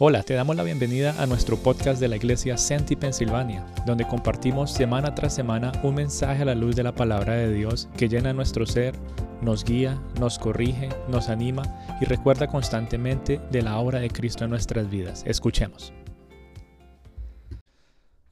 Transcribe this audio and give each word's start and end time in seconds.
Hola, 0.00 0.24
te 0.24 0.34
damos 0.34 0.56
la 0.56 0.64
bienvenida 0.64 1.14
a 1.22 1.26
nuestro 1.26 1.56
podcast 1.56 2.00
de 2.00 2.08
la 2.08 2.16
iglesia 2.16 2.58
Senti 2.58 2.96
Pensilvania, 2.96 3.64
donde 3.86 4.04
compartimos 4.04 4.72
semana 4.72 5.14
tras 5.14 5.36
semana 5.36 5.70
un 5.84 5.94
mensaje 5.94 6.42
a 6.42 6.46
la 6.46 6.56
luz 6.56 6.74
de 6.74 6.82
la 6.82 6.96
palabra 6.96 7.34
de 7.34 7.52
Dios 7.52 7.88
que 7.96 8.08
llena 8.08 8.32
nuestro 8.32 8.66
ser, 8.66 8.96
nos 9.40 9.62
guía, 9.62 10.02
nos 10.18 10.40
corrige, 10.40 10.88
nos 11.06 11.28
anima 11.28 11.62
y 12.00 12.06
recuerda 12.06 12.48
constantemente 12.48 13.40
de 13.52 13.62
la 13.62 13.78
obra 13.78 14.00
de 14.00 14.10
Cristo 14.10 14.42
en 14.42 14.50
nuestras 14.50 14.90
vidas. 14.90 15.22
Escuchemos. 15.28 15.92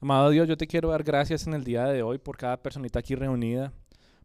Amado 0.01 0.31
Dios, 0.31 0.49
yo 0.49 0.57
te 0.57 0.67
quiero 0.67 0.89
dar 0.89 1.03
gracias 1.03 1.47
en 1.47 1.53
el 1.53 1.63
día 1.63 1.85
de 1.85 2.03
hoy 2.03 2.17
por 2.17 2.35
cada 2.35 2.61
personita 2.61 2.99
aquí 2.99 3.15
reunida, 3.15 3.71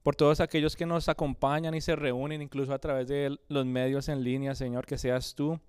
por 0.03 0.17
todos 0.17 0.41
aquellos 0.41 0.75
que 0.75 0.87
nos 0.87 1.09
acompañan 1.09 1.77
y 1.77 1.81
se 1.83 1.95
reúnen 1.95 2.43
incluso 2.43 2.75
a 2.75 2.81
través 2.81 3.07
de 3.07 3.39
los 3.47 3.65
medios 3.65 4.09
en 4.09 4.25
línea, 4.25 4.57
Señor, 4.57 4.87
que 4.87 4.99
seas 4.99 5.37
tú 5.37 5.61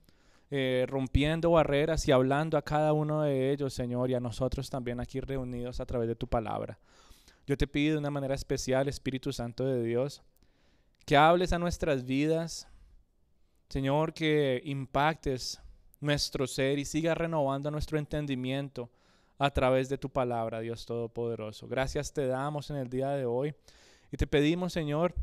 eh, 0.51 0.85
rompiendo 0.87 1.51
barreras 1.51 2.07
y 2.07 2.11
hablando 2.11 2.57
a 2.57 2.63
cada 2.63 2.93
uno 2.93 3.21
de 3.21 3.51
ellos, 3.51 3.73
Señor, 3.73 4.09
y 4.09 4.15
a 4.15 4.19
nosotros 4.19 4.69
también 4.69 4.99
aquí 4.99 5.19
reunidos 5.19 5.79
a 5.79 5.85
través 5.85 6.07
de 6.07 6.15
tu 6.15 6.27
palabra. 6.27 6.79
Yo 7.45 7.55
te 7.55 7.67
pido 7.67 7.93
de 7.93 7.99
una 7.99 8.09
manera 8.09 8.33
especial, 8.33 8.87
Espíritu 8.87 9.31
Santo 9.31 9.65
de 9.65 9.83
Dios, 9.83 10.23
que 11.05 11.17
hables 11.17 11.53
a 11.53 11.59
nuestras 11.59 12.05
vidas, 12.05 12.67
Señor, 13.69 14.13
que 14.13 14.61
impactes 14.65 15.61
nuestro 15.99 16.47
ser 16.47 16.79
y 16.79 16.85
sigas 16.85 17.17
renovando 17.17 17.69
nuestro 17.69 17.99
entendimiento 17.99 18.89
a 19.37 19.51
través 19.51 19.87
de 19.87 19.97
tu 19.97 20.09
palabra, 20.09 20.61
Dios 20.61 20.85
Todopoderoso. 20.85 21.67
Gracias 21.67 22.13
te 22.13 22.27
damos 22.27 22.69
en 22.69 22.77
el 22.77 22.89
día 22.89 23.09
de 23.09 23.25
hoy 23.25 23.53
y 24.11 24.17
te 24.17 24.27
pedimos, 24.27 24.73
Señor, 24.73 25.13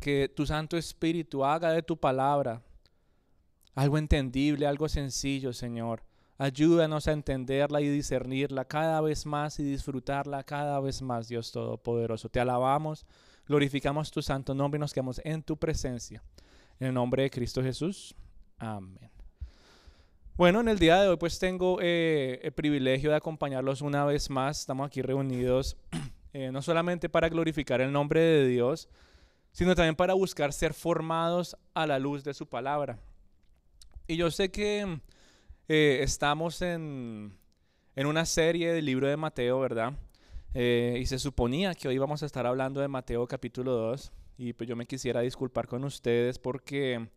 que 0.00 0.28
tu 0.28 0.46
Santo 0.46 0.76
Espíritu 0.76 1.44
haga 1.44 1.70
de 1.70 1.82
tu 1.82 1.96
palabra 1.96 2.62
algo 3.74 3.98
entendible, 3.98 4.66
algo 4.66 4.88
sencillo, 4.88 5.52
Señor. 5.52 6.02
Ayúdanos 6.38 7.06
a 7.08 7.12
entenderla 7.12 7.80
y 7.80 7.88
discernirla 7.88 8.64
cada 8.64 9.00
vez 9.00 9.26
más 9.26 9.58
y 9.60 9.62
disfrutarla 9.62 10.42
cada 10.42 10.80
vez 10.80 11.00
más, 11.00 11.28
Dios 11.28 11.52
Todopoderoso. 11.52 12.28
Te 12.28 12.40
alabamos, 12.40 13.06
glorificamos 13.46 14.10
tu 14.10 14.22
santo 14.22 14.54
nombre 14.54 14.78
y 14.78 14.80
nos 14.80 14.92
quedamos 14.92 15.20
en 15.24 15.42
tu 15.42 15.56
presencia. 15.56 16.22
En 16.80 16.88
el 16.88 16.94
nombre 16.94 17.22
de 17.22 17.30
Cristo 17.30 17.62
Jesús. 17.62 18.14
Amén. 18.58 19.10
Bueno, 20.34 20.60
en 20.60 20.68
el 20.68 20.78
día 20.78 21.00
de 21.00 21.08
hoy 21.08 21.16
pues 21.16 21.38
tengo 21.38 21.78
eh, 21.80 22.40
el 22.42 22.52
privilegio 22.52 23.10
de 23.10 23.16
acompañarlos 23.16 23.82
una 23.82 24.04
vez 24.04 24.28
más. 24.30 24.60
Estamos 24.60 24.86
aquí 24.86 25.00
reunidos 25.02 25.76
eh, 26.32 26.50
no 26.50 26.62
solamente 26.62 27.08
para 27.08 27.28
glorificar 27.28 27.80
el 27.80 27.92
nombre 27.92 28.20
de 28.20 28.46
Dios, 28.48 28.88
sino 29.52 29.74
también 29.74 29.94
para 29.94 30.14
buscar 30.14 30.52
ser 30.52 30.74
formados 30.74 31.56
a 31.74 31.86
la 31.86 31.98
luz 31.98 32.24
de 32.24 32.34
su 32.34 32.48
palabra. 32.48 32.98
Y 34.06 34.16
yo 34.16 34.30
sé 34.30 34.50
que 34.50 35.00
eh, 35.68 36.00
estamos 36.02 36.60
en, 36.60 37.38
una 37.96 38.26
serie 38.26 38.72
del 38.72 38.84
libro 38.84 39.06
de 39.06 39.16
Mateo, 39.16 39.60
¿verdad? 39.60 39.94
Eh, 40.54 40.98
y 41.00 41.06
se 41.06 41.18
suponía 41.18 41.74
que 41.74 41.88
hoy 41.88 41.98
vamos 41.98 42.22
a 42.22 42.26
estar 42.26 42.46
hablando 42.46 42.80
de 42.80 42.88
Mateo 42.88 43.26
capítulo 43.28 43.72
2. 43.72 44.12
Y 44.38 44.52
pues 44.54 44.68
yo 44.68 44.74
me 44.74 44.86
quisiera 44.86 45.20
disculpar 45.20 45.68
con 45.68 45.84
ustedes 45.84 46.38
porque 46.38 47.08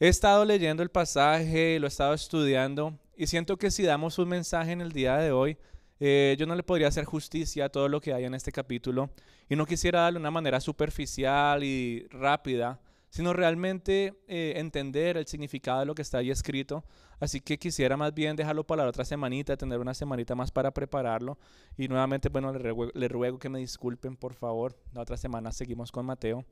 he 0.00 0.08
estado 0.08 0.44
leyendo 0.44 0.82
el 0.82 0.90
pasaje, 0.90 1.78
lo 1.78 1.86
he 1.86 1.88
estado 1.88 2.14
estudiando 2.14 2.98
y 3.16 3.26
siento 3.26 3.58
que 3.58 3.70
si 3.70 3.82
damos 3.82 4.18
un 4.18 4.28
mensaje 4.28 4.72
en 4.72 4.80
el 4.80 4.92
día 4.92 5.18
de 5.18 5.30
hoy, 5.30 5.58
eh, 6.00 6.36
yo 6.38 6.46
no 6.46 6.54
le 6.54 6.62
podría 6.62 6.88
hacer 6.88 7.04
justicia 7.04 7.66
a 7.66 7.68
todo 7.68 7.88
lo 7.88 8.00
que 8.00 8.14
hay 8.14 8.24
en 8.24 8.34
este 8.34 8.50
capítulo 8.50 9.10
y 9.48 9.56
no 9.56 9.66
quisiera 9.66 10.00
darle 10.00 10.18
una 10.18 10.30
manera 10.30 10.58
superficial 10.60 11.62
y 11.62 12.06
rápida 12.10 12.80
sino 13.12 13.34
realmente 13.34 14.14
eh, 14.26 14.54
entender 14.56 15.18
el 15.18 15.26
significado 15.26 15.80
de 15.80 15.84
lo 15.84 15.94
que 15.94 16.00
está 16.00 16.16
ahí 16.16 16.30
escrito. 16.30 16.82
Así 17.20 17.42
que 17.42 17.58
quisiera 17.58 17.94
más 17.94 18.14
bien 18.14 18.36
dejarlo 18.36 18.64
para 18.64 18.84
la 18.84 18.88
otra 18.88 19.04
semanita, 19.04 19.54
tener 19.54 19.78
una 19.78 19.92
semanita 19.92 20.34
más 20.34 20.50
para 20.50 20.70
prepararlo. 20.70 21.36
Y 21.76 21.88
nuevamente, 21.88 22.30
bueno, 22.30 22.50
le 22.54 22.58
ruego, 22.58 22.90
le 22.94 23.08
ruego 23.08 23.38
que 23.38 23.50
me 23.50 23.58
disculpen, 23.58 24.16
por 24.16 24.32
favor. 24.32 24.74
La 24.94 25.02
otra 25.02 25.18
semana 25.18 25.52
seguimos 25.52 25.92
con 25.92 26.06
Mateo. 26.06 26.46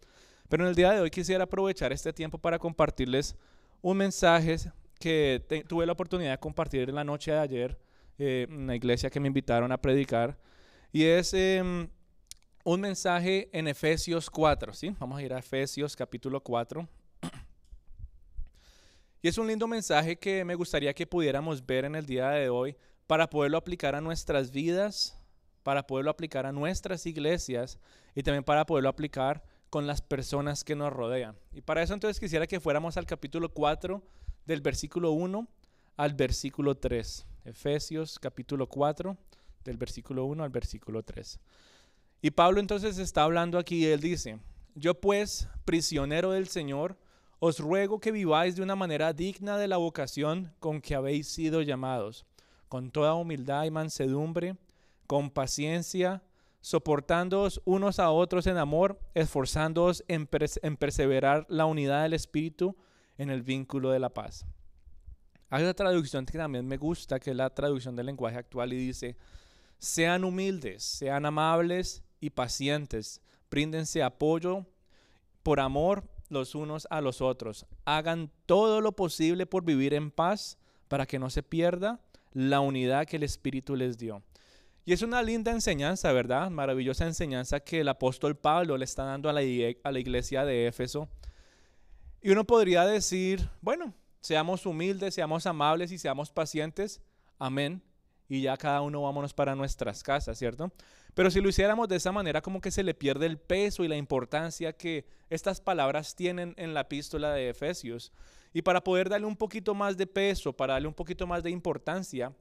Pero 0.51 0.65
en 0.65 0.69
el 0.69 0.75
día 0.75 0.91
de 0.91 1.01
hoy 1.01 1.11
quisiera 1.11 1.45
aprovechar 1.45 1.95
este 1.95 2.13
tiempo 2.13 2.37
para 2.37 2.59
compartirles 2.59 3.37
un 3.81 3.97
mensaje 3.97 4.59
que 4.99 5.65
tuve 5.67 5.87
la 5.87 5.93
oportunidad 5.93 6.33
de 6.33 6.39
compartir 6.39 6.91
en 6.91 6.95
la 6.95 7.05
noche 7.05 7.33
de 7.33 7.39
ayer 7.39 7.79
eh, 8.19 8.47
en 8.51 8.67
la 8.67 8.77
iglesia 8.77 9.09
que 9.09 9.19
me 9.19 9.29
invitaron 9.29 9.73
a 9.73 9.81
predicar. 9.81 10.37
Y 10.93 11.05
es... 11.05 11.33
Em, 11.33 11.89
un 12.65 12.81
mensaje 12.81 13.49
en 13.53 13.69
Efesios 13.69 14.29
4, 14.29 14.75
¿sí? 14.75 14.95
Vamos 14.99 15.19
a 15.19 15.23
ir 15.23 15.33
a 15.33 15.39
Efesios 15.39 15.97
capítulo 15.97 16.43
4. 16.43 16.87
Y 19.23 19.29
es 19.29 19.39
un 19.39 19.47
lindo 19.47 19.67
mensaje 19.67 20.19
que 20.19 20.45
me 20.45 20.55
gustaría 20.55 20.95
que 20.95 21.07
pudiéramos 21.07 21.65
ver 21.65 21.85
en 21.85 21.95
el 21.95 22.07
día 22.07 22.31
de 22.31 22.49
hoy 22.49 22.77
para 23.07 23.29
poderlo 23.29 23.59
aplicar 23.59 23.95
a 23.95 24.01
nuestras 24.01 24.51
vidas, 24.51 25.19
para 25.63 25.87
poderlo 25.87 26.11
aplicar 26.11 26.47
a 26.47 26.53
nuestras 26.53 27.05
iglesias 27.07 27.79
y 28.15 28.23
también 28.23 28.45
para 28.45 28.65
poderlo 28.65 28.89
aplicar 28.89 29.43
con 29.69 29.87
las 29.87 30.01
personas 30.01 30.65
que 30.65 30.75
nos 30.75 30.93
rodean. 30.93 31.37
Y 31.53 31.61
para 31.61 31.83
eso 31.83 31.95
entonces 31.95 32.19
quisiera 32.19 32.47
que 32.47 32.61
fuéramos 32.61 32.97
al 32.97 33.07
capítulo 33.07 33.51
4 33.51 34.03
del 34.47 34.61
versículo 34.61 35.13
1 35.13 35.49
al 35.97 36.15
versículo 36.15 36.77
3. 36.77 37.27
Efesios 37.45 38.19
capítulo 38.19 38.69
4 38.69 39.17
del 39.65 39.77
versículo 39.77 40.25
1 40.25 40.45
al 40.45 40.51
versículo 40.51 41.03
3. 41.03 41.39
Y 42.23 42.31
Pablo 42.33 42.61
entonces 42.61 42.99
está 42.99 43.23
hablando 43.23 43.59
aquí 43.59 43.77
y 43.77 43.87
él 43.87 44.01
dice, 44.01 44.39
yo 44.75 45.01
pues, 45.01 45.49
prisionero 45.65 46.33
del 46.33 46.49
Señor, 46.49 46.99
os 47.39 47.59
ruego 47.59 48.01
que 48.01 48.13
viváis 48.13 48.57
de 48.57 48.63
una 48.63 48.77
manera 48.77 49.15
digna 49.15 49.57
de 49.57 49.69
la 49.69 49.79
vocación 49.79 50.53
con 50.61 50.83
que 50.83 50.95
habéis 50.95 51.29
sido 51.29 51.63
llamados, 51.63 52.27
con 52.69 52.91
toda 52.91 53.15
humildad 53.15 53.65
y 53.65 53.71
mansedumbre, 53.71 54.57
con 55.07 55.31
paciencia, 55.31 56.23
soportándoos 56.61 57.63
unos 57.65 57.99
a 57.99 58.11
otros 58.11 58.47
en 58.47 58.59
amor, 58.59 59.01
esforzándoos 59.15 60.05
en, 60.07 60.29
en 60.63 60.77
perseverar 60.77 61.47
la 61.49 61.65
unidad 61.65 62.03
del 62.03 62.13
Espíritu 62.13 62.77
en 63.17 63.31
el 63.31 63.41
vínculo 63.41 63.91
de 63.91 63.99
la 63.99 64.11
paz. 64.11 64.45
Hay 65.49 65.63
una 65.63 65.75
traducción 65.75 66.27
que 66.27 66.37
también 66.37 66.67
me 66.67 66.77
gusta, 66.77 67.19
que 67.19 67.31
es 67.31 67.37
la 67.37 67.49
traducción 67.49 67.97
del 67.97 68.07
lenguaje 68.07 68.37
actual 68.37 68.75
y 68.75 68.77
dice, 68.77 69.17
sean 69.79 70.25
humildes, 70.25 70.83
sean 70.85 71.25
amables 71.25 72.05
y 72.21 72.31
pacientes. 72.31 73.21
Bríndense 73.51 74.03
apoyo 74.03 74.67
por 75.43 75.61
amor 75.61 76.05
los 76.29 76.55
unos 76.55 76.87
a 76.91 77.01
los 77.01 77.21
otros. 77.21 77.67
Hagan 77.85 78.31
todo 78.47 78.81
lo 78.81 78.93
posible 78.93 79.47
por 79.47 79.65
vivir 79.65 79.95
en 79.95 80.11
paz 80.11 80.59
para 80.89 81.07
que 81.07 81.19
no 81.19 81.31
se 81.31 81.43
pierda 81.43 82.01
la 82.33 82.61
unidad 82.61 83.07
que 83.07 83.17
el 83.17 83.25
Espíritu 83.25 83.75
les 83.75 83.99
dio. 83.99 84.23
Y 84.85 84.93
es 84.93 85.03
una 85.03 85.23
linda 85.23 85.53
enseñanza, 85.53 86.13
¿verdad? 86.13 86.51
Maravillosa 86.51 87.07
enseñanza 87.07 87.61
que 87.61 87.81
el 87.81 87.89
apóstol 87.89 88.37
Pablo 88.37 88.77
le 88.77 88.85
está 88.85 89.05
dando 89.05 89.29
a 89.29 89.33
la, 89.33 89.41
a 89.83 89.93
la 89.93 89.99
iglesia 89.99 90.45
de 90.45 90.67
Éfeso. 90.67 91.09
Y 92.23 92.31
uno 92.31 92.47
podría 92.47 92.85
decir, 92.87 93.49
bueno, 93.61 93.95
seamos 94.21 94.67
humildes, 94.67 95.15
seamos 95.15 95.47
amables 95.47 95.93
y 95.93 95.99
seamos 95.99 96.31
pacientes. 96.31 97.01
Amén 97.39 97.83
y 98.31 98.43
ya 98.43 98.57
cada 98.57 98.81
uno 98.81 99.03
vámonos 99.03 99.35
para 99.35 99.57
nuestras 99.57 100.05
casas, 100.05 100.39
¿cierto? 100.39 100.73
Pero 101.15 101.33
si 101.33 101.41
lo 101.41 101.49
hiciéramos 101.49 101.89
de 101.89 101.97
esa 101.97 102.13
manera, 102.13 102.41
como 102.41 102.61
que 102.61 102.71
se 102.71 102.85
le 102.85 102.95
pierde 102.95 103.27
el 103.27 103.39
peso 103.39 103.83
y 103.83 103.89
la 103.89 103.97
importancia 103.97 104.73
que 104.73 105.05
estas 105.31 105.61
palabras 105.61 106.15
tienen 106.15 106.55
en 106.57 106.73
la 106.73 106.83
epístola 106.83 107.33
de 107.33 107.51
Efesios. 107.51 108.13
Y 108.53 108.63
para 108.63 108.85
poder 108.85 109.09
darle 109.09 109.27
un 109.27 109.37
poquito 109.37 109.75
más 109.75 109.97
de 109.97 110.07
peso, 110.07 110.53
para 110.53 110.75
darle 110.75 110.87
un 110.87 110.95
poquito 110.95 111.27
más 111.27 111.43
de 111.43 111.51
importancia, 111.51 112.33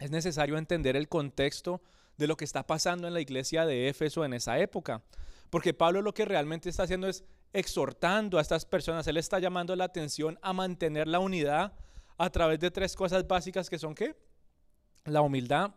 es 0.00 0.10
necesario 0.10 0.58
entender 0.58 0.96
el 0.96 1.08
contexto 1.08 1.80
de 2.16 2.26
lo 2.26 2.36
que 2.36 2.44
está 2.44 2.66
pasando 2.66 3.06
en 3.06 3.14
la 3.14 3.20
iglesia 3.20 3.64
de 3.64 3.88
Éfeso 3.88 4.24
en 4.24 4.34
esa 4.34 4.58
época. 4.58 5.04
Porque 5.48 5.74
Pablo 5.74 6.02
lo 6.02 6.12
que 6.12 6.24
realmente 6.24 6.68
está 6.68 6.82
haciendo 6.82 7.06
es 7.06 7.22
exhortando 7.52 8.38
a 8.38 8.40
estas 8.40 8.64
personas, 8.64 9.06
él 9.06 9.16
está 9.16 9.38
llamando 9.38 9.76
la 9.76 9.84
atención 9.84 10.40
a 10.42 10.52
mantener 10.52 11.06
la 11.06 11.20
unidad 11.20 11.72
a 12.18 12.30
través 12.30 12.58
de 12.58 12.72
tres 12.72 12.96
cosas 12.96 13.28
básicas 13.28 13.70
que 13.70 13.78
son 13.78 13.94
¿qué? 13.94 14.16
La 15.04 15.20
humildad, 15.20 15.72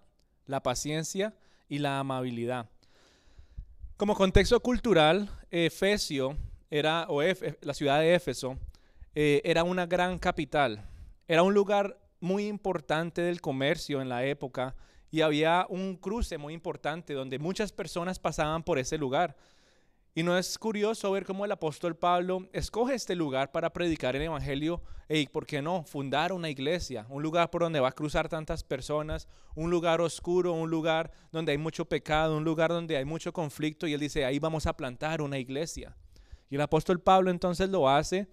la 0.45 0.63
paciencia 0.63 1.33
y 1.67 1.79
la 1.79 1.99
amabilidad. 1.99 2.69
Como 3.97 4.15
contexto 4.15 4.59
cultural, 4.61 5.29
Efesio 5.51 6.37
era, 6.69 7.07
o 7.09 7.21
la 7.61 7.73
ciudad 7.73 7.99
de 7.99 8.15
Éfeso, 8.15 8.57
eh, 9.15 9.41
era 9.43 9.63
una 9.63 9.85
gran 9.85 10.17
capital. 10.17 10.85
Era 11.27 11.43
un 11.43 11.53
lugar 11.53 11.99
muy 12.19 12.47
importante 12.47 13.21
del 13.21 13.41
comercio 13.41 14.01
en 14.01 14.09
la 14.09 14.23
época 14.25 14.75
y 15.11 15.21
había 15.21 15.65
un 15.69 15.97
cruce 15.97 16.37
muy 16.37 16.53
importante 16.53 17.13
donde 17.13 17.39
muchas 17.39 17.71
personas 17.71 18.19
pasaban 18.19 18.63
por 18.63 18.79
ese 18.79 18.97
lugar. 18.97 19.35
Y 20.17 20.23
no 20.23 20.35
es 20.35 20.57
curioso 20.57 21.11
ver 21.11 21.25
cómo 21.25 21.45
el 21.45 21.51
apóstol 21.51 21.95
Pablo 21.95 22.49
escoge 22.51 22.95
este 22.95 23.13
lugar 23.13 23.51
para 23.51 23.71
predicar 23.71 24.15
el 24.15 24.23
Evangelio 24.23 24.81
y, 25.07 25.27
¿por 25.27 25.45
qué 25.45 25.61
no?, 25.61 25.83
fundar 25.83 26.33
una 26.33 26.49
iglesia, 26.49 27.05
un 27.09 27.21
lugar 27.21 27.51
por 27.51 27.61
donde 27.61 27.79
va 27.79 27.89
a 27.89 27.91
cruzar 27.91 28.27
tantas 28.27 28.63
personas, 28.63 29.27
un 29.53 29.69
lugar 29.69 30.01
oscuro, 30.01 30.53
un 30.53 30.71
lugar 30.71 31.11
donde 31.31 31.51
hay 31.51 31.59
mucho 31.59 31.85
pecado, 31.85 32.35
un 32.35 32.43
lugar 32.43 32.71
donde 32.71 32.97
hay 32.97 33.05
mucho 33.05 33.31
conflicto. 33.31 33.85
Y 33.85 33.93
él 33.93 33.99
dice, 33.99 34.25
ahí 34.25 34.39
vamos 34.39 34.65
a 34.65 34.75
plantar 34.75 35.21
una 35.21 35.37
iglesia. 35.37 35.95
Y 36.49 36.55
el 36.55 36.61
apóstol 36.61 36.99
Pablo 36.99 37.29
entonces 37.29 37.69
lo 37.69 37.87
hace. 37.87 38.27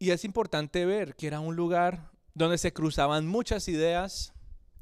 Y 0.00 0.10
es 0.10 0.24
importante 0.24 0.84
ver 0.86 1.14
que 1.14 1.28
era 1.28 1.38
un 1.38 1.54
lugar 1.54 2.10
donde 2.34 2.58
se 2.58 2.72
cruzaban 2.72 3.28
muchas 3.28 3.68
ideas, 3.68 4.32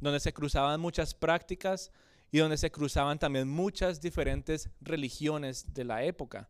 donde 0.01 0.21
se 0.21 0.33
cruzaban 0.33 0.81
muchas 0.81 1.13
prácticas 1.13 1.93
y 2.33 2.39
donde 2.39 2.57
se 2.57 2.73
cruzaban 2.73 3.21
también 3.21 3.47
muchas 3.49 4.01
diferentes 4.01 4.71
religiones 4.81 5.73
de 5.73 5.85
la 5.85 6.03
época. 6.03 6.49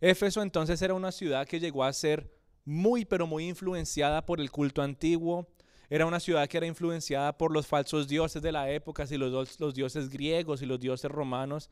Éfeso 0.00 0.42
entonces 0.42 0.80
era 0.82 0.94
una 0.94 1.10
ciudad 1.10 1.48
que 1.48 1.58
llegó 1.58 1.82
a 1.82 1.92
ser 1.92 2.30
muy, 2.64 3.04
pero 3.04 3.26
muy 3.26 3.48
influenciada 3.48 4.24
por 4.24 4.40
el 4.40 4.50
culto 4.50 4.82
antiguo. 4.82 5.48
Era 5.88 6.06
una 6.06 6.20
ciudad 6.20 6.46
que 6.46 6.58
era 6.58 6.66
influenciada 6.66 7.36
por 7.36 7.52
los 7.52 7.66
falsos 7.66 8.06
dioses 8.06 8.42
de 8.42 8.52
la 8.52 8.70
época, 8.70 9.06
y 9.10 9.16
los, 9.16 9.58
los 9.58 9.74
dioses 9.74 10.10
griegos 10.10 10.62
y 10.62 10.66
los 10.66 10.78
dioses 10.78 11.10
romanos. 11.10 11.70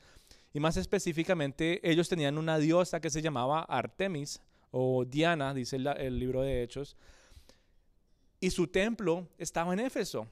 Y 0.54 0.60
más 0.60 0.76
específicamente, 0.76 1.81
ellos 1.88 2.08
tenían 2.08 2.38
una 2.38 2.58
diosa 2.58 3.00
que 3.00 3.10
se 3.10 3.22
llamaba 3.22 3.62
Artemis 3.62 4.40
o 4.70 5.04
Diana, 5.04 5.54
dice 5.54 5.76
el, 5.76 6.19
libro 6.19 6.43
de 6.43 6.62
Hechos. 6.62 6.96
Y 8.40 8.50
su 8.50 8.66
templo 8.66 9.28
estaba 9.38 9.72
en 9.72 9.81
Éfeso. 9.81 10.26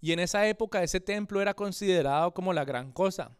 Y 0.00 0.12
en 0.12 0.20
esa 0.20 0.46
época 0.48 0.82
ese 0.82 1.00
templo 1.00 1.40
era 1.40 1.54
considerado 1.54 2.32
como 2.32 2.52
la 2.52 2.64
gran 2.64 2.92
cosa. 2.92 3.30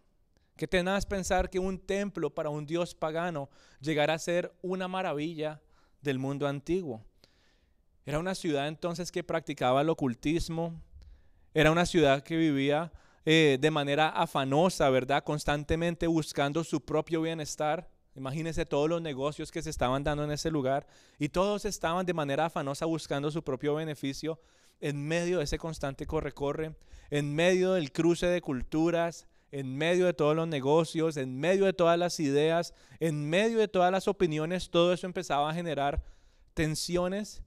Qué 0.56 0.68
tenaz 0.68 1.06
pensar 1.06 1.48
que 1.48 1.58
un 1.58 1.78
templo 1.78 2.28
para 2.28 2.50
un 2.50 2.66
dios 2.66 2.94
pagano 2.94 3.48
llegara 3.80 4.14
a 4.14 4.18
ser 4.18 4.52
una 4.60 4.88
maravilla 4.88 5.60
del 6.02 6.18
mundo 6.18 6.46
antiguo. 6.46 7.02
Era 8.04 8.18
una 8.18 8.34
ciudad 8.34 8.68
entonces 8.68 9.10
que 9.10 9.24
practicaba 9.24 9.80
el 9.80 9.88
ocultismo, 9.88 10.74
era 11.54 11.70
una 11.70 11.86
ciudad 11.86 12.22
que 12.22 12.36
vivía 12.36 12.92
eh, 13.24 13.58
de 13.60 13.70
manera 13.70 14.08
afanosa, 14.08 14.88
¿verdad? 14.90 15.24
Constantemente 15.24 16.06
buscando 16.06 16.62
su 16.64 16.84
propio 16.84 17.22
bienestar. 17.22 17.88
Imagínense 18.14 18.66
todos 18.66 18.88
los 18.88 19.00
negocios 19.00 19.50
que 19.50 19.62
se 19.62 19.70
estaban 19.70 20.04
dando 20.04 20.24
en 20.24 20.30
ese 20.30 20.50
lugar 20.50 20.86
y 21.18 21.28
todos 21.28 21.64
estaban 21.64 22.04
de 22.04 22.12
manera 22.12 22.46
afanosa 22.46 22.84
buscando 22.84 23.30
su 23.30 23.42
propio 23.42 23.74
beneficio 23.76 24.40
en 24.80 25.06
medio 25.06 25.38
de 25.38 25.44
ese 25.44 25.58
constante 25.58 26.06
corre-corre, 26.06 26.74
en 27.10 27.34
medio 27.34 27.74
del 27.74 27.92
cruce 27.92 28.26
de 28.26 28.40
culturas, 28.40 29.26
en 29.52 29.76
medio 29.76 30.06
de 30.06 30.12
todos 30.12 30.36
los 30.36 30.46
negocios, 30.46 31.16
en 31.16 31.38
medio 31.38 31.64
de 31.64 31.72
todas 31.72 31.98
las 31.98 32.20
ideas, 32.20 32.74
en 33.00 33.28
medio 33.28 33.58
de 33.58 33.68
todas 33.68 33.90
las 33.90 34.08
opiniones, 34.08 34.70
todo 34.70 34.92
eso 34.92 35.06
empezaba 35.06 35.50
a 35.50 35.54
generar 35.54 36.04
tensiones 36.54 37.42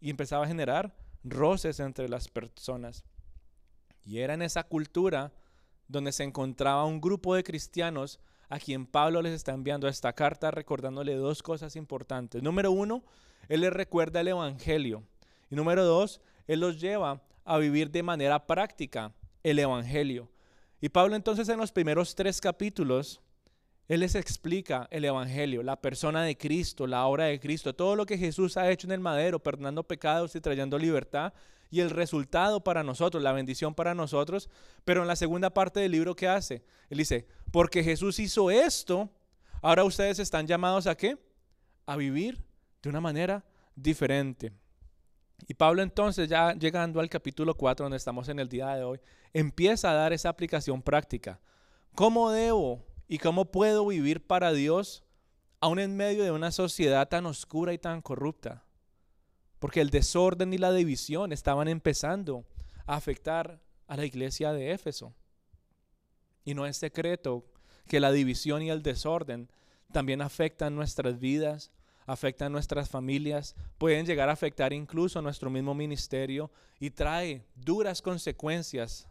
y 0.00 0.10
empezaba 0.10 0.44
a 0.44 0.48
generar 0.48 0.94
roces 1.24 1.80
entre 1.80 2.08
las 2.08 2.28
personas. 2.28 3.04
Y 4.04 4.20
era 4.20 4.34
en 4.34 4.42
esa 4.42 4.62
cultura 4.64 5.32
donde 5.88 6.12
se 6.12 6.22
encontraba 6.22 6.84
un 6.84 7.00
grupo 7.00 7.34
de 7.34 7.44
cristianos 7.44 8.20
a 8.48 8.58
quien 8.58 8.86
Pablo 8.86 9.20
les 9.20 9.34
está 9.34 9.52
enviando 9.52 9.88
esta 9.88 10.12
carta 10.12 10.50
recordándole 10.50 11.14
dos 11.14 11.42
cosas 11.42 11.76
importantes. 11.76 12.42
Número 12.42 12.70
uno, 12.70 13.04
él 13.48 13.62
les 13.62 13.72
recuerda 13.72 14.20
el 14.20 14.28
Evangelio. 14.28 15.02
Y 15.50 15.56
número 15.56 15.84
dos, 15.84 16.20
él 16.48 16.60
los 16.60 16.80
lleva 16.80 17.22
a 17.44 17.58
vivir 17.58 17.90
de 17.90 18.02
manera 18.02 18.46
práctica 18.46 19.12
el 19.44 19.58
Evangelio. 19.60 20.28
Y 20.80 20.88
Pablo 20.88 21.14
entonces 21.14 21.48
en 21.48 21.58
los 21.58 21.70
primeros 21.70 22.14
tres 22.14 22.40
capítulos, 22.40 23.20
él 23.86 24.00
les 24.00 24.14
explica 24.14 24.88
el 24.90 25.04
Evangelio, 25.04 25.62
la 25.62 25.80
persona 25.80 26.22
de 26.22 26.36
Cristo, 26.36 26.86
la 26.86 27.06
obra 27.06 27.24
de 27.24 27.38
Cristo, 27.40 27.74
todo 27.74 27.96
lo 27.96 28.06
que 28.06 28.18
Jesús 28.18 28.56
ha 28.56 28.70
hecho 28.70 28.86
en 28.86 28.92
el 28.92 29.00
madero, 29.00 29.42
perdonando 29.42 29.82
pecados 29.82 30.34
y 30.34 30.40
trayendo 30.40 30.78
libertad, 30.78 31.32
y 31.70 31.80
el 31.80 31.90
resultado 31.90 32.64
para 32.64 32.82
nosotros, 32.82 33.22
la 33.22 33.32
bendición 33.32 33.74
para 33.74 33.94
nosotros. 33.94 34.48
Pero 34.84 35.02
en 35.02 35.08
la 35.08 35.16
segunda 35.16 35.50
parte 35.50 35.80
del 35.80 35.92
libro, 35.92 36.16
¿qué 36.16 36.28
hace? 36.28 36.64
Él 36.88 36.98
dice, 36.98 37.26
porque 37.50 37.82
Jesús 37.84 38.18
hizo 38.18 38.50
esto, 38.50 39.10
ahora 39.60 39.84
ustedes 39.84 40.18
están 40.18 40.46
llamados 40.46 40.86
a 40.86 40.96
qué? 40.96 41.18
A 41.86 41.96
vivir 41.96 42.42
de 42.82 42.88
una 42.88 43.00
manera 43.00 43.44
diferente. 43.74 44.52
Y 45.46 45.54
Pablo 45.54 45.82
entonces, 45.82 46.28
ya 46.28 46.54
llegando 46.54 47.00
al 47.00 47.08
capítulo 47.08 47.54
4, 47.54 47.84
donde 47.84 47.96
estamos 47.96 48.28
en 48.28 48.38
el 48.38 48.48
día 48.48 48.74
de 48.74 48.84
hoy, 48.84 49.00
empieza 49.32 49.90
a 49.90 49.94
dar 49.94 50.12
esa 50.12 50.28
aplicación 50.28 50.82
práctica. 50.82 51.40
¿Cómo 51.94 52.30
debo 52.30 52.84
y 53.06 53.18
cómo 53.18 53.46
puedo 53.46 53.86
vivir 53.86 54.26
para 54.26 54.52
Dios 54.52 55.04
aún 55.60 55.78
en 55.78 55.96
medio 55.96 56.24
de 56.24 56.30
una 56.30 56.50
sociedad 56.50 57.08
tan 57.08 57.26
oscura 57.26 57.72
y 57.72 57.78
tan 57.78 58.02
corrupta? 58.02 58.64
Porque 59.58 59.80
el 59.80 59.90
desorden 59.90 60.52
y 60.52 60.58
la 60.58 60.72
división 60.72 61.32
estaban 61.32 61.68
empezando 61.68 62.44
a 62.86 62.96
afectar 62.96 63.60
a 63.86 63.96
la 63.96 64.04
iglesia 64.04 64.52
de 64.52 64.72
Éfeso. 64.72 65.14
Y 66.44 66.54
no 66.54 66.66
es 66.66 66.76
secreto 66.76 67.44
que 67.88 68.00
la 68.00 68.12
división 68.12 68.62
y 68.62 68.70
el 68.70 68.82
desorden 68.82 69.50
también 69.92 70.20
afectan 70.20 70.76
nuestras 70.76 71.18
vidas, 71.18 71.72
afectan 72.08 72.50
nuestras 72.50 72.88
familias, 72.88 73.54
pueden 73.76 74.06
llegar 74.06 74.30
a 74.30 74.32
afectar 74.32 74.72
incluso 74.72 75.20
nuestro 75.20 75.50
mismo 75.50 75.74
ministerio 75.74 76.50
y 76.80 76.88
trae 76.88 77.44
duras 77.54 78.00
consecuencias 78.00 79.06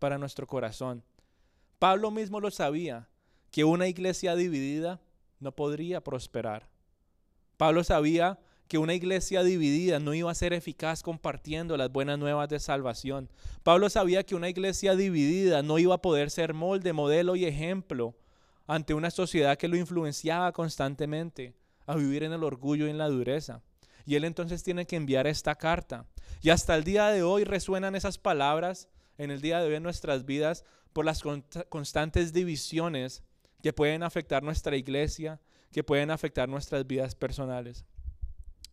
para 0.00 0.18
nuestro 0.18 0.44
corazón. 0.44 1.04
Pablo 1.78 2.10
mismo 2.10 2.40
lo 2.40 2.50
sabía, 2.50 3.08
que 3.52 3.62
una 3.62 3.86
iglesia 3.86 4.34
dividida 4.34 5.00
no 5.38 5.52
podría 5.52 6.02
prosperar. 6.02 6.68
Pablo 7.56 7.84
sabía 7.84 8.40
que 8.66 8.78
una 8.78 8.94
iglesia 8.94 9.44
dividida 9.44 10.00
no 10.00 10.12
iba 10.12 10.30
a 10.30 10.34
ser 10.34 10.52
eficaz 10.52 11.04
compartiendo 11.04 11.76
las 11.76 11.92
buenas 11.92 12.18
nuevas 12.18 12.48
de 12.48 12.58
salvación. 12.58 13.30
Pablo 13.62 13.88
sabía 13.88 14.24
que 14.24 14.34
una 14.34 14.48
iglesia 14.48 14.96
dividida 14.96 15.62
no 15.62 15.78
iba 15.78 15.94
a 15.94 16.02
poder 16.02 16.28
ser 16.30 16.54
molde, 16.54 16.92
modelo 16.92 17.36
y 17.36 17.44
ejemplo 17.44 18.16
ante 18.66 18.94
una 18.94 19.12
sociedad 19.12 19.56
que 19.56 19.68
lo 19.68 19.76
influenciaba 19.76 20.50
constantemente 20.50 21.54
a 21.86 21.96
vivir 21.96 22.22
en 22.22 22.32
el 22.32 22.44
orgullo 22.44 22.86
y 22.86 22.90
en 22.90 22.98
la 22.98 23.08
dureza. 23.08 23.62
Y 24.04 24.16
él 24.16 24.24
entonces 24.24 24.62
tiene 24.62 24.86
que 24.86 24.96
enviar 24.96 25.26
esta 25.26 25.54
carta. 25.54 26.06
Y 26.40 26.50
hasta 26.50 26.74
el 26.74 26.84
día 26.84 27.08
de 27.08 27.22
hoy 27.22 27.44
resuenan 27.44 27.94
esas 27.94 28.18
palabras 28.18 28.88
en 29.18 29.30
el 29.30 29.40
día 29.40 29.60
de 29.60 29.68
hoy 29.68 29.74
en 29.74 29.82
nuestras 29.82 30.24
vidas 30.24 30.64
por 30.92 31.04
las 31.04 31.22
constantes 31.68 32.32
divisiones 32.32 33.22
que 33.62 33.72
pueden 33.72 34.02
afectar 34.02 34.42
nuestra 34.42 34.76
iglesia, 34.76 35.40
que 35.70 35.84
pueden 35.84 36.10
afectar 36.10 36.48
nuestras 36.48 36.86
vidas 36.86 37.14
personales. 37.14 37.84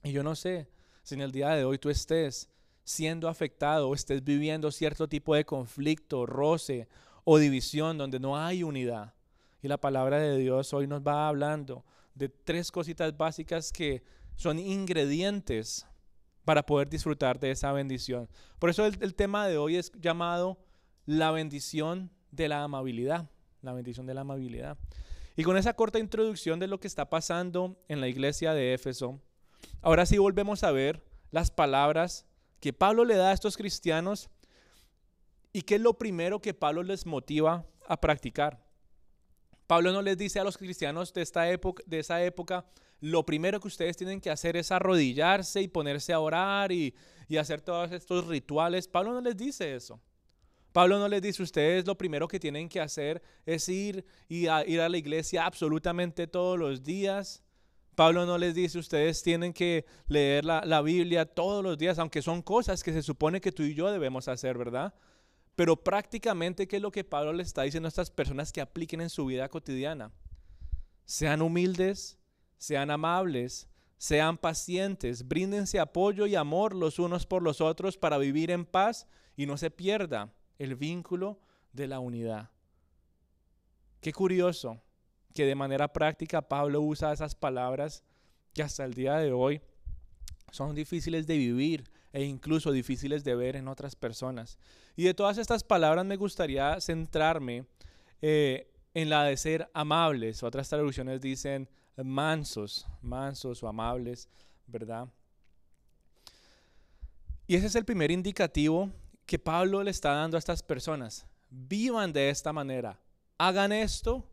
Y 0.04 0.12
yo 0.12 0.24
no 0.24 0.36
sé 0.36 0.68
si 1.04 1.16
en 1.16 1.22
el 1.22 1.32
día 1.32 1.50
de 1.50 1.64
hoy 1.64 1.78
tú 1.78 1.90
estés 1.90 2.50
siendo 2.84 3.30
afectado 3.30 3.88
o 3.88 3.94
estés 3.94 4.24
viviendo 4.24 4.72
cierto 4.72 5.08
tipo 5.08 5.36
de 5.36 5.46
conflicto, 5.46 6.26
roce 6.26 6.88
o 7.24 7.38
división 7.38 7.98
donde 7.98 8.20
no 8.20 8.38
hay 8.38 8.64
unidad. 8.64 9.14
Y 9.62 9.68
la 9.68 9.78
palabra 9.78 10.20
de 10.20 10.38
Dios 10.38 10.74
hoy 10.74 10.88
nos 10.88 11.02
va 11.02 11.28
hablando 11.28 11.86
de 12.20 12.30
tres 12.30 12.70
cositas 12.70 13.16
básicas 13.18 13.72
que 13.72 14.04
son 14.36 14.60
ingredientes 14.60 15.88
para 16.44 16.66
poder 16.66 16.90
disfrutar 16.90 17.40
de 17.40 17.52
esa 17.52 17.72
bendición. 17.72 18.30
Por 18.60 18.70
eso 18.70 18.86
el, 18.86 19.16
tema 19.16 19.48
de 19.48 19.58
hoy 19.58 19.78
es 19.78 19.92
llamado 19.94 20.60
la 21.06 21.32
bendición 21.32 22.12
de 22.32 22.50
la 22.50 22.64
amabilidad. 22.64 23.30
La 23.62 23.74
bendición 23.74 24.06
de 24.06 24.14
la 24.14 24.22
amabilidad. 24.22 24.78
Y 25.36 25.44
con 25.44 25.58
esa 25.58 25.74
corta 25.74 26.00
introducción 26.00 26.60
de 26.60 26.68
lo 26.68 26.80
que 26.80 26.88
está 26.88 27.10
pasando 27.10 27.82
en 27.88 28.02
la 28.02 28.08
iglesia 28.08 28.54
de 28.54 28.74
Éfeso, 28.74 29.22
ahora 29.82 30.06
sí 30.06 30.18
volvemos 30.18 30.64
a 30.64 30.72
ver 30.72 31.02
las 31.32 31.52
palabras 31.52 32.26
que 32.60 32.74
Pablo 32.74 33.06
le 33.06 33.16
da 33.16 33.30
a 33.30 33.34
estos 33.34 33.56
cristianos 33.56 34.30
y 35.54 35.62
qué 35.62 35.76
es 35.76 35.82
lo 35.82 35.98
primero 35.98 36.42
que 36.42 36.54
Pablo 36.54 36.84
les 36.84 37.06
motiva 37.06 37.66
a 37.88 38.02
practicar. 38.02 38.69
Pablo 39.70 39.94
no 39.94 40.02
les 40.02 40.18
dice 40.18 40.40
a 40.40 40.44
los 40.44 40.58
cristianos 40.58 41.14
de, 41.14 41.22
esta 41.22 41.48
época, 41.48 41.84
de 41.86 42.00
esa 42.00 42.24
época, 42.24 42.66
lo 43.02 43.24
primero 43.24 43.60
que 43.60 43.68
ustedes 43.68 43.96
tienen 43.96 44.20
que 44.20 44.32
hacer 44.32 44.58
es 44.58 44.72
arrodillarse 44.72 45.62
y 45.62 45.68
ponerse 45.68 46.12
a 46.12 46.20
orar 46.20 46.72
y, 46.72 46.96
hacer 47.40 47.62
todos 47.62 47.92
estos 47.92 48.26
rituales. 48.26 48.88
Pablo 48.88 49.14
no 49.14 49.22
les 49.22 49.38
dice 49.38 49.76
eso. 49.76 50.02
Pablo 50.72 50.98
no 50.98 51.08
les 51.08 51.22
dice, 51.22 51.44
ustedes 51.44 51.86
lo 51.86 51.96
primero 51.96 52.28
que 52.28 52.40
tienen 52.40 52.68
que 52.68 52.82
hacer 52.82 53.22
es 53.46 53.70
ir 53.70 54.04
y 54.28 54.48
a, 54.48 54.66
ir 54.66 54.82
a 54.82 54.90
la 54.90 54.98
iglesia 54.98 55.46
absolutamente 55.46 56.26
todos 56.26 56.58
los 56.58 56.82
días. 56.82 57.44
Pablo 57.94 58.26
no 58.26 58.40
les 58.40 58.56
dice, 58.56 58.80
ustedes 58.80 59.22
tienen 59.22 59.54
que 59.54 59.86
leer 60.08 60.46
la, 60.46 60.66
la 60.66 60.82
Biblia 60.82 61.28
todos 61.28 61.64
los 61.64 61.78
días, 61.78 62.00
aunque 62.00 62.24
son 62.24 62.42
cosas 62.42 62.82
que 62.82 62.92
se 62.92 63.04
supone 63.04 63.40
que 63.40 63.52
tú 63.52 63.62
y 63.62 63.76
yo 63.76 63.92
debemos 63.92 64.30
hacer, 64.30 64.58
¿verdad? 64.58 64.96
Pero 65.60 65.76
prácticamente, 65.76 66.70
¿qué 66.70 66.78
es 66.78 66.82
lo 66.82 66.90
que 66.90 67.04
Pablo 67.04 67.34
le 67.34 67.44
está 67.44 67.64
diciendo 67.64 67.88
a 67.88 67.90
estas 67.90 68.10
personas 68.10 68.54
que 68.54 68.62
apliquen 68.62 69.02
en 69.02 69.10
su 69.10 69.26
vida 69.26 69.50
cotidiana? 69.50 70.10
Sean 71.04 71.42
humildes, 71.42 72.18
sean 72.58 72.90
amables, 72.90 73.68
sean 73.98 74.38
pacientes, 74.38 75.28
bríndense 75.28 75.78
apoyo 75.78 76.28
y 76.28 76.36
amor 76.36 76.74
los 76.74 76.98
unos 76.98 77.26
por 77.26 77.44
los 77.44 77.60
otros 77.60 77.98
para 77.98 78.18
vivir 78.18 78.52
en 78.52 78.64
paz 78.66 79.06
y 79.36 79.48
no 79.48 79.58
se 79.58 79.70
pierda 79.70 80.34
el 80.60 80.78
vínculo 80.78 81.42
de 81.74 81.88
la 81.88 82.00
unidad. 82.00 82.52
Qué 84.00 84.14
curioso 84.14 84.82
que 85.34 85.46
de 85.46 85.56
manera 85.56 85.92
práctica 85.92 86.42
Pablo 86.42 86.80
usa 86.80 87.12
esas 87.12 87.36
palabras 87.36 88.02
que 88.54 88.64
hasta 88.64 88.86
el 88.86 88.94
día 88.94 89.18
de 89.18 89.34
hoy 89.34 89.62
son 90.52 90.74
difíciles 90.74 91.28
de 91.28 91.38
vivir 91.38 91.84
e 92.14 92.24
incluso 92.24 92.72
difíciles 92.72 93.24
de 93.24 93.36
ver 93.36 93.56
en 93.56 93.68
otras 93.68 93.96
personas. 93.96 94.58
Y 94.96 95.04
de 95.04 95.14
todas 95.14 95.38
estas 95.38 95.64
palabras 95.64 96.06
me 96.06 96.18
gustaría 96.18 96.80
centrarme 96.82 97.66
eh, 98.22 98.72
en 98.94 99.10
la 99.10 99.24
de 99.24 99.38
ser 99.38 99.70
amables. 99.74 100.44
Otras 100.44 100.70
traducciones 100.70 101.22
dicen 101.22 101.70
mansos, 101.96 102.88
mansos 103.02 103.62
o 103.64 103.68
amables. 103.68 104.30
¿verdad? 104.72 105.08
Y 107.48 107.56
ese 107.56 107.68
es 107.68 107.76
el 107.76 107.86
primer 107.86 108.12
indicativo 108.12 108.92
que 109.26 109.40
Pablo 109.40 109.84
le 109.84 109.92
está 109.92 110.14
dando 110.14 110.38
a 110.38 110.40
estas 110.40 110.64
personas. 110.64 111.26
Vivan 111.50 112.14
de 112.14 112.30
esta 112.30 112.54
manera. 112.54 113.00
Hagan 113.38 113.72
esto 113.72 114.24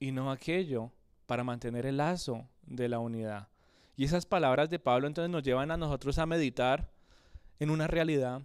y 0.00 0.10
no 0.10 0.30
aquello 0.30 0.92
para 1.26 1.44
mantener 1.44 1.86
el 1.86 1.98
lazo 1.98 2.48
de 2.62 2.88
la 2.88 2.98
unidad. 2.98 3.48
Y 3.96 4.04
esas 4.04 4.26
palabras 4.26 4.70
de 4.70 4.78
Pablo 4.78 5.06
entonces 5.06 5.30
nos 5.30 5.42
llevan 5.42 5.70
a 5.70 5.76
nosotros 5.76 6.18
a 6.18 6.26
meditar 6.26 6.90
en 7.58 7.70
una 7.70 7.86
realidad. 7.86 8.42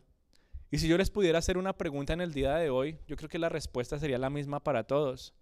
Y 0.71 0.79
si 0.79 0.87
yo 0.87 0.97
les 0.97 1.11
pudiera 1.11 1.39
hacer 1.39 1.57
una 1.57 1.77
pregunta 1.77 2.13
en 2.13 2.21
el 2.21 2.33
día 2.33 2.55
de 2.55 2.69
hoy, 2.69 2.97
yo 3.07 3.15
creo 3.15 3.29
que 3.29 3.37
la 3.37 3.49
respuesta 3.49 3.99
sería 3.99 4.17
la 4.17 4.29
misma 4.29 4.59
para 4.63 4.85
todos. 4.85 5.33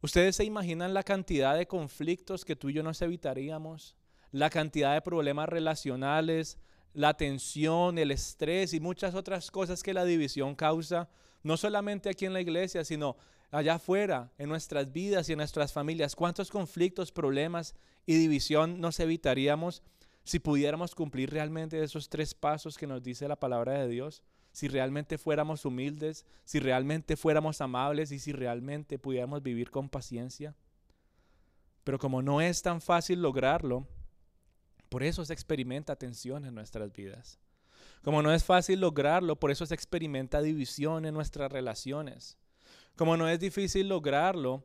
¿Ustedes 0.00 0.36
se 0.36 0.44
imaginan 0.44 0.94
la 0.94 1.02
cantidad 1.02 1.56
de 1.56 1.66
conflictos 1.66 2.44
que 2.44 2.56
tú 2.56 2.68
y 2.68 2.72
yo 2.72 2.82
nos 2.82 3.02
evitaríamos? 3.02 3.96
La 4.32 4.50
cantidad 4.50 4.94
de 4.94 5.00
problemas 5.00 5.48
relacionales, 5.48 6.58
la 6.92 7.14
tensión, 7.14 7.98
el 7.98 8.10
estrés 8.10 8.74
y 8.74 8.80
muchas 8.80 9.14
otras 9.14 9.50
cosas 9.50 9.82
que 9.82 9.94
la 9.94 10.04
división 10.04 10.54
causa, 10.54 11.08
no 11.42 11.56
solamente 11.56 12.08
aquí 12.08 12.26
en 12.26 12.32
la 12.32 12.40
iglesia, 12.40 12.84
sino 12.84 13.16
allá 13.50 13.74
afuera, 13.74 14.32
en 14.38 14.48
nuestras 14.48 14.92
vidas 14.92 15.28
y 15.28 15.32
en 15.32 15.38
nuestras 15.38 15.72
familias. 15.72 16.14
¿Cuántos 16.14 16.50
conflictos, 16.50 17.12
problemas 17.12 17.74
y 18.06 18.16
división 18.16 18.80
nos 18.80 19.00
evitaríamos 19.00 19.82
si 20.28 20.40
pudiéramos 20.40 20.94
cumplir 20.94 21.30
realmente 21.30 21.82
esos 21.82 22.10
tres 22.10 22.34
pasos 22.34 22.76
que 22.76 22.86
nos 22.86 23.02
dice 23.02 23.26
la 23.26 23.40
palabra 23.40 23.78
de 23.78 23.88
Dios? 23.88 24.22
Si 24.52 24.68
realmente 24.68 25.16
fuéramos 25.16 25.64
humildes, 25.64 26.26
si 26.44 26.60
realmente 26.60 27.16
fuéramos 27.16 27.62
amables 27.62 28.12
y 28.12 28.18
si 28.18 28.32
realmente 28.32 28.98
pudiéramos 28.98 29.42
vivir 29.42 29.70
con 29.70 29.88
paciencia. 29.88 30.54
Pero 31.82 31.98
como 31.98 32.20
no 32.20 32.42
es 32.42 32.60
tan 32.60 32.82
fácil 32.82 33.22
lograrlo, 33.22 33.86
por 34.90 35.02
eso 35.02 35.24
se 35.24 35.32
experimenta 35.32 35.96
tensión 35.96 36.44
en 36.44 36.54
nuestras 36.54 36.92
vidas. 36.92 37.38
Como 38.02 38.20
no 38.20 38.30
es 38.30 38.44
fácil 38.44 38.82
lograrlo, 38.82 39.36
por 39.36 39.50
eso 39.50 39.64
se 39.64 39.74
experimenta 39.74 40.42
división 40.42 41.06
en 41.06 41.14
nuestras 41.14 41.50
relaciones. 41.50 42.36
Como 42.96 43.16
no 43.16 43.30
es 43.30 43.40
difícil 43.40 43.88
lograrlo, 43.88 44.62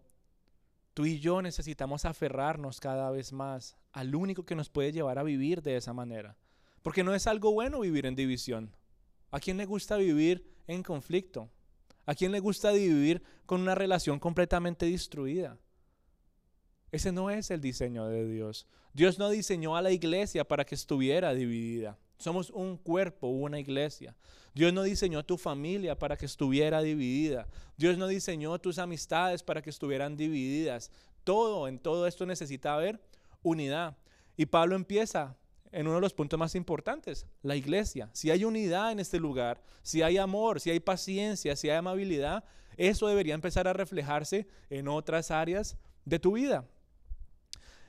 tú 0.93 1.05
y 1.05 1.19
yo 1.19 1.41
necesitamos 1.41 2.05
aferrarnos 2.05 2.79
cada 2.79 3.09
vez 3.11 3.31
más 3.33 3.75
al 3.91 4.15
único 4.15 4.45
que 4.45 4.55
nos 4.55 4.69
puede 4.69 4.91
llevar 4.91 5.19
a 5.19 5.23
vivir 5.23 5.61
de 5.61 5.77
esa 5.77 5.93
manera. 5.93 6.37
Porque 6.81 7.03
no 7.03 7.15
es 7.15 7.27
algo 7.27 7.51
bueno 7.51 7.79
vivir 7.79 8.05
en 8.05 8.15
división. 8.15 8.75
¿A 9.31 9.39
quién 9.39 9.57
le 9.57 9.65
gusta 9.65 9.97
vivir 9.97 10.45
en 10.67 10.83
conflicto? 10.83 11.49
¿A 12.05 12.15
quién 12.15 12.31
le 12.31 12.39
gusta 12.39 12.71
vivir 12.71 13.23
con 13.45 13.61
una 13.61 13.75
relación 13.75 14.19
completamente 14.19 14.85
destruida? 14.85 15.57
Ese 16.91 17.11
no 17.11 17.29
es 17.29 17.49
el 17.49 17.61
diseño 17.61 18.07
de 18.07 18.27
Dios. 18.27 18.67
Dios 18.93 19.17
no 19.17 19.29
diseñó 19.29 19.75
a 19.75 19.81
la 19.81 19.91
iglesia 19.91 20.47
para 20.47 20.65
que 20.65 20.75
estuviera 20.75 21.33
dividida. 21.33 21.97
Somos 22.23 22.49
un 22.51 22.77
cuerpo, 22.77 23.27
una 23.27 23.59
iglesia. 23.59 24.15
Dios 24.53 24.71
no 24.71 24.83
diseñó 24.83 25.25
tu 25.25 25.37
familia 25.37 25.99
para 25.99 26.15
que 26.15 26.25
estuviera 26.25 26.81
dividida. 26.81 27.49
Dios 27.75 27.97
no 27.97 28.07
diseñó 28.07 28.57
tus 28.59 28.79
amistades 28.79 29.43
para 29.43 29.61
que 29.61 29.69
estuvieran 29.69 30.15
divididas. 30.15 30.89
Todo, 31.25 31.67
en 31.67 31.79
todo 31.79 32.07
esto 32.07 32.25
necesita 32.25 32.75
haber 32.75 33.01
unidad. 33.41 33.97
Y 34.37 34.45
Pablo 34.45 34.77
empieza 34.77 35.35
en 35.73 35.85
uno 35.87 35.95
de 35.95 36.01
los 36.01 36.13
puntos 36.13 36.39
más 36.39 36.55
importantes, 36.55 37.25
la 37.41 37.57
iglesia. 37.57 38.09
Si 38.13 38.31
hay 38.31 38.45
unidad 38.45 38.93
en 38.93 39.01
este 39.01 39.19
lugar, 39.19 39.61
si 39.81 40.01
hay 40.01 40.17
amor, 40.17 40.61
si 40.61 40.69
hay 40.69 40.79
paciencia, 40.79 41.57
si 41.57 41.69
hay 41.69 41.75
amabilidad, 41.75 42.45
eso 42.77 43.07
debería 43.07 43.33
empezar 43.33 43.67
a 43.67 43.73
reflejarse 43.73 44.47
en 44.69 44.87
otras 44.87 45.29
áreas 45.29 45.75
de 46.05 46.19
tu 46.19 46.33
vida. 46.33 46.65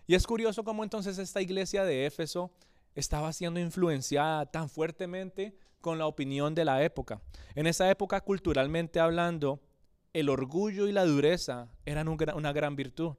Y 0.09 0.17
es 0.17 0.27
curioso 0.27 0.65
cómo 0.65 0.83
entonces 0.83 1.19
esta 1.19 1.41
iglesia 1.41 1.85
de 1.85 2.07
Éfeso 2.07 2.51
estaba 2.95 3.33
siendo 3.33 3.61
influenciada 3.61 4.47
tan 4.47 4.69
fuertemente 4.69 5.57
con 5.81 5.99
la 5.99 6.07
opinión 6.07 6.55
de 6.55 6.65
la 6.65 6.83
época. 6.83 7.21
En 7.55 7.67
esa 7.67 7.91
época, 7.91 8.21
culturalmente 8.21 9.01
hablando, 9.01 9.61
el 10.13 10.29
orgullo 10.29 10.87
y 10.87 10.93
la 10.93 11.05
dureza 11.05 11.69
eran 11.85 12.09
una 12.09 12.53
gran 12.53 12.77
virtud. 12.77 13.17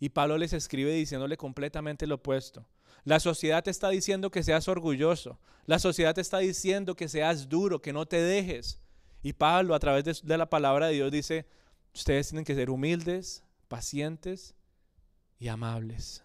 Y 0.00 0.10
Pablo 0.10 0.36
les 0.36 0.52
escribe 0.52 0.92
diciéndole 0.92 1.36
completamente 1.36 2.06
lo 2.06 2.16
opuesto. 2.16 2.66
La 3.04 3.20
sociedad 3.20 3.64
te 3.64 3.70
está 3.70 3.88
diciendo 3.88 4.30
que 4.30 4.42
seas 4.42 4.68
orgulloso. 4.68 5.38
La 5.64 5.78
sociedad 5.78 6.14
te 6.14 6.20
está 6.20 6.38
diciendo 6.38 6.94
que 6.94 7.08
seas 7.08 7.48
duro, 7.48 7.80
que 7.80 7.92
no 7.92 8.06
te 8.06 8.20
dejes. 8.20 8.80
Y 9.22 9.32
Pablo 9.32 9.74
a 9.74 9.78
través 9.78 10.22
de, 10.22 10.38
la 10.38 10.50
palabra 10.50 10.86
de 10.86 10.94
Dios 10.94 11.10
dice, 11.10 11.46
ustedes 11.94 12.28
tienen 12.28 12.44
que 12.44 12.54
ser 12.54 12.70
humildes, 12.70 13.44
pacientes 13.68 14.54
y 15.38 15.48
amables. 15.48 16.22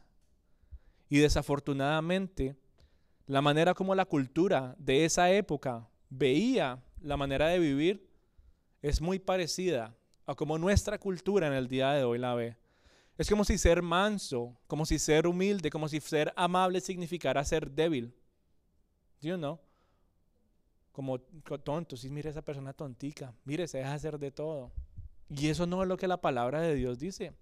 Y 1.10 1.20
desafortunadamente, 1.20 2.56
la 3.26 3.42
manera 3.42 3.74
como 3.74 3.96
la 3.96 4.06
cultura 4.06 4.76
de 4.78 5.06
esa 5.06 5.32
época 5.32 5.88
veía 6.10 6.84
la 7.02 7.18
manera 7.18 7.48
de 7.48 7.60
vivir 7.60 8.10
es 8.82 9.02
muy 9.02 9.20
parecida 9.20 9.96
a 10.26 10.36
como 10.36 10.58
nuestra 10.58 10.98
cultura 10.98 11.48
en 11.48 11.54
el 11.54 11.68
día 11.68 11.92
de 11.92 12.04
hoy 12.04 12.18
la 12.18 12.36
ve. 12.36 12.58
Es 13.18 13.30
como 13.30 13.46
si 13.46 13.58
ser 13.58 13.82
manso, 13.82 14.58
como 14.68 14.86
si 14.86 14.98
ser 14.98 15.28
humilde, 15.28 15.70
como 15.70 15.88
si 15.88 16.00
ser 16.00 16.34
amable 16.36 16.82
significara 16.82 17.44
ser 17.46 17.70
débil. 17.70 18.14
You 19.22 19.38
know? 19.38 19.60
Como 20.92 21.20
tonto, 21.20 21.96
si 21.96 22.10
mire 22.10 22.30
esa 22.30 22.42
persona 22.42 22.74
tontica, 22.74 23.34
mire, 23.46 23.68
se 23.68 23.80
deja 23.80 23.94
hacer 23.94 24.20
de 24.20 24.32
todo. 24.32 24.72
Y 25.30 25.48
eso 25.48 25.66
no 25.66 25.82
es 25.82 25.88
lo 25.88 25.98
que 25.98 26.08
la 26.08 26.22
palabra 26.22 26.62
de 26.62 26.76
Dios 26.76 27.00
dice. 27.00 27.34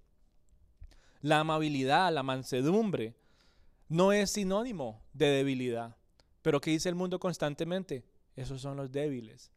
La 1.21 1.39
amabilidad, 1.39 2.13
la 2.13 2.23
mansedumbre, 2.23 3.15
no 3.91 4.13
es 4.13 4.31
sinónimo 4.31 5.03
de 5.12 5.27
debilidad. 5.27 5.98
Pero 6.41 6.62
¿qué 6.62 6.71
dice 6.71 6.88
el 6.88 6.95
mundo 6.95 7.19
constantemente? 7.19 8.05
Esos 8.38 8.62
son 8.62 8.77
los 8.77 8.89
débiles. 8.89 9.51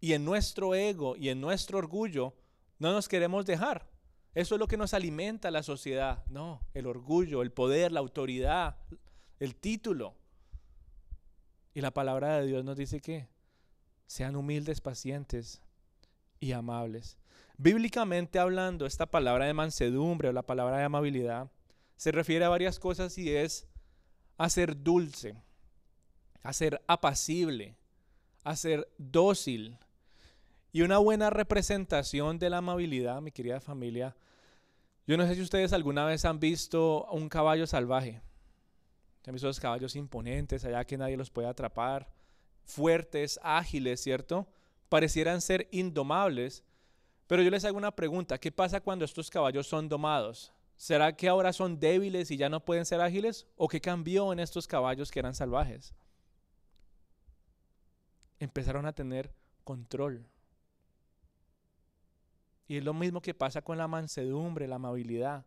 Y 0.00 0.14
en 0.14 0.24
nuestro 0.24 0.74
ego 0.74 1.16
y 1.16 1.28
en 1.28 1.40
nuestro 1.40 1.78
orgullo 1.78 2.34
no 2.80 2.92
nos 2.92 3.08
queremos 3.08 3.46
dejar. 3.46 3.88
Eso 4.34 4.56
es 4.56 4.58
lo 4.58 4.66
que 4.66 4.76
nos 4.76 4.94
alimenta 4.94 5.52
la 5.52 5.62
sociedad. 5.62 6.26
No, 6.26 6.60
el 6.74 6.88
orgullo, 6.88 7.40
el 7.40 7.52
poder, 7.52 7.92
la 7.92 8.00
autoridad, 8.00 8.78
el 9.38 9.54
título. 9.54 10.16
Y 11.72 11.82
la 11.82 11.92
palabra 11.92 12.40
de 12.40 12.48
Dios 12.48 12.64
nos 12.64 12.76
dice 12.76 13.00
que 13.00 13.28
sean 14.06 14.34
humildes, 14.34 14.80
pacientes 14.80 15.62
y 16.40 16.50
amables. 16.50 17.16
Bíblicamente 17.58 18.40
hablando, 18.40 18.86
esta 18.86 19.06
palabra 19.06 19.46
de 19.46 19.54
mansedumbre 19.54 20.30
o 20.30 20.32
la 20.32 20.42
palabra 20.42 20.78
de 20.78 20.84
amabilidad 20.84 21.48
se 21.96 22.12
refiere 22.12 22.44
a 22.44 22.48
varias 22.48 22.78
cosas 22.78 23.16
y 23.18 23.34
es 23.34 23.66
a 24.36 24.48
ser 24.48 24.82
dulce, 24.82 25.42
a 26.42 26.52
ser 26.52 26.82
apacible, 26.86 27.76
a 28.44 28.56
ser 28.56 28.88
dócil. 28.98 29.78
Y 30.72 30.82
una 30.82 30.98
buena 30.98 31.30
representación 31.30 32.38
de 32.38 32.50
la 32.50 32.58
amabilidad, 32.58 33.20
mi 33.20 33.30
querida 33.30 33.60
familia, 33.60 34.16
yo 35.06 35.16
no 35.16 35.26
sé 35.26 35.34
si 35.34 35.42
ustedes 35.42 35.72
alguna 35.72 36.04
vez 36.04 36.24
han 36.24 36.40
visto 36.40 37.06
un 37.10 37.28
caballo 37.28 37.66
salvaje. 37.66 38.22
Han 39.26 39.34
visto 39.34 39.46
los 39.46 39.60
caballos 39.60 39.94
imponentes, 39.94 40.64
allá 40.64 40.84
que 40.84 40.96
nadie 40.96 41.16
los 41.16 41.30
puede 41.30 41.48
atrapar, 41.48 42.08
fuertes, 42.64 43.38
ágiles, 43.42 44.00
¿cierto? 44.00 44.46
Parecieran 44.88 45.40
ser 45.40 45.68
indomables, 45.70 46.64
pero 47.26 47.42
yo 47.42 47.50
les 47.50 47.64
hago 47.64 47.78
una 47.78 47.94
pregunta, 47.94 48.38
¿qué 48.38 48.50
pasa 48.50 48.80
cuando 48.80 49.04
estos 49.04 49.30
caballos 49.30 49.66
son 49.66 49.88
domados? 49.88 50.52
¿Será 50.76 51.14
que 51.14 51.28
ahora 51.28 51.52
son 51.52 51.78
débiles 51.78 52.30
y 52.30 52.36
ya 52.36 52.48
no 52.48 52.64
pueden 52.64 52.84
ser 52.84 53.00
ágiles? 53.00 53.46
¿O 53.56 53.68
qué 53.68 53.80
cambió 53.80 54.32
en 54.32 54.40
estos 54.40 54.66
caballos 54.66 55.10
que 55.10 55.20
eran 55.20 55.34
salvajes? 55.34 55.94
Empezaron 58.38 58.86
a 58.86 58.92
tener 58.92 59.32
control. 59.64 60.26
Y 62.66 62.78
es 62.78 62.84
lo 62.84 62.94
mismo 62.94 63.20
que 63.20 63.34
pasa 63.34 63.62
con 63.62 63.78
la 63.78 63.86
mansedumbre, 63.86 64.66
la 64.66 64.76
amabilidad. 64.76 65.46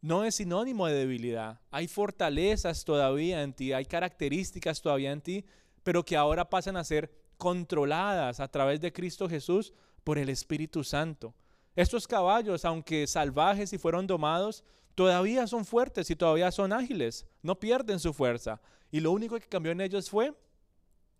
No 0.00 0.24
es 0.24 0.36
sinónimo 0.36 0.86
de 0.86 0.94
debilidad. 0.94 1.60
Hay 1.70 1.88
fortalezas 1.88 2.84
todavía 2.84 3.42
en 3.42 3.52
ti, 3.52 3.72
hay 3.72 3.86
características 3.86 4.80
todavía 4.80 5.12
en 5.12 5.20
ti, 5.20 5.44
pero 5.82 6.04
que 6.04 6.16
ahora 6.16 6.48
pasan 6.48 6.76
a 6.76 6.84
ser 6.84 7.12
controladas 7.36 8.40
a 8.40 8.48
través 8.48 8.80
de 8.80 8.92
Cristo 8.92 9.28
Jesús 9.28 9.72
por 10.04 10.18
el 10.18 10.28
Espíritu 10.28 10.84
Santo. 10.84 11.34
Estos 11.76 12.08
caballos, 12.08 12.64
aunque 12.64 13.06
salvajes 13.06 13.72
y 13.72 13.78
fueron 13.78 14.06
domados, 14.06 14.64
todavía 14.94 15.46
son 15.46 15.64
fuertes 15.64 16.10
y 16.10 16.16
todavía 16.16 16.50
son 16.50 16.72
ágiles, 16.72 17.26
no 17.42 17.60
pierden 17.60 18.00
su 18.00 18.14
fuerza. 18.14 18.60
Y 18.90 19.00
lo 19.00 19.12
único 19.12 19.38
que 19.38 19.46
cambió 19.46 19.72
en 19.72 19.82
ellos 19.82 20.08
fue 20.08 20.34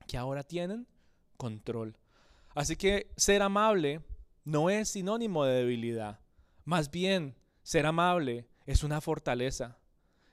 que 0.09 0.17
ahora 0.17 0.43
tienen 0.43 0.87
control. 1.37 1.97
Así 2.55 2.75
que 2.75 3.13
ser 3.17 3.43
amable 3.43 4.01
no 4.45 4.71
es 4.71 4.89
sinónimo 4.89 5.45
de 5.45 5.59
debilidad. 5.59 6.21
Más 6.65 6.91
bien, 6.91 7.37
ser 7.63 7.85
amable 7.85 8.47
es 8.65 8.83
una 8.83 9.03
fortaleza. 9.03 9.77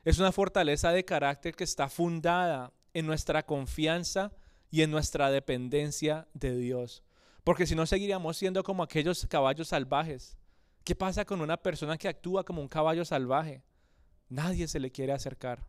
Es 0.06 0.20
una 0.20 0.32
fortaleza 0.32 0.92
de 0.92 1.04
carácter 1.04 1.54
que 1.56 1.66
está 1.66 1.90
fundada 1.90 2.72
en 2.94 3.06
nuestra 3.06 3.46
confianza 3.46 4.32
y 4.72 4.84
en 4.84 4.92
nuestra 4.92 5.32
dependencia 5.32 6.28
de 6.34 6.56
Dios. 6.56 7.04
Porque 7.44 7.68
si 7.68 7.76
no 7.76 7.86
seguiríamos 7.86 8.38
siendo 8.38 8.64
como 8.64 8.84
aquellos 8.84 9.26
caballos 9.28 9.70
salvajes. 9.70 10.38
¿Qué 10.84 10.96
pasa 10.96 11.26
con 11.26 11.42
una 11.42 11.58
persona 11.58 11.98
que 11.98 12.08
actúa 12.08 12.44
como 12.44 12.62
un 12.62 12.68
caballo 12.68 13.06
salvaje? 13.06 13.64
Nadie 14.30 14.68
se 14.68 14.80
le 14.80 14.92
quiere 14.92 15.14
acercar. 15.14 15.68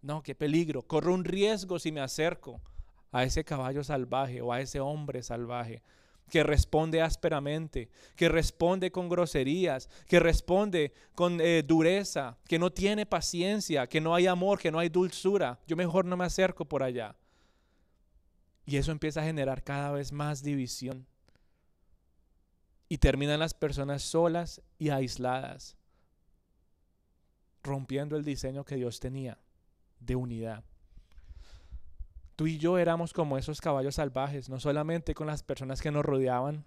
No, 0.00 0.22
qué 0.22 0.34
peligro. 0.34 0.82
Corro 0.82 1.14
un 1.14 1.24
riesgo 1.24 1.78
si 1.78 1.90
me 1.90 2.00
acerco 2.00 2.60
a 3.10 3.24
ese 3.24 3.44
caballo 3.44 3.82
salvaje 3.82 4.42
o 4.42 4.52
a 4.52 4.60
ese 4.60 4.80
hombre 4.80 5.22
salvaje 5.22 5.82
que 6.30 6.42
responde 6.42 7.02
ásperamente, 7.02 7.90
que 8.16 8.28
responde 8.28 8.90
con 8.90 9.08
groserías, 9.08 9.88
que 10.06 10.20
responde 10.20 10.92
con 11.14 11.40
eh, 11.40 11.62
dureza, 11.62 12.38
que 12.48 12.58
no 12.58 12.72
tiene 12.72 13.06
paciencia, 13.06 13.86
que 13.86 14.00
no 14.00 14.14
hay 14.14 14.26
amor, 14.26 14.58
que 14.58 14.70
no 14.70 14.78
hay 14.78 14.88
dulzura. 14.88 15.60
Yo 15.66 15.76
mejor 15.76 16.04
no 16.04 16.16
me 16.16 16.24
acerco 16.24 16.64
por 16.64 16.82
allá. 16.82 17.14
Y 18.66 18.76
eso 18.76 18.92
empieza 18.92 19.20
a 19.20 19.24
generar 19.24 19.62
cada 19.62 19.92
vez 19.92 20.12
más 20.12 20.42
división. 20.42 21.06
Y 22.88 22.98
terminan 22.98 23.40
las 23.40 23.54
personas 23.54 24.02
solas 24.02 24.62
y 24.78 24.90
aisladas, 24.90 25.76
rompiendo 27.62 28.16
el 28.16 28.24
diseño 28.24 28.64
que 28.64 28.76
Dios 28.76 29.00
tenía 29.00 29.38
de 30.00 30.16
unidad. 30.16 30.64
Tú 32.36 32.46
y 32.46 32.58
yo 32.58 32.78
éramos 32.78 33.12
como 33.12 33.38
esos 33.38 33.60
caballos 33.60 33.96
salvajes, 33.96 34.48
no 34.48 34.58
solamente 34.58 35.14
con 35.14 35.26
las 35.26 35.42
personas 35.42 35.80
que 35.80 35.90
nos 35.90 36.04
rodeaban, 36.04 36.64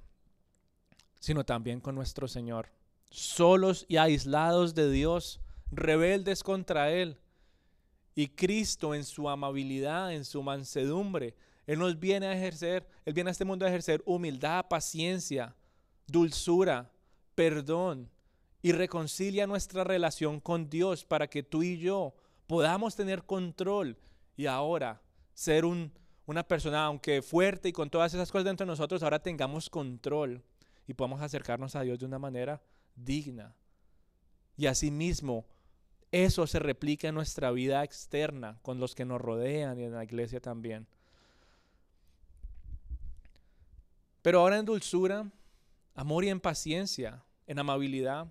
sino 1.20 1.46
también 1.46 1.82
con 1.82 1.96
nuestro 1.96 2.28
Señor. 2.28 2.70
Solos 3.10 3.86
y 3.88 3.98
aislados 3.98 4.76
de 4.76 4.90
Dios, 4.90 5.42
rebeldes 5.72 6.44
contra 6.44 6.92
Él. 6.92 7.18
Y 8.16 8.30
Cristo 8.30 8.96
en 8.96 9.04
su 9.04 9.30
amabilidad, 9.30 10.14
en 10.14 10.26
su 10.26 10.42
mansedumbre, 10.42 11.36
Él 11.68 11.80
nos 11.80 12.00
viene 12.00 12.28
a 12.28 12.34
ejercer, 12.34 12.88
Él 13.06 13.14
viene 13.14 13.30
a 13.30 13.32
este 13.32 13.46
mundo 13.46 13.66
a 13.66 13.70
ejercer 13.70 14.02
humildad, 14.06 14.66
paciencia, 14.68 15.56
dulzura, 16.08 16.90
perdón 17.36 18.10
y 18.62 18.72
reconcilia 18.72 19.48
nuestra 19.48 19.84
relación 19.84 20.40
con 20.40 20.70
Dios 20.70 21.06
para 21.06 21.28
que 21.28 21.44
tú 21.44 21.64
y 21.64 21.78
yo 21.78 22.16
podamos 22.48 22.96
tener 22.96 23.24
control 23.24 23.98
y 24.36 24.46
ahora 24.46 25.02
ser 25.34 25.66
una 25.66 26.48
persona, 26.48 26.86
aunque 26.86 27.22
fuerte 27.22 27.70
y 27.70 27.74
con 27.74 27.90
todas 27.90 28.14
esas 28.14 28.32
cosas 28.32 28.46
dentro 28.46 28.66
de 28.66 28.72
nosotros, 28.72 29.04
ahora 29.04 29.20
tengamos 29.20 29.70
control 29.70 30.44
y 30.88 30.94
podamos 30.94 31.22
acercarnos 31.22 31.76
a 31.76 31.82
Dios 31.82 32.00
de 32.00 32.06
una 32.06 32.20
manera 32.20 32.62
digna. 32.96 33.56
Y 34.56 34.66
asimismo, 34.66 35.46
eso 36.12 36.48
se 36.48 36.60
replica 36.60 37.10
en 37.10 37.16
nuestra 37.16 37.52
vida 37.52 37.84
externa, 37.84 38.58
con 38.64 38.80
los 38.80 38.96
que 38.96 39.06
nos 39.06 39.22
rodean 39.22 39.80
y 39.80 39.84
en 39.84 39.94
la 39.94 40.04
iglesia 40.04 40.40
también. 40.40 40.88
Pero 44.28 44.42
ahora 44.42 44.58
en 44.58 44.66
dulzura, 44.66 45.32
amor 45.96 46.26
y 46.26 46.28
en 46.28 46.42
paciencia, 46.42 47.24
en 47.46 47.60
amabilidad, 47.60 48.28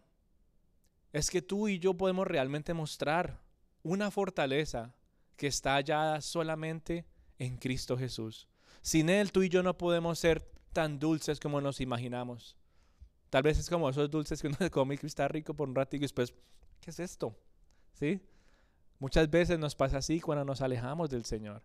es 1.11 1.31
que 1.31 1.41
tú 1.41 1.69
y 1.69 1.79
yo 1.79 1.95
podemos 1.95 2.27
realmente 2.27 2.75
mostrar 2.75 3.41
una 3.83 4.11
fortaleza 4.11 4.95
que 5.39 5.47
está 5.47 5.73
hallada 5.73 6.21
solamente 6.21 7.07
en 7.39 7.57
Cristo 7.57 7.97
Jesús. 7.97 8.47
Sin 8.83 9.09
Él 9.09 9.33
tú 9.33 9.43
y 9.43 9.49
yo 9.49 9.63
no 9.63 9.79
podemos 9.79 10.19
ser 10.19 10.47
tan 10.75 10.99
dulces 10.99 11.41
como 11.41 11.63
nos 11.63 11.81
imaginamos. 11.81 12.59
Tal 13.31 13.45
vez 13.45 13.59
es 13.59 13.71
como 13.71 13.89
esos 13.89 14.11
dulces 14.11 14.43
que 14.43 14.49
uno 14.49 14.59
se 14.59 14.71
come 14.71 14.99
y 15.03 15.07
está 15.07 15.27
rico 15.29 15.55
por 15.55 15.67
un 15.67 15.75
ratito 15.75 15.97
y 15.97 16.01
después, 16.01 16.35
¿qué 16.79 16.91
es 16.91 17.01
esto? 17.01 17.35
¿Sí? 17.95 18.21
Muchas 18.99 19.31
veces 19.31 19.59
nos 19.59 19.75
pasa 19.75 19.97
así 19.97 20.21
cuando 20.21 20.45
nos 20.45 20.61
alejamos 20.61 21.09
del 21.09 21.25
Señor. 21.25 21.63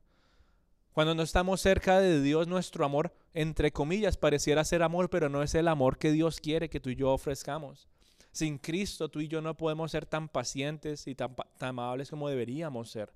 Cuando 0.94 1.16
no 1.16 1.24
estamos 1.24 1.62
cerca 1.62 2.02
de 2.02 2.22
Dios, 2.22 2.50
nuestro 2.50 2.84
amor, 2.84 3.14
entre 3.34 3.72
comillas, 3.72 4.18
pareciera 4.18 4.66
ser 4.66 4.84
amor, 4.84 5.10
pero 5.10 5.30
no 5.30 5.42
es 5.42 5.56
el 5.56 5.70
amor 5.70 5.98
que 5.98 6.12
Dios 6.12 6.42
quiere 6.42 6.70
que 6.70 6.82
tú 6.82 6.90
y 6.90 6.98
yo 6.98 7.12
ofrezcamos. 7.12 7.88
Sin 8.34 8.58
Cristo, 8.58 9.08
tú 9.08 9.22
y 9.22 9.30
yo 9.30 9.42
no 9.42 9.56
podemos 9.56 9.92
ser 9.92 10.06
tan 10.06 10.28
pacientes 10.28 11.08
y 11.08 11.16
tan, 11.16 11.34
amables 11.60 12.10
como 12.10 12.28
deberíamos 12.28 12.92
ser. 12.92 13.14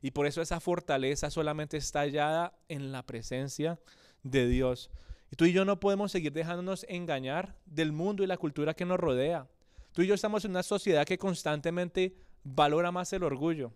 Y 0.00 0.12
por 0.12 0.26
eso 0.26 0.40
esa 0.40 0.60
fortaleza 0.60 1.28
solamente 1.28 1.76
está 1.76 2.00
hallada 2.00 2.54
en 2.68 2.90
la 2.90 3.04
presencia 3.04 3.78
de 4.22 4.48
Dios. 4.48 4.90
Y 5.30 5.36
tú 5.36 5.44
y 5.44 5.52
yo 5.52 5.66
no 5.66 5.78
podemos 5.78 6.12
seguir 6.12 6.32
dejándonos 6.32 6.86
engañar 6.88 7.54
del 7.66 7.92
mundo 7.92 8.24
y 8.24 8.28
la 8.28 8.38
cultura 8.38 8.72
que 8.72 8.86
nos 8.86 8.98
rodea. 8.98 9.46
Tú 9.92 10.00
y 10.00 10.06
yo 10.06 10.14
estamos 10.14 10.46
en 10.46 10.52
una 10.52 10.62
sociedad 10.62 11.04
que 11.04 11.18
constantemente 11.18 12.16
valora 12.44 12.90
más 12.90 13.12
el 13.12 13.24
orgullo, 13.24 13.72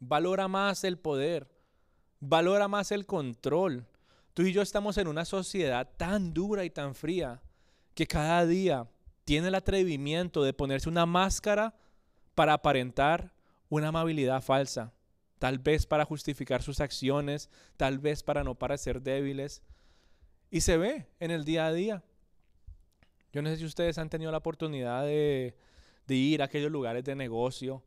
valora 0.00 0.48
más 0.48 0.82
el 0.82 0.98
poder, 0.98 1.46
valora 2.22 2.68
más 2.68 2.90
el 2.92 3.04
control. 3.04 3.86
Tú 4.32 4.42
y 4.42 4.52
yo 4.54 4.62
estamos 4.62 4.96
en 4.96 5.08
una 5.08 5.26
sociedad 5.26 5.90
tan 5.98 6.32
dura 6.32 6.64
y 6.64 6.70
tan 6.70 6.94
fría 6.94 7.42
que 7.94 8.06
cada 8.06 8.46
día 8.46 8.88
tiene 9.26 9.48
el 9.48 9.54
atrevimiento 9.54 10.42
de 10.42 10.54
ponerse 10.54 10.88
una 10.88 11.04
máscara 11.04 11.74
para 12.34 12.54
aparentar 12.54 13.34
una 13.68 13.88
amabilidad 13.88 14.42
falsa 14.42 14.94
tal 15.42 15.58
vez 15.58 15.86
para 15.86 16.04
justificar 16.04 16.62
sus 16.62 16.78
acciones, 16.78 17.50
tal 17.76 17.98
vez 17.98 18.22
para 18.22 18.44
no 18.44 18.54
parecer 18.54 19.02
débiles. 19.02 19.60
Y 20.52 20.60
se 20.60 20.76
ve 20.76 21.08
en 21.18 21.32
el 21.32 21.44
día 21.44 21.66
a 21.66 21.72
día. 21.72 22.04
Yo 23.32 23.42
no 23.42 23.48
sé 23.48 23.56
si 23.56 23.64
ustedes 23.64 23.98
han 23.98 24.08
tenido 24.08 24.30
la 24.30 24.38
oportunidad 24.38 25.04
de, 25.04 25.56
ir 26.06 26.42
a 26.42 26.44
aquellos 26.44 26.70
lugares 26.70 27.02
de 27.02 27.16
negocio, 27.16 27.82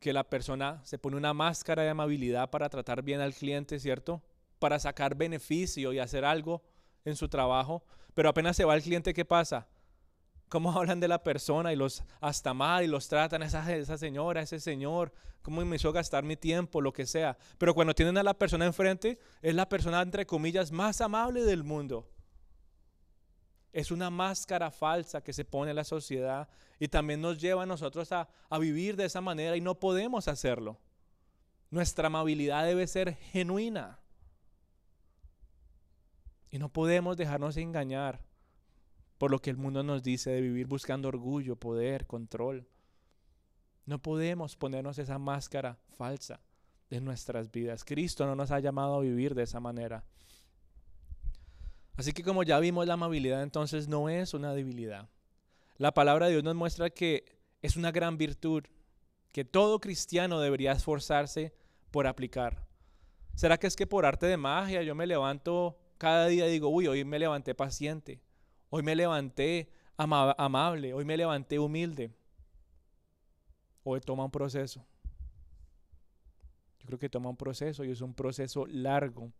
que 0.00 0.12
la 0.12 0.24
persona 0.24 0.80
se 0.84 0.98
pone 0.98 1.16
una 1.16 1.34
máscara 1.34 1.82
de 1.82 1.90
amabilidad 1.90 2.50
para 2.50 2.68
tratar 2.68 3.02
bien 3.02 3.20
al 3.20 3.34
cliente, 3.34 3.78
¿cierto? 3.78 4.22
Para 4.58 4.78
sacar 4.78 5.14
beneficio 5.14 5.92
y 5.92 5.98
hacer 5.98 6.24
algo 6.24 6.62
en 7.04 7.16
su 7.16 7.28
trabajo, 7.28 7.84
pero 8.14 8.28
apenas 8.28 8.56
se 8.56 8.64
va 8.64 8.74
el 8.74 8.82
cliente, 8.82 9.14
¿qué 9.14 9.24
pasa? 9.24 9.66
cómo 10.48 10.72
hablan 10.78 11.00
de 11.00 11.08
la 11.08 11.22
persona 11.22 11.72
y 11.72 11.76
los 11.76 12.02
hasta 12.20 12.54
mal 12.54 12.84
y 12.84 12.88
los 12.88 13.08
tratan, 13.08 13.42
esa, 13.42 13.74
esa 13.74 13.98
señora, 13.98 14.42
ese 14.42 14.60
señor, 14.60 15.12
cómo 15.42 15.64
me 15.64 15.76
hizo 15.76 15.92
gastar 15.92 16.24
mi 16.24 16.36
tiempo, 16.36 16.80
lo 16.80 16.92
que 16.92 17.06
sea. 17.06 17.36
Pero 17.58 17.74
cuando 17.74 17.94
tienen 17.94 18.18
a 18.18 18.22
la 18.22 18.34
persona 18.34 18.66
enfrente, 18.66 19.18
es 19.42 19.54
la 19.54 19.68
persona, 19.68 20.02
entre 20.02 20.26
comillas, 20.26 20.72
más 20.72 21.00
amable 21.00 21.42
del 21.42 21.64
mundo. 21.64 22.08
Es 23.76 23.90
una 23.90 24.08
máscara 24.08 24.70
falsa 24.70 25.22
que 25.22 25.34
se 25.34 25.44
pone 25.44 25.72
en 25.72 25.76
la 25.76 25.84
sociedad 25.84 26.48
y 26.80 26.88
también 26.88 27.20
nos 27.20 27.36
lleva 27.36 27.64
a 27.64 27.66
nosotros 27.66 28.10
a, 28.10 28.26
a 28.48 28.58
vivir 28.58 28.96
de 28.96 29.04
esa 29.04 29.20
manera 29.20 29.54
y 29.54 29.60
no 29.60 29.78
podemos 29.78 30.28
hacerlo. 30.28 30.78
Nuestra 31.70 32.06
amabilidad 32.06 32.64
debe 32.64 32.86
ser 32.86 33.16
genuina. 33.16 33.98
Y 36.48 36.58
no 36.58 36.70
podemos 36.70 37.18
dejarnos 37.18 37.58
engañar 37.58 38.24
por 39.18 39.30
lo 39.30 39.42
que 39.42 39.50
el 39.50 39.58
mundo 39.58 39.82
nos 39.82 40.02
dice 40.02 40.30
de 40.30 40.40
vivir 40.40 40.68
buscando 40.68 41.08
orgullo, 41.08 41.56
poder, 41.56 42.06
control. 42.06 42.66
No 43.84 44.00
podemos 44.00 44.56
ponernos 44.56 44.96
esa 44.96 45.18
máscara 45.18 45.76
falsa 45.98 46.40
de 46.88 47.02
nuestras 47.02 47.52
vidas. 47.52 47.84
Cristo 47.84 48.24
no 48.24 48.36
nos 48.36 48.52
ha 48.52 48.60
llamado 48.60 48.94
a 48.94 49.00
vivir 49.00 49.34
de 49.34 49.42
esa 49.42 49.60
manera. 49.60 50.02
Así 51.96 52.12
que 52.12 52.22
como 52.22 52.42
ya 52.42 52.58
vimos, 52.60 52.86
la 52.86 52.94
amabilidad 52.94 53.42
entonces 53.42 53.88
no 53.88 54.08
es 54.08 54.34
una 54.34 54.52
debilidad. 54.52 55.08
La 55.78 55.92
palabra 55.92 56.26
de 56.26 56.32
Dios 56.32 56.44
nos 56.44 56.54
muestra 56.54 56.90
que 56.90 57.24
es 57.62 57.76
una 57.76 57.90
gran 57.90 58.18
virtud 58.18 58.64
que 59.32 59.44
todo 59.44 59.80
cristiano 59.80 60.40
debería 60.40 60.72
esforzarse 60.72 61.54
por 61.90 62.06
aplicar. 62.06 62.66
¿Será 63.34 63.58
que 63.58 63.66
es 63.66 63.76
que 63.76 63.86
por 63.86 64.06
arte 64.06 64.26
de 64.26 64.36
magia 64.36 64.82
yo 64.82 64.94
me 64.94 65.06
levanto 65.06 65.78
cada 65.98 66.26
día 66.26 66.48
y 66.48 66.52
digo, 66.52 66.68
uy, 66.68 66.86
hoy 66.86 67.04
me 67.04 67.18
levanté 67.18 67.54
paciente? 67.54 68.20
Hoy 68.70 68.82
me 68.82 68.96
levanté 68.96 69.70
amable, 69.96 70.94
hoy 70.94 71.04
me 71.04 71.16
levanté 71.16 71.58
humilde. 71.58 72.10
Hoy 73.84 74.00
toma 74.00 74.24
un 74.24 74.30
proceso. 74.30 74.84
Yo 76.80 76.86
creo 76.86 76.98
que 76.98 77.08
toma 77.08 77.30
un 77.30 77.36
proceso 77.36 77.84
y 77.84 77.90
es 77.90 78.00
un 78.00 78.14
proceso 78.14 78.66
largo 78.66 79.32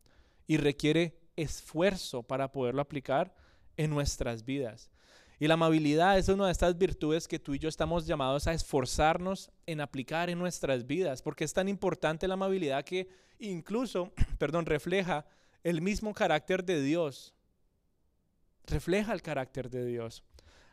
y 0.46 0.56
requiere 0.58 1.18
esfuerzo 1.36 2.22
para 2.22 2.50
poderlo 2.50 2.82
aplicar 2.82 3.34
en 3.76 3.90
nuestras 3.90 4.44
vidas. 4.44 4.90
Y 5.38 5.46
la 5.46 5.54
amabilidad 5.54 6.18
es 6.18 6.28
una 6.28 6.46
de 6.46 6.52
estas 6.52 6.78
virtudes 6.78 7.28
que 7.28 7.38
tú 7.38 7.54
y 7.54 7.58
yo 7.58 7.68
estamos 7.68 8.06
llamados 8.06 8.46
a 8.46 8.54
esforzarnos 8.54 9.50
en 9.66 9.80
aplicar 9.80 10.30
en 10.30 10.38
nuestras 10.38 10.86
vidas, 10.86 11.20
porque 11.20 11.44
es 11.44 11.52
tan 11.52 11.68
importante 11.68 12.26
la 12.26 12.34
amabilidad 12.34 12.84
que 12.84 13.08
incluso, 13.38 14.12
perdón, 14.38 14.64
refleja 14.64 15.26
el 15.62 15.82
mismo 15.82 16.14
carácter 16.14 16.64
de 16.64 16.80
Dios 16.80 17.36
refleja 18.66 19.12
el 19.12 19.22
carácter 19.22 19.70
de 19.70 19.84
Dios. 19.86 20.22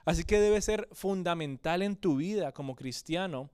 Así 0.05 0.23
que 0.23 0.39
debe 0.39 0.61
ser 0.61 0.89
fundamental 0.91 1.81
en 1.81 1.95
tu 1.95 2.17
vida 2.17 2.51
como 2.51 2.75
cristiano 2.75 3.49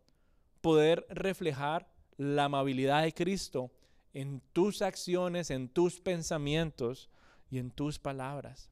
poder 0.62 1.06
reflejar 1.10 1.88
la 2.18 2.46
amabilidad 2.46 3.04
de 3.04 3.14
Cristo 3.14 3.72
en 4.14 4.42
tus 4.54 4.82
acciones, 4.82 5.52
en 5.52 5.70
tus 5.70 6.00
pensamientos 6.00 7.10
y 7.50 7.58
en 7.60 7.72
tus 7.72 8.00
palabras. 8.00 8.70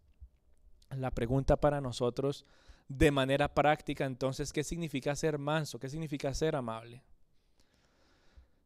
La 0.89 1.12
pregunta 1.12 1.58
para 1.58 1.82
nosotros 1.82 2.45
de 2.88 3.12
manera 3.12 3.54
práctica 3.54 4.06
entonces, 4.06 4.54
¿qué 4.54 4.63
significa 4.63 5.15
ser 5.15 5.38
manso? 5.38 5.80
¿Qué 5.80 5.89
significa 5.89 6.34
ser 6.34 6.56
amable? 6.56 7.04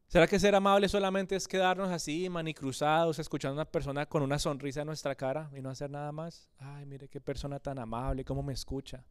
¿Será 0.07 0.27
que 0.27 0.39
ser 0.39 0.53
amable 0.53 0.89
solamente 0.89 1.35
es 1.35 1.47
quedarnos 1.47 1.89
así, 1.89 2.29
manicruzados, 2.29 3.17
escuchando 3.17 3.53
a 3.53 3.63
una 3.63 3.71
persona 3.71 4.05
con 4.05 4.21
una 4.21 4.37
sonrisa 4.37 4.81
en 4.81 4.87
nuestra 4.87 5.15
cara 5.15 5.49
y 5.55 5.61
no 5.61 5.69
hacer 5.69 5.89
nada 5.89 6.11
más? 6.11 6.49
Ay, 6.57 6.85
mire 6.85 7.07
qué 7.07 7.21
persona 7.21 7.59
tan 7.59 7.79
amable, 7.79 8.25
cómo 8.25 8.43
me 8.43 8.53
escucha. 8.53 9.05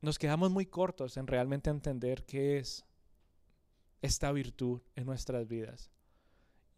nos 0.00 0.18
quedamos 0.18 0.50
muy 0.50 0.66
cortos 0.66 1.16
en 1.16 1.26
realmente 1.26 1.70
entender 1.70 2.24
qué 2.24 2.58
es 2.58 2.84
esta 4.02 4.32
virtud 4.32 4.80
en 4.94 5.06
nuestras 5.06 5.46
vidas. 5.46 5.90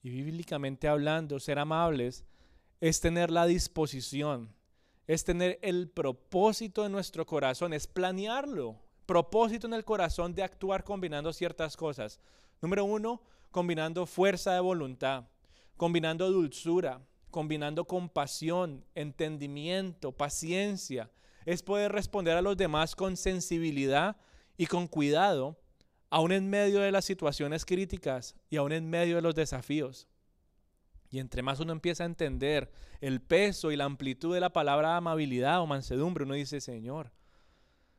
Y 0.03 0.11
bíblicamente 0.11 0.89
hablando, 0.89 1.39
ser 1.41 1.59
amables 1.59 2.25
es 2.81 3.01
tener 3.01 3.31
la 3.31 3.47
disposición, 3.47 4.55
es 5.07 5.25
tener 5.25 5.59
el 5.63 5.91
propósito 5.91 6.87
en 6.87 6.93
nuestro 6.93 7.27
corazón, 7.27 7.73
es 7.73 7.87
planearlo, 7.87 8.81
propósito 9.05 9.67
en 9.67 9.75
el 9.75 9.85
corazón 9.85 10.35
de 10.35 10.43
actuar 10.43 10.85
combinando 10.85 11.33
ciertas 11.33 11.77
cosas. 11.77 12.21
Número 12.63 12.85
uno, 12.85 13.21
combinando 13.51 14.07
fuerza 14.07 14.55
de 14.55 14.61
voluntad, 14.61 15.25
combinando 15.77 16.31
dulzura, 16.31 17.03
combinando 17.31 17.85
compasión, 17.85 18.85
entendimiento, 18.95 20.13
paciencia. 20.13 21.11
Es 21.45 21.63
poder 21.63 21.93
responder 21.93 22.37
a 22.37 22.43
los 22.43 22.57
demás 22.57 22.95
con 22.95 23.17
sensibilidad 23.17 24.17
y 24.57 24.67
con 24.67 24.87
cuidado, 24.87 25.59
aún 26.11 26.33
en 26.33 26.51
medio 26.51 26.81
de 26.81 26.93
las 26.93 27.05
situaciones 27.05 27.65
críticas 27.65 28.35
y 28.51 28.57
aún 28.57 28.73
en 28.73 28.91
medio 28.91 29.17
de 29.17 29.23
los 29.23 29.35
desafíos. 29.35 30.09
Y 31.09 31.19
entre 31.19 31.43
más 31.43 31.61
uno 31.61 31.73
empieza 31.73 32.03
a 32.03 32.07
entender 32.07 32.71
el 33.01 33.21
peso 33.21 33.73
y 33.73 33.77
la 33.77 33.85
amplitud 33.85 34.35
de 34.35 34.41
la 34.41 34.53
palabra 34.53 34.97
amabilidad 34.97 35.61
o 35.61 35.67
mansedumbre, 35.67 36.25
uno 36.25 36.35
dice, 36.35 36.61
Señor, 36.61 37.13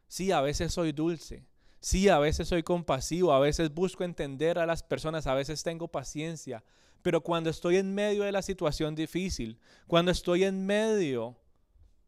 sí, 0.08 0.32
a 0.32 0.42
veces 0.42 0.74
soy 0.74 0.92
dulce, 0.92 1.46
sí, 1.80 2.08
a 2.10 2.20
veces 2.20 2.48
soy 2.48 2.64
compasivo, 2.64 3.34
a 3.34 3.40
veces 3.40 3.74
busco 3.74 4.04
entender 4.04 4.60
a 4.60 4.66
las 4.66 4.84
personas, 4.84 5.28
a 5.28 5.34
veces 5.34 5.64
tengo 5.64 5.90
paciencia, 5.90 6.64
pero 7.02 7.22
cuando 7.22 7.50
estoy 7.50 7.78
en 7.78 7.94
medio 7.94 8.24
de 8.24 8.32
la 8.32 8.42
situación 8.42 8.96
difícil, 8.96 9.60
cuando 9.88 10.12
estoy 10.12 10.44
en 10.44 10.66
medio 10.66 11.38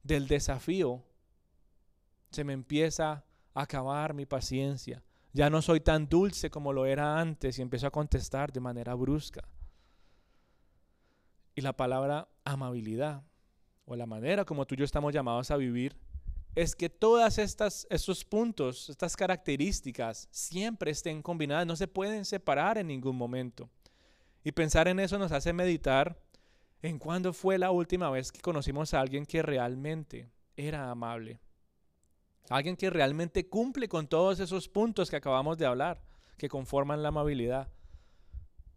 del 0.03 0.27
desafío, 0.27 1.03
se 2.31 2.43
me 2.43 2.53
empieza 2.53 3.25
a 3.53 3.61
acabar 3.61 4.13
mi 4.13 4.25
paciencia. 4.25 5.03
Ya 5.33 5.49
no 5.49 5.61
soy 5.61 5.79
tan 5.79 6.07
dulce 6.07 6.49
como 6.51 6.71
lo 6.71 6.85
era 6.85 7.19
antes 7.19 7.57
y 7.57 7.61
empiezo 7.63 7.87
a 7.87 7.91
contestar 7.91 8.53
de 8.53 8.59
manera 8.59 8.93
brusca. 8.93 9.43
Y 11.55 11.61
la 11.61 11.73
palabra 11.73 12.29
amabilidad, 12.45 13.23
o 13.85 13.95
la 13.95 14.05
manera 14.05 14.45
como 14.45 14.65
tú 14.65 14.75
y 14.75 14.77
yo 14.77 14.85
estamos 14.85 15.13
llamados 15.13 15.51
a 15.51 15.57
vivir, 15.57 15.97
es 16.55 16.75
que 16.75 16.89
todas 16.89 17.39
estas 17.39 17.87
estos 17.89 18.23
puntos, 18.23 18.89
estas 18.89 19.15
características 19.15 20.27
siempre 20.31 20.91
estén 20.91 21.23
combinadas, 21.23 21.65
no 21.65 21.75
se 21.75 21.87
pueden 21.87 22.25
separar 22.25 22.77
en 22.77 22.87
ningún 22.87 23.15
momento. 23.15 23.69
Y 24.43 24.51
pensar 24.51 24.87
en 24.87 24.99
eso 24.99 25.17
nos 25.17 25.31
hace 25.31 25.51
meditar 25.51 26.15
en 26.83 26.99
cuándo 26.99 27.33
fue 27.33 27.57
la 27.57 27.71
última 27.71 28.11
vez 28.11 28.31
que 28.31 28.41
conocimos 28.41 28.93
a 28.93 28.99
alguien 28.99 29.25
que 29.25 29.41
realmente 29.41 30.29
era 30.55 30.91
amable. 30.91 31.39
Alguien 32.49 32.75
que 32.75 32.89
realmente 32.89 33.47
cumple 33.47 33.87
con 33.87 34.07
todos 34.07 34.39
esos 34.39 34.67
puntos 34.67 35.09
que 35.09 35.15
acabamos 35.15 35.57
de 35.57 35.65
hablar, 35.65 36.01
que 36.37 36.49
conforman 36.49 37.01
la 37.01 37.09
amabilidad. 37.09 37.69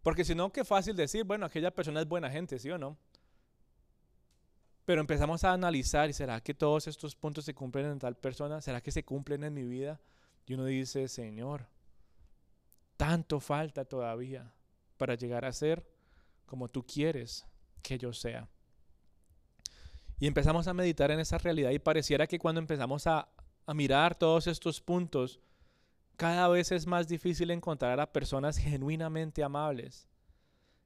Porque 0.02 0.24
si 0.24 0.34
no, 0.34 0.52
qué 0.52 0.64
fácil 0.64 0.94
decir, 0.94 1.24
bueno, 1.24 1.46
aquella 1.46 1.72
persona 1.72 2.00
es 2.00 2.06
buena 2.06 2.30
gente, 2.30 2.58
¿sí 2.58 2.70
o 2.70 2.78
no? 2.78 2.96
Pero 4.84 5.00
empezamos 5.00 5.42
a 5.42 5.52
analizar, 5.52 6.08
¿y 6.08 6.12
será 6.12 6.40
que 6.40 6.54
todos 6.54 6.86
estos 6.86 7.16
puntos 7.16 7.44
se 7.44 7.54
cumplen 7.54 7.86
en 7.86 7.98
tal 7.98 8.16
persona? 8.16 8.60
¿Será 8.60 8.80
que 8.80 8.92
se 8.92 9.04
cumplen 9.04 9.42
en 9.42 9.52
mi 9.52 9.64
vida? 9.64 10.00
Y 10.46 10.54
uno 10.54 10.64
dice, 10.64 11.08
Señor, 11.08 11.66
tanto 12.96 13.40
falta 13.40 13.84
todavía 13.84 14.52
para 14.96 15.16
llegar 15.16 15.44
a 15.44 15.52
ser 15.52 15.84
como 16.46 16.68
tú 16.68 16.86
quieres 16.86 17.44
que 17.82 17.98
yo 17.98 18.12
sea. 18.12 18.48
Y 20.20 20.28
empezamos 20.28 20.68
a 20.68 20.72
meditar 20.72 21.10
en 21.10 21.18
esa 21.18 21.36
realidad 21.38 21.70
y 21.70 21.80
pareciera 21.80 22.28
que 22.28 22.38
cuando 22.38 22.60
empezamos 22.60 23.08
a, 23.08 23.28
a 23.66 23.74
mirar 23.74 24.16
todos 24.16 24.46
estos 24.46 24.80
puntos, 24.80 25.40
cada 26.16 26.48
vez 26.48 26.72
es 26.72 26.86
más 26.86 27.08
difícil 27.08 27.50
encontrar 27.50 28.00
a 28.00 28.12
personas 28.12 28.56
genuinamente 28.56 29.42
amables. 29.42 30.08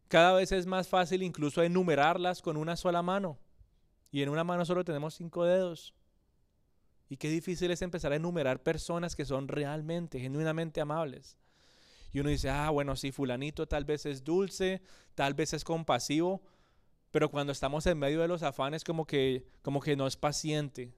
Cada 0.08 0.32
vez 0.32 0.50
es 0.50 0.66
más 0.66 0.88
fácil 0.88 1.22
incluso 1.22 1.62
enumerarlas 1.62 2.42
con 2.42 2.56
una 2.56 2.76
sola 2.76 3.00
mano. 3.00 3.38
Y 4.10 4.22
en 4.22 4.28
una 4.28 4.42
mano 4.42 4.64
solo 4.64 4.84
tenemos 4.84 5.14
cinco 5.14 5.44
dedos. 5.44 5.94
Y 7.08 7.16
qué 7.16 7.28
difícil 7.28 7.70
es 7.70 7.82
empezar 7.82 8.12
a 8.12 8.16
enumerar 8.16 8.62
personas 8.62 9.14
que 9.14 9.24
son 9.24 9.46
realmente, 9.46 10.18
genuinamente 10.18 10.80
amables. 10.80 11.36
Y 12.12 12.20
uno 12.20 12.30
dice, 12.30 12.50
ah, 12.50 12.70
bueno, 12.70 12.96
sí, 12.96 13.12
fulanito 13.12 13.68
tal 13.68 13.84
vez 13.84 14.04
es 14.06 14.24
dulce, 14.24 14.82
tal 15.14 15.34
vez 15.34 15.52
es 15.52 15.62
compasivo, 15.62 16.42
pero 17.12 17.30
cuando 17.30 17.52
estamos 17.52 17.86
en 17.86 17.98
medio 17.98 18.20
de 18.20 18.28
los 18.28 18.42
afanes 18.42 18.82
como 18.82 19.06
que, 19.06 19.46
como 19.62 19.80
que 19.80 19.94
no 19.94 20.08
es 20.08 20.16
paciente, 20.16 20.92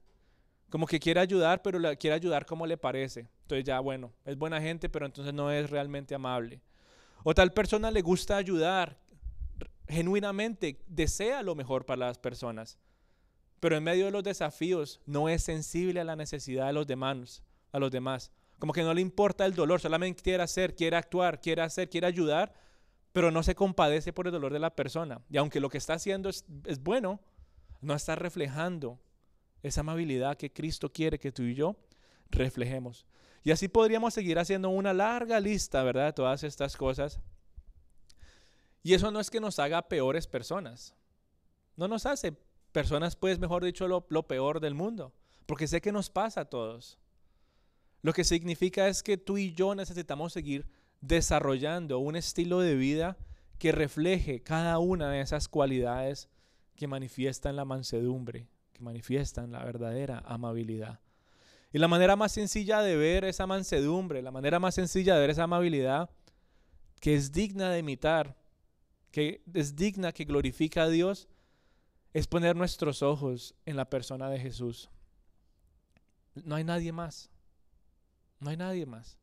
como 0.73 0.87
que 0.87 0.99
quiere 0.99 1.19
ayudar, 1.19 1.61
pero 1.61 1.79
quiere 1.99 2.15
ayudar 2.15 2.47
como 2.47 2.65
le 2.65 2.77
parece. 2.77 3.27
Entonces 3.43 3.63
ya, 3.63 3.79
bueno, 3.79 4.11
es 4.25 4.35
buena 4.35 4.59
gente, 4.59 4.89
pero 4.89 5.05
entonces 5.05 5.31
no 5.31 5.51
es 5.51 5.69
realmente 5.69 6.15
amable. 6.15 6.63
O 7.23 7.35
tal 7.35 7.53
persona 7.53 7.91
le 7.91 8.01
gusta 8.01 8.37
ayudar, 8.37 8.97
genuinamente 9.87 10.79
desea 10.87 11.43
lo 11.43 11.53
mejor 11.53 11.85
para 11.85 12.07
las 12.07 12.17
personas, 12.17 12.79
pero 13.59 13.77
en 13.77 13.83
medio 13.83 14.05
de 14.05 14.11
los 14.11 14.23
desafíos 14.23 14.99
no 15.05 15.29
es 15.29 15.43
sensible 15.43 15.99
a 15.99 16.05
la 16.05 16.15
necesidad 16.15 16.65
de 16.65 16.73
los 16.73 16.87
demás, 16.87 17.43
a 17.71 17.77
los 17.77 17.91
demás. 17.91 18.31
Como 18.57 18.73
que 18.73 18.81
no 18.81 18.95
le 18.95 19.01
importa 19.01 19.45
el 19.45 19.53
dolor, 19.53 19.79
solamente 19.79 20.23
quiere 20.23 20.41
hacer, 20.41 20.73
quiere 20.73 20.95
actuar, 20.97 21.39
quiere 21.39 21.61
hacer, 21.61 21.87
quiere 21.87 22.07
ayudar, 22.07 22.51
pero 23.11 23.29
no 23.29 23.43
se 23.43 23.53
compadece 23.53 24.11
por 24.11 24.25
el 24.25 24.33
dolor 24.33 24.51
de 24.51 24.57
la 24.57 24.75
persona. 24.75 25.21
Y 25.29 25.37
aunque 25.37 25.59
lo 25.59 25.69
que 25.69 25.77
está 25.77 25.93
haciendo 25.93 26.29
es 26.29 26.43
bueno, 26.81 27.19
no 27.79 27.93
está 27.93 28.15
reflejando 28.15 28.99
esa 29.63 29.81
amabilidad 29.81 30.37
que 30.37 30.51
Cristo 30.51 30.91
quiere 30.91 31.17
que 31.17 31.31
tú 31.31 31.43
y 31.43 31.55
yo 31.55 31.75
reflejemos. 32.29 33.05
Y 33.43 33.51
así 33.51 33.67
podríamos 33.67 34.13
seguir 34.13 34.39
haciendo 34.39 34.69
una 34.69 34.93
larga 34.93 35.39
lista, 35.39 35.83
¿verdad? 35.83 36.07
De 36.07 36.13
todas 36.13 36.43
estas 36.43 36.77
cosas. 36.77 37.19
Y 38.83 38.93
eso 38.93 39.11
no 39.11 39.19
es 39.19 39.29
que 39.29 39.39
nos 39.39 39.59
haga 39.59 39.87
peores 39.89 40.27
personas. 40.27 40.93
No 41.75 41.87
nos 41.87 42.05
hace 42.05 42.33
personas, 42.71 43.15
pues, 43.15 43.39
mejor 43.39 43.63
dicho, 43.63 43.87
lo, 43.87 44.05
lo 44.09 44.27
peor 44.27 44.59
del 44.59 44.75
mundo. 44.75 45.13
Porque 45.45 45.67
sé 45.67 45.81
que 45.81 45.91
nos 45.91 46.09
pasa 46.09 46.41
a 46.41 46.49
todos. 46.49 46.99
Lo 48.01 48.13
que 48.13 48.23
significa 48.23 48.87
es 48.87 49.01
que 49.01 49.17
tú 49.17 49.37
y 49.37 49.53
yo 49.53 49.75
necesitamos 49.75 50.33
seguir 50.33 50.67
desarrollando 51.01 51.99
un 51.99 52.15
estilo 52.15 52.59
de 52.59 52.75
vida 52.75 53.17
que 53.57 53.71
refleje 53.71 54.41
cada 54.41 54.79
una 54.79 55.09
de 55.09 55.21
esas 55.21 55.47
cualidades 55.47 56.29
que 56.75 56.87
manifiestan 56.87 57.55
la 57.55 57.65
mansedumbre, 57.65 58.47
que 58.73 58.83
manifiestan 58.83 59.51
la 59.51 59.63
verdadera 59.63 60.23
amabilidad. 60.25 60.99
Y 61.71 61.79
la 61.79 61.87
manera 61.87 62.15
más 62.15 62.31
sencilla 62.31 62.81
de 62.81 62.95
ver 62.95 63.23
esa 63.23 63.47
mansedumbre, 63.47 64.21
la 64.21 64.31
manera 64.31 64.59
más 64.59 64.75
sencilla 64.75 65.15
de 65.15 65.21
ver 65.21 65.29
esa 65.31 65.43
amabilidad, 65.43 66.09
que 66.99 67.15
es 67.15 67.31
digna 67.31 67.71
de 67.71 67.79
imitar, 67.79 68.35
que 69.11 69.43
es 69.53 69.75
digna, 69.75 70.11
que 70.11 70.25
glorifica 70.25 70.83
a 70.83 70.89
Dios, 70.89 71.27
es 72.13 72.27
poner 72.27 72.55
nuestros 72.55 73.01
ojos 73.01 73.55
en 73.65 73.75
la 73.75 73.89
persona 73.89 74.29
de 74.29 74.39
Jesús. 74.39 74.89
No 76.35 76.55
hay 76.55 76.63
nadie 76.63 76.91
más. 76.91 77.31
No 78.39 78.49
hay 78.49 78.57
nadie 78.57 78.85
más. 78.85 79.17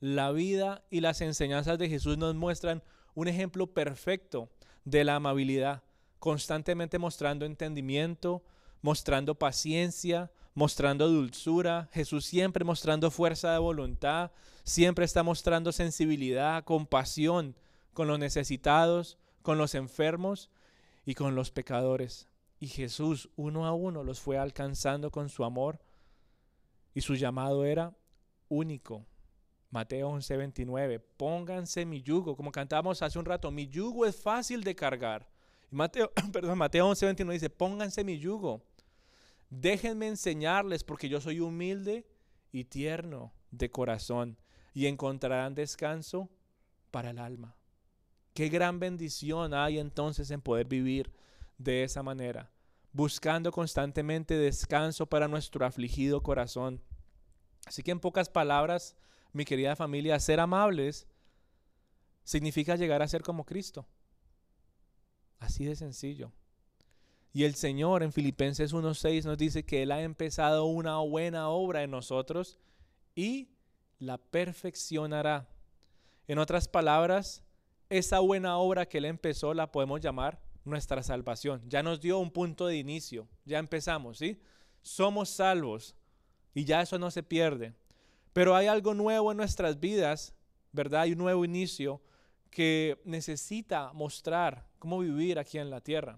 La 0.00 0.30
vida 0.30 0.84
y 0.90 1.00
las 1.00 1.20
enseñanzas 1.20 1.78
de 1.78 1.88
Jesús 1.88 2.18
nos 2.18 2.34
muestran 2.34 2.82
un 3.14 3.28
ejemplo 3.28 3.66
perfecto 3.66 4.50
de 4.84 5.04
la 5.04 5.16
amabilidad, 5.16 5.82
constantemente 6.18 6.98
mostrando 6.98 7.46
entendimiento, 7.46 8.44
mostrando 8.82 9.34
paciencia, 9.34 10.30
mostrando 10.54 11.08
dulzura, 11.08 11.88
Jesús 11.92 12.24
siempre 12.24 12.64
mostrando 12.64 13.10
fuerza 13.10 13.52
de 13.52 13.58
voluntad, 13.58 14.32
siempre 14.64 15.04
está 15.04 15.22
mostrando 15.22 15.72
sensibilidad, 15.72 16.64
compasión 16.64 17.56
con 17.92 18.08
los 18.08 18.18
necesitados, 18.18 19.18
con 19.42 19.58
los 19.58 19.74
enfermos 19.74 20.50
y 21.04 21.14
con 21.14 21.34
los 21.34 21.50
pecadores. 21.50 22.28
Y 22.58 22.68
Jesús 22.68 23.28
uno 23.36 23.66
a 23.66 23.72
uno 23.74 24.02
los 24.02 24.20
fue 24.20 24.38
alcanzando 24.38 25.10
con 25.10 25.28
su 25.28 25.44
amor 25.44 25.78
y 26.94 27.02
su 27.02 27.14
llamado 27.14 27.64
era 27.64 27.94
único. 28.48 29.04
Mateo 29.70 30.10
11:29, 30.10 31.00
pónganse 31.18 31.84
mi 31.84 32.02
yugo, 32.02 32.36
como 32.36 32.50
cantamos 32.50 33.02
hace 33.02 33.18
un 33.18 33.26
rato, 33.26 33.50
mi 33.50 33.68
yugo 33.68 34.06
es 34.06 34.16
fácil 34.16 34.64
de 34.64 34.74
cargar. 34.74 35.28
Mateo, 35.76 36.10
perdón, 36.32 36.56
Mateo 36.56 36.90
11:29 36.90 37.32
dice, 37.32 37.50
pónganse 37.50 38.02
mi 38.02 38.18
yugo. 38.18 38.62
Déjenme 39.50 40.08
enseñarles 40.08 40.82
porque 40.82 41.10
yo 41.10 41.20
soy 41.20 41.40
humilde 41.40 42.06
y 42.50 42.64
tierno 42.64 43.34
de 43.50 43.70
corazón 43.70 44.38
y 44.72 44.86
encontrarán 44.86 45.54
descanso 45.54 46.30
para 46.90 47.10
el 47.10 47.18
alma. 47.18 47.56
Qué 48.32 48.48
gran 48.48 48.80
bendición 48.80 49.52
hay 49.52 49.78
entonces 49.78 50.30
en 50.30 50.40
poder 50.40 50.66
vivir 50.66 51.12
de 51.58 51.84
esa 51.84 52.02
manera, 52.02 52.50
buscando 52.92 53.52
constantemente 53.52 54.34
descanso 54.34 55.04
para 55.04 55.28
nuestro 55.28 55.66
afligido 55.66 56.22
corazón. 56.22 56.82
Así 57.66 57.82
que 57.82 57.90
en 57.90 58.00
pocas 58.00 58.30
palabras, 58.30 58.96
mi 59.32 59.44
querida 59.44 59.76
familia, 59.76 60.18
ser 60.20 60.40
amables 60.40 61.06
significa 62.24 62.76
llegar 62.76 63.02
a 63.02 63.08
ser 63.08 63.22
como 63.22 63.44
Cristo. 63.44 63.86
Así 65.38 65.64
de 65.64 65.76
sencillo. 65.76 66.32
Y 67.32 67.44
el 67.44 67.54
Señor 67.54 68.02
en 68.02 68.12
Filipenses 68.12 68.72
1.6 68.72 69.24
nos 69.24 69.36
dice 69.36 69.64
que 69.64 69.82
Él 69.82 69.92
ha 69.92 70.00
empezado 70.00 70.64
una 70.64 70.98
buena 70.98 71.50
obra 71.50 71.82
en 71.82 71.90
nosotros 71.90 72.58
y 73.14 73.50
la 73.98 74.16
perfeccionará. 74.18 75.48
En 76.28 76.38
otras 76.38 76.66
palabras, 76.66 77.44
esa 77.90 78.20
buena 78.20 78.56
obra 78.56 78.86
que 78.86 78.98
Él 78.98 79.04
empezó 79.04 79.52
la 79.52 79.70
podemos 79.70 80.00
llamar 80.00 80.40
nuestra 80.64 81.02
salvación. 81.02 81.62
Ya 81.68 81.82
nos 81.82 82.00
dio 82.00 82.18
un 82.18 82.30
punto 82.30 82.66
de 82.66 82.76
inicio, 82.76 83.28
ya 83.44 83.58
empezamos, 83.58 84.18
¿sí? 84.18 84.40
Somos 84.82 85.28
salvos 85.28 85.94
y 86.54 86.64
ya 86.64 86.80
eso 86.80 86.98
no 86.98 87.10
se 87.10 87.22
pierde. 87.22 87.74
Pero 88.32 88.56
hay 88.56 88.66
algo 88.66 88.94
nuevo 88.94 89.30
en 89.30 89.36
nuestras 89.36 89.78
vidas, 89.78 90.34
¿verdad? 90.72 91.02
Hay 91.02 91.12
un 91.12 91.18
nuevo 91.18 91.44
inicio 91.44 92.00
que 92.50 93.00
necesita 93.04 93.92
mostrar 93.92 94.66
cómo 94.86 95.00
vivir 95.00 95.36
aquí 95.36 95.58
en 95.58 95.68
la 95.68 95.80
tierra. 95.80 96.16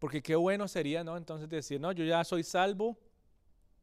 Porque 0.00 0.20
qué 0.20 0.34
bueno 0.34 0.66
sería, 0.66 1.04
¿no? 1.04 1.16
Entonces 1.16 1.48
decir, 1.48 1.80
no, 1.80 1.92
yo 1.92 2.04
ya 2.04 2.24
soy 2.24 2.42
salvo 2.42 2.98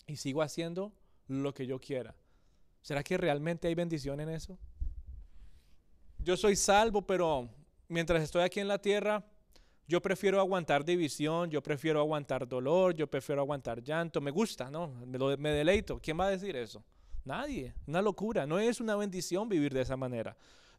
y 0.06 0.18
sigo 0.18 0.42
haciendo 0.42 0.92
lo 1.30 1.54
que 1.54 1.66
yo 1.66 1.80
quiera. 1.80 2.14
¿Será 2.82 3.02
que 3.02 3.16
realmente 3.16 3.70
hay 3.70 3.76
bendición 3.76 4.20
en 4.20 4.28
eso? 4.28 4.60
Yo 6.18 6.36
soy 6.36 6.58
salvo, 6.58 7.02
pero 7.02 7.48
mientras 7.88 8.22
estoy 8.22 8.44
aquí 8.44 8.60
en 8.60 8.68
la 8.68 8.78
tierra, 8.78 9.24
yo 9.88 10.02
prefiero 10.02 10.42
aguantar 10.42 10.84
división, 10.84 11.50
yo 11.50 11.64
prefiero 11.64 12.02
aguantar 12.02 12.46
dolor, 12.46 12.94
yo 12.94 13.08
prefiero 13.08 13.42
aguantar 13.42 13.82
llanto. 13.82 14.20
Me 14.20 14.32
gusta, 14.32 14.70
¿no? 14.70 14.90
Me, 15.06 15.38
me 15.38 15.52
deleito. 15.52 15.98
¿Quién 16.02 16.20
va 16.20 16.26
a 16.26 16.32
decir 16.32 16.58
eso? 16.58 16.84
Nadie. 17.24 17.74
Una 17.88 18.02
locura. 18.02 18.46
No 18.46 18.60
es 18.60 18.82
una 18.82 18.98
bendición 18.98 19.48
vivir 19.48 19.74
de 19.74 19.80
esa 19.80 19.96
manera. 19.96 20.36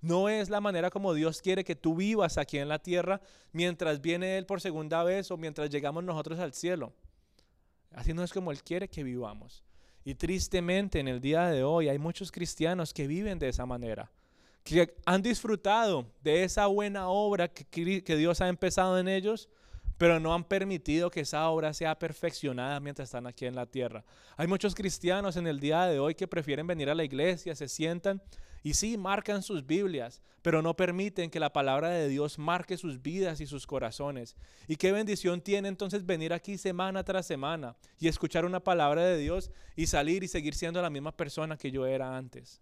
No 0.06 0.28
es 0.28 0.50
la 0.50 0.60
manera 0.60 0.88
como 0.88 1.14
Dios 1.14 1.42
quiere 1.42 1.64
que 1.64 1.74
tú 1.74 1.96
vivas 1.96 2.38
aquí 2.38 2.58
en 2.58 2.68
la 2.68 2.78
tierra 2.78 3.20
mientras 3.50 4.00
viene 4.00 4.38
Él 4.38 4.46
por 4.46 4.60
segunda 4.60 5.02
vez 5.02 5.32
o 5.32 5.36
mientras 5.36 5.68
llegamos 5.68 6.04
nosotros 6.04 6.38
al 6.38 6.52
cielo. 6.52 6.92
Así 7.90 8.14
no 8.14 8.22
es 8.22 8.32
como 8.32 8.52
Él 8.52 8.62
quiere 8.62 8.86
que 8.86 9.02
vivamos. 9.02 9.64
Y 10.04 10.14
tristemente 10.14 11.00
en 11.00 11.08
el 11.08 11.20
día 11.20 11.48
de 11.48 11.64
hoy 11.64 11.88
hay 11.88 11.98
muchos 11.98 12.30
cristianos 12.30 12.94
que 12.94 13.08
viven 13.08 13.40
de 13.40 13.48
esa 13.48 13.66
manera, 13.66 14.08
que 14.62 14.94
han 15.06 15.22
disfrutado 15.22 16.06
de 16.22 16.44
esa 16.44 16.68
buena 16.68 17.08
obra 17.08 17.48
que, 17.48 18.04
que 18.04 18.16
Dios 18.16 18.40
ha 18.40 18.46
empezado 18.46 19.00
en 19.00 19.08
ellos, 19.08 19.48
pero 19.98 20.20
no 20.20 20.32
han 20.32 20.44
permitido 20.44 21.10
que 21.10 21.22
esa 21.22 21.48
obra 21.48 21.74
sea 21.74 21.98
perfeccionada 21.98 22.78
mientras 22.78 23.08
están 23.08 23.26
aquí 23.26 23.46
en 23.46 23.56
la 23.56 23.66
tierra. 23.66 24.04
Hay 24.36 24.46
muchos 24.46 24.72
cristianos 24.76 25.36
en 25.36 25.48
el 25.48 25.58
día 25.58 25.86
de 25.86 25.98
hoy 25.98 26.14
que 26.14 26.28
prefieren 26.28 26.68
venir 26.68 26.90
a 26.90 26.94
la 26.94 27.02
iglesia, 27.02 27.56
se 27.56 27.66
sientan 27.66 28.22
y 28.66 28.74
sí, 28.74 28.96
marcan 28.96 29.44
sus 29.44 29.64
Biblias, 29.64 30.20
pero 30.42 30.60
no 30.60 30.74
permiten 30.74 31.30
que 31.30 31.38
la 31.38 31.52
palabra 31.52 31.88
de 31.90 32.08
Dios 32.08 32.36
marque 32.36 32.76
sus 32.76 33.00
vidas 33.00 33.40
y 33.40 33.46
sus 33.46 33.64
corazones. 33.64 34.34
Y 34.66 34.74
qué 34.74 34.90
bendición 34.90 35.40
tiene 35.40 35.68
entonces 35.68 36.04
venir 36.04 36.32
aquí 36.32 36.58
semana 36.58 37.04
tras 37.04 37.26
semana 37.26 37.76
y 38.00 38.08
escuchar 38.08 38.44
una 38.44 38.58
palabra 38.58 39.04
de 39.04 39.18
Dios 39.18 39.52
y 39.76 39.86
salir 39.86 40.24
y 40.24 40.26
seguir 40.26 40.56
siendo 40.56 40.82
la 40.82 40.90
misma 40.90 41.16
persona 41.16 41.56
que 41.56 41.70
yo 41.70 41.86
era 41.86 42.16
antes. 42.16 42.60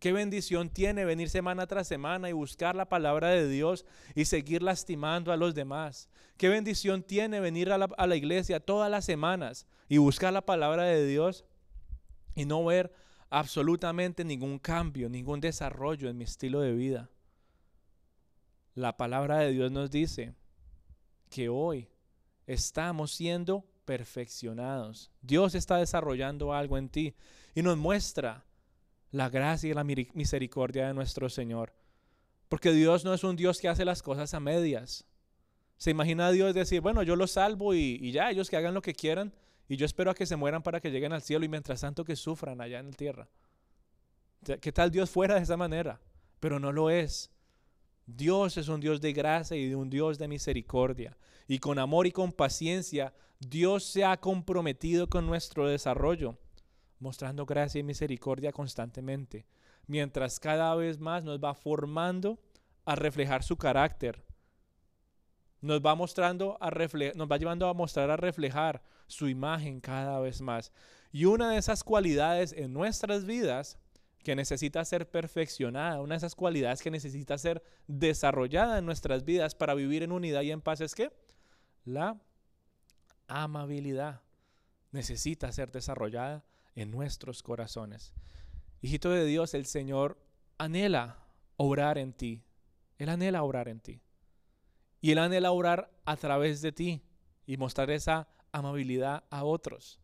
Qué 0.00 0.12
bendición 0.12 0.68
tiene 0.68 1.04
venir 1.04 1.30
semana 1.30 1.68
tras 1.68 1.86
semana 1.86 2.28
y 2.28 2.32
buscar 2.32 2.74
la 2.74 2.88
palabra 2.88 3.28
de 3.28 3.48
Dios 3.48 3.84
y 4.16 4.24
seguir 4.24 4.64
lastimando 4.64 5.30
a 5.30 5.36
los 5.36 5.54
demás. 5.54 6.08
Qué 6.38 6.48
bendición 6.48 7.04
tiene 7.04 7.38
venir 7.38 7.70
a 7.70 7.78
la, 7.78 7.88
a 7.96 8.08
la 8.08 8.16
iglesia 8.16 8.58
todas 8.58 8.90
las 8.90 9.04
semanas 9.04 9.64
y 9.88 9.98
buscar 9.98 10.32
la 10.32 10.44
palabra 10.44 10.82
de 10.82 11.06
Dios 11.06 11.44
y 12.34 12.46
no 12.46 12.64
ver 12.64 13.05
absolutamente 13.30 14.24
ningún 14.24 14.58
cambio, 14.58 15.08
ningún 15.08 15.40
desarrollo 15.40 16.08
en 16.08 16.18
mi 16.18 16.24
estilo 16.24 16.60
de 16.60 16.72
vida. 16.72 17.10
La 18.74 18.96
palabra 18.96 19.38
de 19.38 19.52
Dios 19.52 19.72
nos 19.72 19.90
dice 19.90 20.34
que 21.30 21.48
hoy 21.48 21.88
estamos 22.46 23.12
siendo 23.12 23.64
perfeccionados. 23.84 25.10
Dios 25.22 25.54
está 25.54 25.78
desarrollando 25.78 26.52
algo 26.52 26.76
en 26.76 26.88
ti 26.88 27.14
y 27.54 27.62
nos 27.62 27.76
muestra 27.76 28.44
la 29.10 29.30
gracia 29.30 29.70
y 29.70 29.74
la 29.74 29.84
misericordia 29.84 30.88
de 30.88 30.94
nuestro 30.94 31.28
Señor. 31.28 31.72
Porque 32.48 32.72
Dios 32.72 33.04
no 33.04 33.14
es 33.14 33.24
un 33.24 33.36
Dios 33.36 33.60
que 33.60 33.68
hace 33.68 33.84
las 33.84 34.02
cosas 34.02 34.34
a 34.34 34.40
medias. 34.40 35.04
Se 35.78 35.90
imagina 35.90 36.26
a 36.28 36.32
Dios 36.32 36.54
decir, 36.54 36.80
bueno, 36.80 37.02
yo 37.02 37.16
los 37.16 37.32
salvo 37.32 37.74
y, 37.74 37.98
y 38.00 38.12
ya, 38.12 38.30
ellos 38.30 38.50
que 38.50 38.56
hagan 38.56 38.74
lo 38.74 38.82
que 38.82 38.94
quieran. 38.94 39.32
Y 39.68 39.76
yo 39.76 39.86
espero 39.86 40.10
a 40.10 40.14
que 40.14 40.26
se 40.26 40.36
mueran 40.36 40.62
para 40.62 40.80
que 40.80 40.90
lleguen 40.90 41.12
al 41.12 41.22
cielo 41.22 41.44
y 41.44 41.48
mientras 41.48 41.80
tanto 41.80 42.04
que 42.04 42.16
sufran 42.16 42.60
allá 42.60 42.78
en 42.78 42.90
la 42.90 42.96
tierra. 42.96 43.28
¿Qué 44.60 44.72
tal 44.72 44.90
Dios 44.90 45.10
fuera 45.10 45.34
de 45.34 45.42
esa 45.42 45.56
manera? 45.56 46.00
Pero 46.38 46.60
no 46.60 46.70
lo 46.70 46.90
es. 46.90 47.30
Dios 48.06 48.56
es 48.56 48.68
un 48.68 48.80
Dios 48.80 49.00
de 49.00 49.12
gracia 49.12 49.56
y 49.56 49.74
un 49.74 49.90
Dios 49.90 50.18
de 50.18 50.28
misericordia. 50.28 51.16
Y 51.48 51.58
con 51.58 51.78
amor 51.80 52.06
y 52.06 52.12
con 52.12 52.32
paciencia, 52.32 53.12
Dios 53.40 53.84
se 53.84 54.04
ha 54.04 54.16
comprometido 54.18 55.08
con 55.08 55.26
nuestro 55.26 55.66
desarrollo, 55.66 56.38
mostrando 57.00 57.44
gracia 57.44 57.80
y 57.80 57.82
misericordia 57.82 58.52
constantemente, 58.52 59.46
mientras 59.86 60.38
cada 60.38 60.74
vez 60.76 61.00
más 61.00 61.24
nos 61.24 61.42
va 61.42 61.54
formando 61.54 62.38
a 62.84 62.94
reflejar 62.94 63.42
su 63.42 63.56
carácter. 63.56 64.24
Nos 65.60 65.80
va 65.80 65.96
mostrando 65.96 66.56
a 66.60 66.70
nos 66.70 67.28
va 67.28 67.36
llevando 67.36 67.68
a 67.68 67.74
mostrar 67.74 68.10
a 68.10 68.16
reflejar 68.16 68.82
su 69.06 69.28
imagen 69.28 69.80
cada 69.80 70.18
vez 70.20 70.40
más. 70.40 70.72
Y 71.12 71.24
una 71.24 71.50
de 71.50 71.58
esas 71.58 71.84
cualidades 71.84 72.52
en 72.52 72.72
nuestras 72.72 73.24
vidas 73.24 73.78
que 74.22 74.34
necesita 74.34 74.84
ser 74.84 75.08
perfeccionada, 75.08 76.00
una 76.00 76.14
de 76.14 76.18
esas 76.18 76.34
cualidades 76.34 76.82
que 76.82 76.90
necesita 76.90 77.38
ser 77.38 77.62
desarrollada 77.86 78.78
en 78.78 78.84
nuestras 78.84 79.24
vidas 79.24 79.54
para 79.54 79.74
vivir 79.74 80.02
en 80.02 80.12
unidad 80.12 80.42
y 80.42 80.50
en 80.50 80.60
paz 80.60 80.80
es 80.80 80.94
que 80.94 81.12
la 81.84 82.20
amabilidad 83.28 84.22
necesita 84.90 85.52
ser 85.52 85.70
desarrollada 85.70 86.44
en 86.74 86.90
nuestros 86.90 87.42
corazones. 87.42 88.12
Hijito 88.80 89.10
de 89.10 89.24
Dios, 89.24 89.54
el 89.54 89.66
Señor 89.66 90.18
anhela 90.58 91.18
orar 91.56 91.98
en 91.98 92.12
ti. 92.12 92.44
Él 92.98 93.08
anhela 93.08 93.42
orar 93.42 93.68
en 93.68 93.80
ti. 93.80 94.00
Y 95.00 95.12
Él 95.12 95.18
anhela 95.18 95.52
orar 95.52 95.90
a 96.04 96.16
través 96.16 96.62
de 96.62 96.72
ti 96.72 97.02
y 97.46 97.56
mostrar 97.56 97.90
esa 97.90 98.28
amabilidad 98.52 99.24
a 99.30 99.44
otros. 99.44 100.00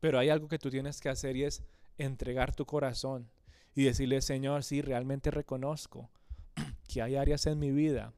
Pero 0.00 0.18
hay 0.18 0.30
algo 0.30 0.48
que 0.48 0.58
tú 0.58 0.70
tienes 0.70 1.00
que 1.00 1.08
hacer 1.08 1.36
y 1.36 1.44
es 1.44 1.62
entregar 1.98 2.54
tu 2.54 2.66
corazón 2.66 3.30
y 3.74 3.84
decirle, 3.84 4.20
Señor, 4.20 4.64
sí, 4.64 4.82
realmente 4.82 5.30
reconozco 5.30 6.10
que 6.88 7.02
hay 7.02 7.16
áreas 7.16 7.46
en 7.46 7.58
mi 7.58 7.70
vida 7.70 8.12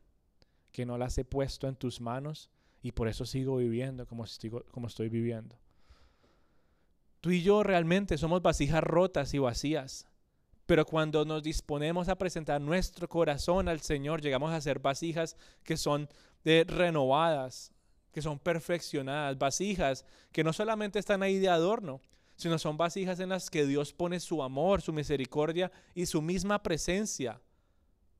que 0.73 0.87
no 0.87 0.99
las 0.99 1.16
he 1.18 1.25
puesto 1.25 1.68
en 1.68 1.77
tus 1.77 2.01
manos 2.01 2.51
y 2.83 2.92
por 2.92 3.09
eso 3.09 3.25
sigo 3.25 3.57
viviendo 3.57 4.07
como, 4.07 4.25
estoy 4.25 5.09
viviendo. 5.09 5.57
Tú 7.20 7.31
y 7.31 7.42
yo 7.42 7.62
realmente 7.62 8.18
somos 8.18 8.42
vasijas 8.42 8.83
rotas 8.83 9.33
y 9.35 9.38
vacías, 9.38 10.07
pero 10.66 10.85
cuando 10.85 11.25
nos 11.25 11.42
disponemos 11.42 12.09
a 12.09 12.18
presentar 12.18 12.61
nuestro 12.61 13.09
corazón 13.09 13.68
al 13.68 13.81
Señor, 13.81 14.20
llegamos 14.20 14.53
a 14.53 14.61
ser 14.61 14.81
vasijas 14.81 15.37
que 15.62 15.77
son 15.77 16.09
de 16.44 16.64
renovadas, 16.64 17.73
que 18.14 18.22
son 18.22 18.38
perfeccionadas, 18.38 19.37
vasijas 19.37 20.07
que 20.31 20.44
no 20.44 20.53
solamente 20.53 21.00
están 21.00 21.24
ahí 21.24 21.40
de 21.40 21.48
adorno, 21.48 22.00
sino 22.37 22.61
son 22.61 22.77
vasijas 22.77 23.18
en 23.18 23.31
las 23.31 23.50
que 23.50 23.66
Dios 23.66 23.92
pone 23.92 24.20
su 24.20 24.40
amor, 24.40 24.83
su 24.83 24.92
misericordia 24.92 25.72
y 25.96 26.07
su 26.07 26.22
misma 26.22 26.62
presencia. 26.62 27.40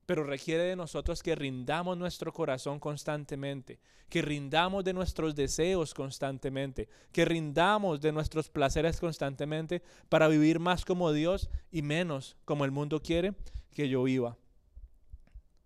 Pero 0.05 0.25
requiere 0.25 0.65
de 0.65 0.75
nosotros 0.75 1.23
que 1.23 1.37
rindamos 1.37 1.97
nuestro 1.97 2.33
corazón 2.33 2.81
constantemente, 2.81 3.79
que 4.09 4.21
rindamos 4.21 4.83
de 4.83 4.93
nuestros 4.93 5.37
deseos 5.37 5.95
constantemente, 5.95 6.89
que 7.13 7.25
rindamos 7.25 8.01
de 8.01 8.11
nuestros 8.11 8.51
placeres 8.51 8.99
constantemente 8.99 9.81
para 10.09 10.27
vivir 10.27 10.59
más 10.59 10.85
como 10.85 11.13
Dios 11.13 11.49
y 11.71 11.83
menos 11.83 12.37
como 12.45 12.65
el 12.65 12.73
mundo 12.73 13.01
quiere 13.01 13.35
que 13.73 13.89
yo 13.89 14.03
viva. 14.03 14.37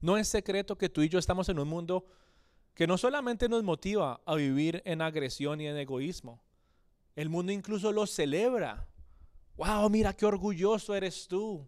No 0.03 0.19
es 0.19 0.29
secreto 0.29 0.77
que 0.77 0.91
tú 0.91 1.03
y 1.03 1.09
yo 1.09 1.19
estamos 1.19 1.49
en 1.49 1.59
un 1.59 1.69
mundo 1.69 2.05
que 2.79 2.87
no 2.87 2.97
solamente 2.97 3.49
nos 3.49 3.65
motiva 3.65 4.21
a 4.25 4.37
vivir 4.37 4.83
en 4.85 5.03
agresión 5.03 5.61
y 5.61 5.67
en 5.67 5.77
egoísmo, 5.79 6.41
el 7.17 7.29
mundo 7.29 7.51
incluso 7.51 7.91
lo 7.91 8.07
celebra. 8.07 8.87
¡Wow! 9.57 9.91
Mira 9.91 10.13
qué 10.13 10.25
orgulloso 10.25 10.95
eres 10.95 11.27
tú. 11.27 11.67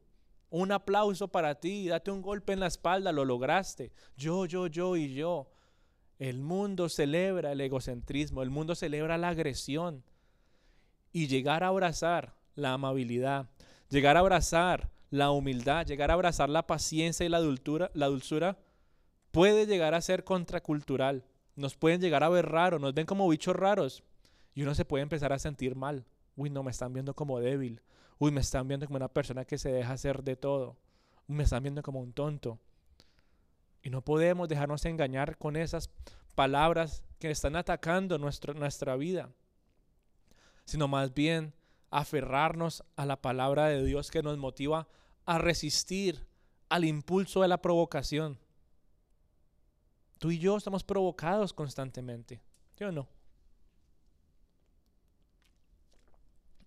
Un 0.50 0.70
aplauso 0.70 1.26
para 1.26 1.56
ti, 1.56 1.88
date 1.88 2.12
un 2.12 2.22
golpe 2.22 2.52
en 2.52 2.60
la 2.60 2.68
espalda, 2.68 3.10
lo 3.10 3.24
lograste. 3.24 3.90
Yo, 4.16 4.46
yo, 4.46 4.68
yo 4.68 4.94
y 4.94 5.12
yo. 5.12 5.50
El 6.20 6.38
mundo 6.38 6.88
celebra 6.88 7.50
el 7.50 7.60
egocentrismo, 7.60 8.44
el 8.44 8.50
mundo 8.50 8.76
celebra 8.76 9.18
la 9.18 9.30
agresión. 9.30 10.04
Y 11.12 11.26
llegar 11.26 11.64
a 11.64 11.68
abrazar 11.68 12.36
la 12.54 12.74
amabilidad, 12.74 13.50
llegar 13.88 14.16
a 14.16 14.20
abrazar 14.20 14.92
la 15.10 15.32
humildad, 15.32 15.86
llegar 15.86 16.12
a 16.12 16.14
abrazar 16.14 16.48
la 16.48 16.68
paciencia 16.68 17.26
y 17.26 17.30
la 17.30 17.40
dulzura, 17.40 17.90
la 17.94 18.06
dulzura 18.06 18.58
puede 19.30 19.66
llegar 19.66 19.94
a 19.94 20.00
ser 20.00 20.24
contracultural. 20.24 21.24
Nos 21.56 21.76
pueden 21.76 22.00
llegar 22.00 22.22
a 22.22 22.28
ver 22.28 22.46
raros, 22.46 22.80
nos 22.80 22.94
ven 22.94 23.06
como 23.06 23.28
bichos 23.28 23.56
raros. 23.56 24.02
Y 24.54 24.62
uno 24.62 24.74
se 24.74 24.84
puede 24.84 25.02
empezar 25.02 25.32
a 25.32 25.38
sentir 25.38 25.76
mal. 25.76 26.06
Uy, 26.36 26.50
no, 26.50 26.62
me 26.62 26.70
están 26.70 26.92
viendo 26.92 27.14
como 27.14 27.40
débil. 27.40 27.82
Uy, 28.18 28.30
me 28.30 28.40
están 28.40 28.68
viendo 28.68 28.86
como 28.86 28.96
una 28.96 29.08
persona 29.08 29.44
que 29.44 29.58
se 29.58 29.70
deja 29.70 29.92
hacer 29.92 30.22
de 30.22 30.36
todo. 30.36 30.76
me 31.26 31.44
están 31.44 31.62
viendo 31.62 31.82
como 31.82 32.00
un 32.00 32.12
tonto. 32.12 32.58
Y 33.82 33.90
no 33.90 34.02
podemos 34.02 34.48
dejarnos 34.48 34.84
engañar 34.84 35.38
con 35.38 35.56
esas 35.56 35.90
palabras 36.34 37.02
que 37.18 37.30
están 37.30 37.56
atacando 37.56 38.18
nuestra 38.18 38.96
vida. 38.96 39.30
Sino 40.64 40.88
más 40.88 41.14
bien 41.14 41.54
aferrarnos 41.90 42.84
a 42.96 43.06
la 43.06 43.20
palabra 43.20 43.66
de 43.66 43.84
Dios 43.84 44.10
que 44.10 44.22
nos 44.22 44.38
motiva 44.38 44.88
a 45.24 45.38
resistir 45.38 46.26
al 46.68 46.84
impulso 46.84 47.42
de 47.42 47.48
la 47.48 47.60
provocación. 47.62 48.38
Tú 50.20 50.30
y 50.30 50.38
yo 50.38 50.54
estamos 50.58 50.84
provocados 50.84 51.54
constantemente, 51.54 52.42
¿sí 52.76 52.84
o 52.84 52.92
no? 52.92 53.08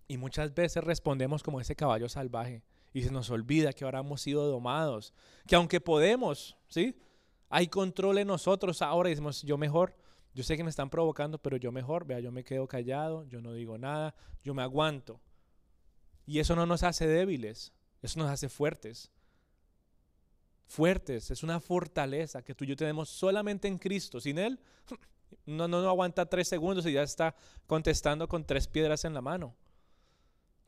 Y 0.08 0.16
muchas 0.16 0.52
veces 0.52 0.82
respondemos 0.82 1.44
como 1.44 1.60
ese 1.60 1.76
caballo 1.76 2.08
salvaje 2.08 2.64
y 2.92 3.04
se 3.04 3.12
nos 3.12 3.30
olvida 3.30 3.72
que 3.72 3.84
ahora 3.84 4.00
hemos 4.00 4.20
sido 4.22 4.50
domados, 4.50 5.14
que 5.46 5.54
aunque 5.54 5.80
podemos, 5.80 6.56
¿sí? 6.66 6.98
Hay 7.48 7.68
control 7.68 8.18
en 8.18 8.26
nosotros 8.26 8.82
ahora 8.82 9.08
y 9.08 9.12
decimos, 9.12 9.42
yo 9.42 9.56
mejor, 9.56 9.96
yo 10.34 10.42
sé 10.42 10.56
que 10.56 10.64
me 10.64 10.70
están 10.70 10.90
provocando, 10.90 11.38
pero 11.38 11.56
yo 11.56 11.70
mejor, 11.70 12.06
vea, 12.06 12.18
yo 12.18 12.32
me 12.32 12.42
quedo 12.42 12.66
callado, 12.66 13.24
yo 13.28 13.40
no 13.40 13.52
digo 13.52 13.78
nada, 13.78 14.16
yo 14.42 14.52
me 14.52 14.62
aguanto. 14.62 15.20
Y 16.26 16.40
eso 16.40 16.56
no 16.56 16.66
nos 16.66 16.82
hace 16.82 17.06
débiles, 17.06 17.72
eso 18.02 18.18
nos 18.18 18.30
hace 18.30 18.48
fuertes. 18.48 19.12
Fuertes, 20.66 21.30
es 21.30 21.42
una 21.42 21.60
fortaleza 21.60 22.42
que 22.42 22.54
tú 22.54 22.64
y 22.64 22.68
yo 22.68 22.76
tenemos 22.76 23.08
solamente 23.08 23.68
en 23.68 23.78
Cristo. 23.78 24.20
Sin 24.20 24.38
Él, 24.38 24.58
no, 25.46 25.68
no, 25.68 25.82
no 25.82 25.88
aguanta 25.88 26.26
tres 26.26 26.48
segundos 26.48 26.86
y 26.86 26.92
ya 26.92 27.02
está 27.02 27.34
contestando 27.66 28.28
con 28.28 28.44
tres 28.44 28.66
piedras 28.66 29.04
en 29.04 29.14
la 29.14 29.20
mano. 29.20 29.54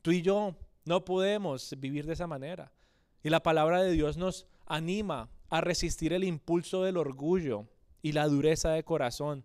Tú 0.01 0.11
y 0.11 0.21
yo 0.21 0.55
no 0.85 1.03
podemos 1.03 1.75
vivir 1.77 2.05
de 2.05 2.13
esa 2.13 2.27
manera. 2.27 2.71
Y 3.23 3.29
la 3.29 3.43
palabra 3.43 3.83
de 3.83 3.91
Dios 3.91 4.17
nos 4.17 4.47
anima 4.65 5.29
a 5.49 5.61
resistir 5.61 6.13
el 6.13 6.23
impulso 6.23 6.83
del 6.83 6.97
orgullo 6.97 7.65
y 8.01 8.13
la 8.13 8.27
dureza 8.27 8.71
de 8.71 8.83
corazón. 8.83 9.43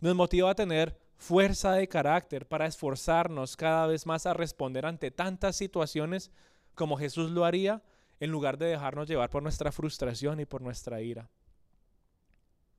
Nos 0.00 0.14
motiva 0.14 0.50
a 0.50 0.54
tener 0.54 0.98
fuerza 1.16 1.72
de 1.72 1.88
carácter 1.88 2.46
para 2.46 2.66
esforzarnos 2.66 3.56
cada 3.56 3.86
vez 3.86 4.06
más 4.06 4.24
a 4.24 4.34
responder 4.34 4.86
ante 4.86 5.10
tantas 5.10 5.56
situaciones 5.56 6.30
como 6.74 6.96
Jesús 6.96 7.30
lo 7.30 7.44
haría, 7.44 7.82
en 8.20 8.30
lugar 8.30 8.58
de 8.58 8.66
dejarnos 8.66 9.08
llevar 9.08 9.30
por 9.30 9.42
nuestra 9.42 9.72
frustración 9.72 10.40
y 10.40 10.46
por 10.46 10.62
nuestra 10.62 11.00
ira. 11.00 11.30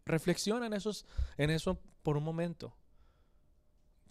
Reflexiona 0.06 0.66
en, 0.66 0.74
esos, 0.74 1.06
en 1.38 1.50
eso 1.50 1.80
por 2.04 2.18
un 2.18 2.24
momento. 2.24 2.76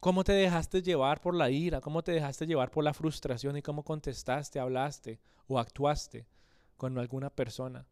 ¿Cómo 0.01 0.23
te 0.23 0.33
dejaste 0.33 0.81
llevar 0.81 1.21
por 1.21 1.35
la 1.35 1.51
ira? 1.51 1.81
¿Cómo 1.81 2.03
te 2.03 2.13
dejaste 2.13 2.47
llevar 2.47 2.71
por 2.71 2.85
la 2.85 2.95
frustración? 2.95 3.57
¿Y 3.57 3.63
cómo 3.63 3.83
contestaste, 3.83 4.61
hablaste 4.61 5.21
o 5.49 5.59
actuaste 5.59 6.29
con 6.77 6.97
alguna 6.99 7.31
persona? 7.31 7.87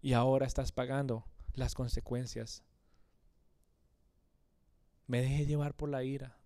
Y 0.00 0.12
ahora 0.12 0.46
estás 0.46 0.70
pagando 0.70 1.24
las 1.54 1.74
consecuencias. 1.74 2.62
Me 5.06 5.20
dejé 5.20 5.44
llevar 5.44 5.74
por 5.74 5.88
la 5.88 6.04
ira. 6.04 6.36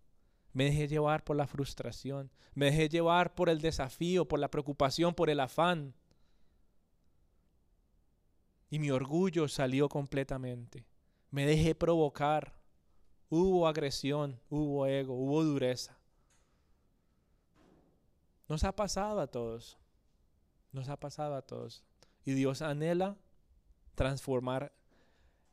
Me 0.56 0.64
dejé 0.64 0.88
llevar 0.88 1.22
por 1.22 1.36
la 1.36 1.46
frustración. 1.46 2.30
Me 2.54 2.70
dejé 2.70 2.88
llevar 2.88 3.34
por 3.34 3.50
el 3.50 3.60
desafío, 3.60 4.26
por 4.26 4.40
la 4.40 4.50
preocupación, 4.50 5.14
por 5.14 5.28
el 5.28 5.40
afán. 5.40 5.92
Y 8.70 8.78
mi 8.78 8.90
orgullo 8.90 9.48
salió 9.48 9.90
completamente. 9.90 10.86
Me 11.30 11.44
dejé 11.44 11.74
provocar 11.74 12.56
Hubo 13.28 13.68
agresión, 13.68 14.40
hubo 14.48 14.86
ego, 14.86 15.12
hubo 15.12 15.44
dureza. 15.44 15.98
Nos 18.48 18.64
ha 18.64 18.74
pasado 18.74 19.20
a 19.20 19.26
todos. 19.26 19.76
Nos 20.72 20.88
ha 20.88 20.96
pasado 20.96 21.34
a 21.34 21.42
todos. 21.42 21.84
Y 22.24 22.32
Dios 22.32 22.62
anhela 22.62 23.18
transformar 23.94 24.72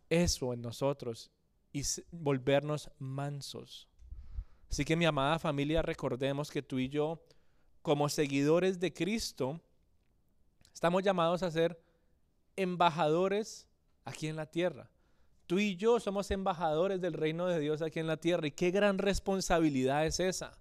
eso 0.10 0.54
en 0.54 0.62
nosotros 0.62 1.30
y 1.74 1.84
volvernos 2.10 2.90
mansos. 3.00 3.90
Así 4.74 4.86
que 4.86 4.96
mi 4.96 5.06
amada 5.06 5.38
familia, 5.38 5.84
recordemos 5.84 6.50
que 6.50 6.64
tú 6.64 6.80
y 6.80 6.90
yo, 6.90 7.24
como 7.84 8.10
seguidores 8.10 8.80
de 8.80 8.92
Cristo, 8.92 9.62
estamos 10.74 11.04
llamados 11.04 11.44
a 11.44 11.52
ser 11.52 11.80
embajadores 12.56 13.68
aquí 14.04 14.26
en 14.26 14.36
la 14.36 14.48
tierra. 14.48 14.90
Tú 15.46 15.60
y 15.60 15.76
yo 15.76 16.00
somos 16.00 16.32
embajadores 16.32 17.00
del 17.02 17.14
reino 17.14 17.46
de 17.46 17.60
Dios 17.60 17.84
aquí 17.84 18.00
en 18.00 18.08
la 18.08 18.18
tierra. 18.18 18.48
Y 18.48 18.52
qué 18.52 18.72
gran 18.72 18.98
responsabilidad 18.98 20.08
es 20.08 20.20
esa. 20.20 20.58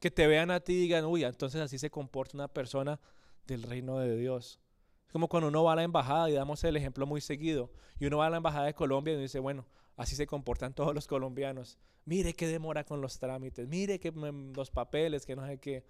Que 0.00 0.10
te 0.10 0.26
vean 0.26 0.50
a 0.50 0.60
ti 0.60 0.72
y 0.72 0.80
digan, 0.80 1.04
uy, 1.04 1.22
entonces 1.22 1.60
así 1.60 1.78
se 1.78 1.90
comporta 1.90 2.38
una 2.38 2.48
persona 2.48 2.98
del 3.46 3.64
reino 3.64 3.98
de 3.98 4.16
Dios. 4.16 4.60
Es 5.04 5.12
como 5.12 5.28
cuando 5.28 5.48
uno 5.48 5.62
va 5.62 5.74
a 5.74 5.76
la 5.76 5.82
embajada 5.82 6.30
y 6.30 6.32
damos 6.32 6.64
el 6.64 6.78
ejemplo 6.78 7.04
muy 7.04 7.20
seguido. 7.20 7.70
Y 8.00 8.06
uno 8.06 8.16
va 8.16 8.28
a 8.28 8.30
la 8.30 8.38
embajada 8.38 8.64
de 8.64 8.72
Colombia 8.72 9.12
y 9.12 9.20
dice, 9.20 9.40
bueno, 9.40 9.66
así 9.96 10.16
se 10.16 10.26
comportan 10.26 10.74
todos 10.74 10.94
los 10.94 11.06
colombianos. 11.06 11.78
Mire 12.04 12.34
qué 12.34 12.46
demora 12.46 12.84
con 12.84 13.00
los 13.00 13.18
trámites. 13.18 13.66
Mire 13.66 13.98
que 13.98 14.12
los 14.12 14.70
papeles, 14.70 15.26
que 15.26 15.36
no 15.36 15.46
sé 15.46 15.58
qué. 15.58 15.84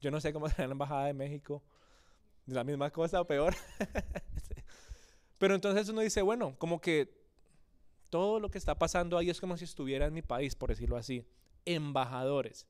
Yo 0.00 0.10
no 0.10 0.20
sé 0.20 0.32
cómo 0.32 0.48
será 0.50 0.66
la 0.66 0.72
embajada 0.72 1.06
de 1.06 1.14
México. 1.14 1.62
La 2.46 2.64
misma 2.64 2.90
cosa 2.90 3.20
o 3.20 3.26
peor. 3.26 3.54
Pero 5.38 5.54
entonces 5.54 5.88
uno 5.88 6.00
dice, 6.00 6.22
bueno, 6.22 6.56
como 6.58 6.80
que 6.80 7.18
todo 8.10 8.40
lo 8.40 8.50
que 8.50 8.58
está 8.58 8.78
pasando 8.78 9.16
ahí 9.16 9.30
es 9.30 9.40
como 9.40 9.56
si 9.56 9.64
estuviera 9.64 10.06
en 10.06 10.12
mi 10.12 10.22
país, 10.22 10.54
por 10.54 10.70
decirlo 10.70 10.96
así. 10.96 11.24
Embajadores. 11.64 12.66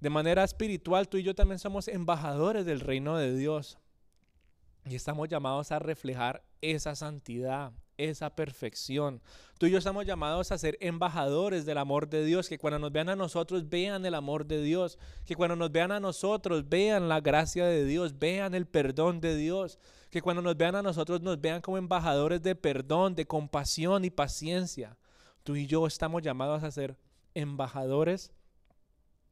De 0.00 0.10
manera 0.10 0.44
espiritual, 0.44 1.08
tú 1.08 1.16
y 1.16 1.22
yo 1.22 1.34
también 1.34 1.58
somos 1.58 1.88
embajadores 1.88 2.66
del 2.66 2.80
reino 2.80 3.16
de 3.16 3.34
Dios. 3.34 3.78
Y 4.84 4.96
estamos 4.96 5.28
llamados 5.28 5.72
a 5.72 5.78
reflejar 5.78 6.44
esa 6.60 6.94
santidad, 6.94 7.72
esa 7.96 8.34
perfección. 8.34 9.20
Tú 9.58 9.66
y 9.66 9.70
yo 9.70 9.78
estamos 9.78 10.04
llamados 10.04 10.52
a 10.52 10.58
ser 10.58 10.76
embajadores 10.80 11.64
del 11.64 11.78
amor 11.78 12.08
de 12.08 12.24
Dios, 12.24 12.48
que 12.48 12.58
cuando 12.58 12.78
nos 12.78 12.92
vean 12.92 13.08
a 13.08 13.16
nosotros 13.16 13.68
vean 13.68 14.04
el 14.04 14.14
amor 14.14 14.46
de 14.46 14.62
Dios, 14.62 14.98
que 15.24 15.36
cuando 15.36 15.56
nos 15.56 15.70
vean 15.70 15.92
a 15.92 16.00
nosotros 16.00 16.68
vean 16.68 17.08
la 17.08 17.20
gracia 17.20 17.66
de 17.66 17.84
Dios, 17.84 18.18
vean 18.18 18.54
el 18.54 18.66
perdón 18.66 19.20
de 19.20 19.36
Dios, 19.36 19.78
que 20.10 20.22
cuando 20.22 20.42
nos 20.42 20.56
vean 20.56 20.74
a 20.74 20.82
nosotros 20.82 21.20
nos 21.20 21.40
vean 21.40 21.60
como 21.60 21.78
embajadores 21.78 22.42
de 22.42 22.54
perdón, 22.54 23.14
de 23.14 23.26
compasión 23.26 24.04
y 24.04 24.10
paciencia. 24.10 24.96
Tú 25.42 25.56
y 25.56 25.66
yo 25.66 25.86
estamos 25.86 26.22
llamados 26.22 26.62
a 26.62 26.70
ser 26.70 26.96
embajadores 27.34 28.32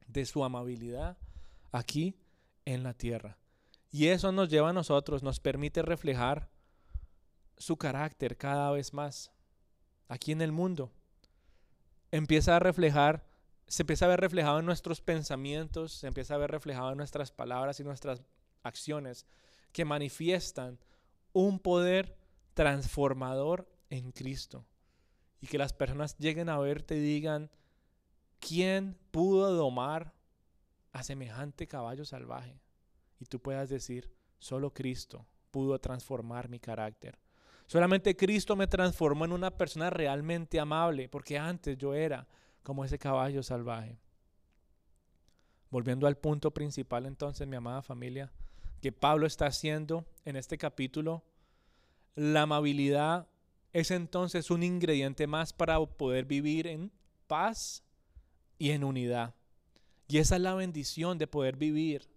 de 0.07 0.25
su 0.25 0.43
amabilidad 0.43 1.17
aquí 1.71 2.15
en 2.65 2.83
la 2.83 2.93
tierra. 2.93 3.37
Y 3.91 4.07
eso 4.07 4.31
nos 4.31 4.49
lleva 4.49 4.69
a 4.69 4.73
nosotros, 4.73 5.21
nos 5.21 5.39
permite 5.39 5.81
reflejar 5.81 6.49
su 7.63 7.77
carácter 7.77 8.37
cada 8.37 8.71
vez 8.71 8.93
más 8.93 9.31
aquí 10.09 10.33
en 10.33 10.41
el 10.41 10.51
mundo. 10.51 10.91
Empieza 12.11 12.57
a 12.57 12.59
reflejar, 12.59 13.25
se 13.67 13.83
empieza 13.83 14.05
a 14.05 14.09
ver 14.09 14.19
reflejado 14.19 14.59
en 14.59 14.65
nuestros 14.65 14.99
pensamientos, 14.99 15.93
se 15.93 16.07
empieza 16.07 16.35
a 16.35 16.39
ver 16.39 16.51
reflejado 16.51 16.91
en 16.91 16.97
nuestras 16.97 17.31
palabras 17.31 17.79
y 17.79 17.85
nuestras 17.85 18.21
acciones 18.63 19.25
que 19.71 19.85
manifiestan 19.85 20.77
un 21.31 21.57
poder 21.57 22.17
transformador 22.53 23.67
en 23.89 24.11
Cristo. 24.11 24.65
Y 25.39 25.47
que 25.47 25.57
las 25.57 25.71
personas 25.71 26.17
lleguen 26.17 26.49
a 26.49 26.59
verte 26.59 26.97
y 26.97 27.01
digan, 27.01 27.49
¿quién 28.39 28.97
pudo 29.11 29.53
domar 29.53 30.13
a 30.91 31.01
semejante 31.01 31.67
caballo 31.67 32.03
salvaje? 32.03 32.59
Y 33.19 33.25
tú 33.25 33.41
puedas 33.41 33.69
decir, 33.69 34.13
solo 34.37 34.73
Cristo 34.73 35.25
pudo 35.49 35.79
transformar 35.79 36.49
mi 36.49 36.59
carácter. 36.59 37.22
Solamente 37.67 38.15
Cristo 38.15 38.55
me 38.55 38.67
transformó 38.67 39.25
en 39.25 39.31
una 39.31 39.51
persona 39.51 39.89
realmente 39.89 40.59
amable, 40.59 41.09
porque 41.09 41.37
antes 41.37 41.77
yo 41.77 41.93
era 41.93 42.27
como 42.61 42.85
ese 42.85 42.99
caballo 42.99 43.43
salvaje. 43.43 43.97
Volviendo 45.69 46.05
al 46.05 46.17
punto 46.17 46.51
principal 46.51 47.05
entonces, 47.05 47.47
mi 47.47 47.55
amada 47.55 47.81
familia, 47.81 48.31
que 48.81 48.91
Pablo 48.91 49.25
está 49.25 49.47
haciendo 49.47 50.05
en 50.25 50.35
este 50.35 50.57
capítulo, 50.57 51.23
la 52.15 52.43
amabilidad 52.43 53.27
es 53.71 53.89
entonces 53.89 54.51
un 54.51 54.61
ingrediente 54.61 55.25
más 55.25 55.51
para 55.51 55.79
poder 55.83 56.25
vivir 56.25 56.67
en 56.67 56.91
paz 57.27 57.83
y 58.59 58.69
en 58.69 58.83
unidad. 58.83 59.33
Y 60.07 60.19
esa 60.19 60.35
es 60.35 60.41
la 60.41 60.53
bendición 60.53 61.17
de 61.17 61.27
poder 61.27 61.55
vivir 61.55 62.07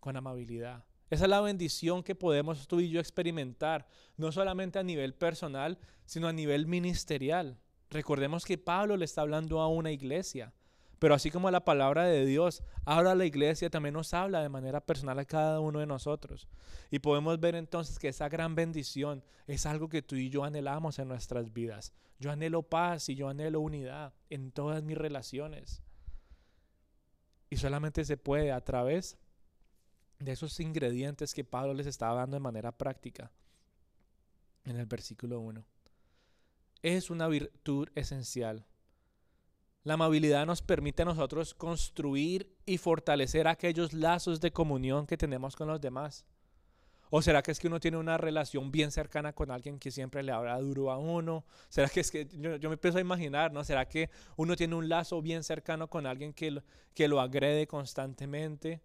con 0.00 0.16
amabilidad. 0.16 0.84
Esa 1.12 1.24
es 1.24 1.28
la 1.30 1.42
bendición 1.42 2.02
que 2.02 2.14
podemos 2.14 2.66
tú 2.66 2.80
y 2.80 2.88
yo 2.88 2.98
experimentar, 2.98 3.86
no 4.16 4.32
solamente 4.32 4.78
a 4.78 4.82
nivel 4.82 5.12
personal, 5.12 5.78
sino 6.06 6.26
a 6.26 6.32
nivel 6.32 6.66
ministerial. 6.66 7.58
Recordemos 7.90 8.46
que 8.46 8.56
Pablo 8.56 8.96
le 8.96 9.04
está 9.04 9.20
hablando 9.20 9.60
a 9.60 9.68
una 9.68 9.90
iglesia, 9.90 10.54
pero 10.98 11.14
así 11.14 11.30
como 11.30 11.50
la 11.50 11.66
palabra 11.66 12.04
de 12.04 12.24
Dios 12.24 12.62
habla 12.86 13.10
a 13.10 13.14
la 13.14 13.26
iglesia, 13.26 13.68
también 13.68 13.92
nos 13.92 14.14
habla 14.14 14.40
de 14.40 14.48
manera 14.48 14.80
personal 14.80 15.18
a 15.18 15.26
cada 15.26 15.60
uno 15.60 15.80
de 15.80 15.86
nosotros. 15.86 16.48
Y 16.90 17.00
podemos 17.00 17.38
ver 17.38 17.56
entonces 17.56 17.98
que 17.98 18.08
esa 18.08 18.30
gran 18.30 18.54
bendición 18.54 19.22
es 19.46 19.66
algo 19.66 19.90
que 19.90 20.00
tú 20.00 20.16
y 20.16 20.30
yo 20.30 20.44
anhelamos 20.44 20.98
en 20.98 21.08
nuestras 21.08 21.52
vidas. 21.52 21.92
Yo 22.20 22.30
anhelo 22.30 22.62
paz 22.62 23.10
y 23.10 23.16
yo 23.16 23.28
anhelo 23.28 23.60
unidad 23.60 24.14
en 24.30 24.50
todas 24.50 24.82
mis 24.82 24.96
relaciones. 24.96 25.82
Y 27.50 27.58
solamente 27.58 28.02
se 28.06 28.16
puede 28.16 28.50
a 28.50 28.64
través 28.64 29.18
de 30.24 30.32
esos 30.32 30.60
ingredientes 30.60 31.34
que 31.34 31.44
Pablo 31.44 31.74
les 31.74 31.86
estaba 31.86 32.20
dando 32.20 32.36
de 32.36 32.40
manera 32.40 32.72
práctica 32.72 33.30
en 34.64 34.76
el 34.76 34.86
versículo 34.86 35.40
1. 35.40 35.64
Es 36.82 37.10
una 37.10 37.28
virtud 37.28 37.88
esencial. 37.94 38.64
La 39.84 39.94
amabilidad 39.94 40.46
nos 40.46 40.62
permite 40.62 41.02
a 41.02 41.06
nosotros 41.06 41.54
construir 41.54 42.54
y 42.64 42.78
fortalecer 42.78 43.48
aquellos 43.48 43.92
lazos 43.92 44.40
de 44.40 44.52
comunión 44.52 45.06
que 45.06 45.16
tenemos 45.16 45.56
con 45.56 45.68
los 45.68 45.80
demás. 45.80 46.24
¿O 47.10 47.20
será 47.20 47.42
que 47.42 47.50
es 47.50 47.58
que 47.58 47.66
uno 47.66 47.80
tiene 47.80 47.98
una 47.98 48.16
relación 48.16 48.70
bien 48.70 48.90
cercana 48.90 49.34
con 49.34 49.50
alguien 49.50 49.78
que 49.78 49.90
siempre 49.90 50.22
le 50.22 50.32
habla 50.32 50.58
duro 50.60 50.90
a 50.90 50.98
uno? 50.98 51.44
¿Será 51.68 51.88
que 51.88 52.00
es 52.00 52.10
que 52.10 52.26
yo, 52.26 52.68
me 52.70 52.74
empiezo 52.74 52.98
a 52.98 53.02
imaginar, 53.02 53.52
¿no? 53.52 53.64
¿Será 53.64 53.86
que 53.86 54.08
uno 54.36 54.56
tiene 54.56 54.76
un 54.76 54.88
lazo 54.88 55.20
bien 55.20 55.44
cercano 55.44 55.90
con 55.90 56.06
alguien 56.06 56.32
que, 56.32 56.52
lo, 56.52 56.62
que 56.94 57.08
lo 57.08 57.20
agrede 57.20 57.66
constantemente? 57.66 58.80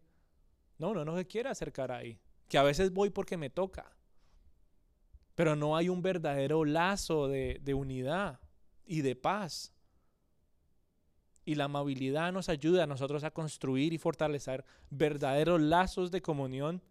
No, 0.78 0.94
no 0.94 1.18
se 1.18 1.26
quiere 1.26 1.50
acercar 1.50 1.92
ahí. 1.92 2.20
Que 2.48 2.58
a 2.58 2.64
veces 2.64 2.92
voy 2.92 3.10
porque 3.10 3.38
me 3.38 3.50
toca. 3.50 3.92
Pero 5.36 5.56
no 5.56 5.76
hay 5.76 5.90
un 5.90 6.02
verdadero 6.02 6.66
lazo 6.66 7.28
de, 7.28 7.60
de 7.62 7.74
unidad 7.74 8.40
y 8.86 9.02
de 9.02 9.16
paz. 9.16 9.74
Y 11.46 11.56
la 11.56 11.66
amabilidad 11.66 12.32
nos 12.32 12.50
ayuda 12.50 12.84
a 12.84 12.88
nosotros 12.88 13.24
a 13.24 13.32
construir 13.32 13.94
y 13.94 13.98
fortalecer 13.98 14.66
verdaderos 14.90 15.62
lazos 15.62 16.12
de 16.12 16.22
comunión 16.22 16.82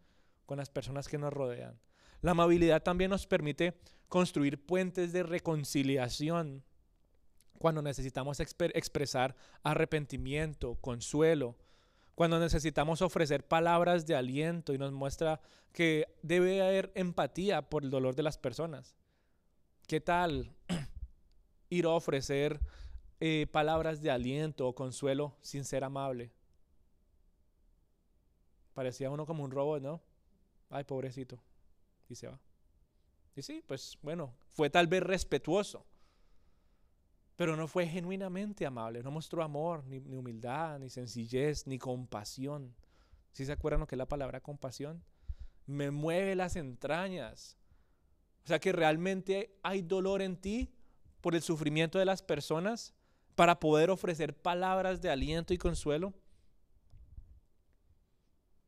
con 0.47 0.59
las 0.59 0.71
personas 0.71 1.09
que 1.09 1.19
nos 1.19 1.33
rodean. 1.33 1.79
La 2.23 2.31
amabilidad 2.31 2.83
también 2.83 3.11
nos 3.11 3.27
permite 3.27 3.79
construir 4.09 4.65
puentes 4.65 5.13
de 5.13 5.23
reconciliación 5.23 6.65
cuando 7.59 7.83
necesitamos 7.83 8.41
expresar 8.41 9.35
arrepentimiento, 9.63 10.77
consuelo, 10.77 11.57
cuando 12.17 12.41
necesitamos 12.41 13.03
ofrecer 13.03 13.47
palabras 13.47 14.07
de 14.07 14.17
aliento 14.17 14.73
y 14.73 14.79
nos 14.79 14.91
muestra 14.91 15.39
que 15.73 16.09
debe 16.23 16.63
haber 16.63 16.91
empatía 16.95 17.69
por 17.69 17.85
el 17.85 17.91
dolor 17.91 18.17
de 18.17 18.23
las 18.23 18.39
personas. 18.39 18.97
¿Qué 19.87 20.01
tal 20.01 20.57
ir 21.69 21.85
a 21.85 21.91
ofrecer 21.91 22.59
eh, 23.21 23.47
palabras 23.53 24.01
de 24.01 24.11
aliento 24.11 24.67
o 24.67 24.75
consuelo 24.75 25.37
sin 25.43 25.67
ser 25.67 25.85
amable? 25.85 26.33
Parecía 28.73 29.11
uno 29.11 29.27
como 29.27 29.45
un 29.45 29.51
robot, 29.51 29.83
¿no? 29.83 30.01
Ay, 30.71 30.85
pobrecito. 30.85 31.39
Y 32.09 32.15
se 32.15 32.29
va. 32.29 32.41
Y 33.35 33.43
sí, 33.43 33.63
pues 33.67 33.99
bueno, 34.01 34.35
fue 34.49 34.71
tal 34.71 34.87
vez 34.87 35.03
respetuoso, 35.03 35.85
pero 37.37 37.55
no 37.55 37.69
fue 37.69 37.87
genuinamente 37.87 38.65
amable, 38.65 39.03
no 39.03 39.11
mostró 39.11 39.43
amor, 39.43 39.85
ni, 39.85 39.99
humildad, 40.17 40.79
ni 40.79 40.89
sencillez, 40.89 41.67
ni 41.67 41.79
compasión. 41.79 42.75
¿Sí 43.33 43.45
se 43.45 43.53
acuerdan 43.53 43.81
lo 43.81 43.87
que 43.87 43.95
es 43.95 43.99
la 43.99 44.09
palabra 44.09 44.41
compasión? 44.41 45.05
Me 45.67 45.91
mueve 45.91 46.35
las 46.35 46.57
entrañas. 46.57 47.59
O 48.45 48.47
sea 48.47 48.59
que 48.59 48.73
realmente 48.73 49.59
hay 49.63 49.83
dolor 49.83 50.23
en 50.23 50.37
ti 50.37 50.73
por 51.21 51.35
el 51.35 51.43
sufrimiento 51.43 51.99
de 51.99 52.07
las 52.07 52.23
personas 52.23 52.95
para 53.35 53.61
poder 53.61 53.91
ofrecer 53.91 54.35
palabras 54.35 55.03
de 55.03 55.11
aliento 55.11 55.53
y 55.53 55.59
consuelo. 55.59 56.15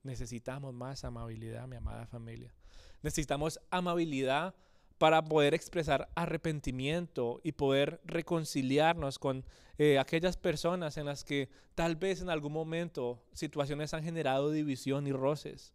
Necesitamos 0.02 0.74
más 0.74 1.04
amabilidad, 1.04 1.66
mi 1.66 1.76
amada 1.76 2.06
familia. 2.06 2.52
Necesitamos 3.00 3.60
amabilidad 3.70 4.54
para 4.98 5.24
poder 5.24 5.54
expresar 5.54 6.08
arrepentimiento 6.16 7.40
y 7.44 7.52
poder 7.52 8.00
reconciliarnos 8.04 9.18
con 9.18 9.44
eh, 9.78 9.98
aquellas 9.98 10.36
personas 10.36 10.96
en 10.96 11.06
las 11.06 11.24
que 11.24 11.48
tal 11.76 11.94
vez 11.94 12.20
en 12.20 12.30
algún 12.30 12.52
momento 12.52 13.22
situaciones 13.32 13.94
han 13.94 14.02
generado 14.02 14.50
división 14.50 15.06
y 15.06 15.12
roces, 15.12 15.72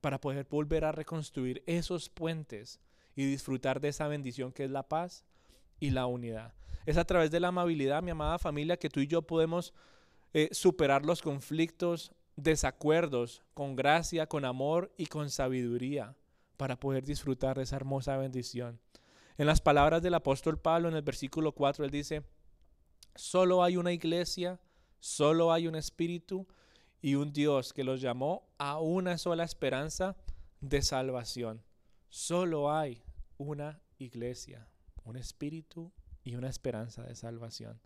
para 0.00 0.20
poder 0.20 0.46
volver 0.50 0.84
a 0.84 0.92
reconstruir 0.92 1.62
esos 1.66 2.08
puentes 2.08 2.80
y 3.14 3.24
disfrutar 3.24 3.80
de 3.80 3.88
esa 3.88 4.08
bendición 4.08 4.52
que 4.52 4.64
es 4.64 4.70
la 4.70 4.82
paz 4.82 5.24
y 5.78 5.90
la 5.90 6.06
unidad. 6.06 6.52
Es 6.86 6.96
a 6.96 7.04
través 7.04 7.30
de 7.30 7.40
la 7.40 7.48
amabilidad, 7.48 8.02
mi 8.02 8.10
amada 8.10 8.38
familia, 8.38 8.76
que 8.76 8.90
tú 8.90 9.00
y 9.00 9.06
yo 9.06 9.22
podemos 9.22 9.72
eh, 10.34 10.48
superar 10.52 11.04
los 11.04 11.22
conflictos, 11.22 12.12
desacuerdos 12.34 13.42
con 13.54 13.76
gracia, 13.76 14.26
con 14.26 14.44
amor 14.44 14.92
y 14.96 15.06
con 15.06 15.30
sabiduría 15.30 16.14
para 16.56 16.78
poder 16.78 17.04
disfrutar 17.04 17.56
de 17.56 17.64
esa 17.64 17.76
hermosa 17.76 18.16
bendición. 18.16 18.80
En 19.38 19.46
las 19.46 19.60
palabras 19.60 20.02
del 20.02 20.14
apóstol 20.14 20.58
Pablo 20.58 20.88
en 20.88 20.96
el 20.96 21.02
versículo 21.02 21.52
4, 21.52 21.84
él 21.84 21.90
dice, 21.90 22.22
solo 23.14 23.62
hay 23.62 23.76
una 23.76 23.92
iglesia, 23.92 24.58
solo 24.98 25.52
hay 25.52 25.68
un 25.68 25.74
espíritu 25.74 26.46
y 27.02 27.14
un 27.14 27.32
Dios 27.32 27.72
que 27.72 27.84
los 27.84 28.00
llamó 28.00 28.48
a 28.58 28.80
una 28.80 29.18
sola 29.18 29.44
esperanza 29.44 30.16
de 30.60 30.82
salvación. 30.82 31.62
Solo 32.08 32.72
hay 32.72 33.02
una 33.36 33.80
iglesia, 33.98 34.68
un 35.04 35.16
espíritu 35.16 35.92
y 36.24 36.34
una 36.34 36.48
esperanza 36.48 37.02
de 37.02 37.14
salvación. 37.14 37.80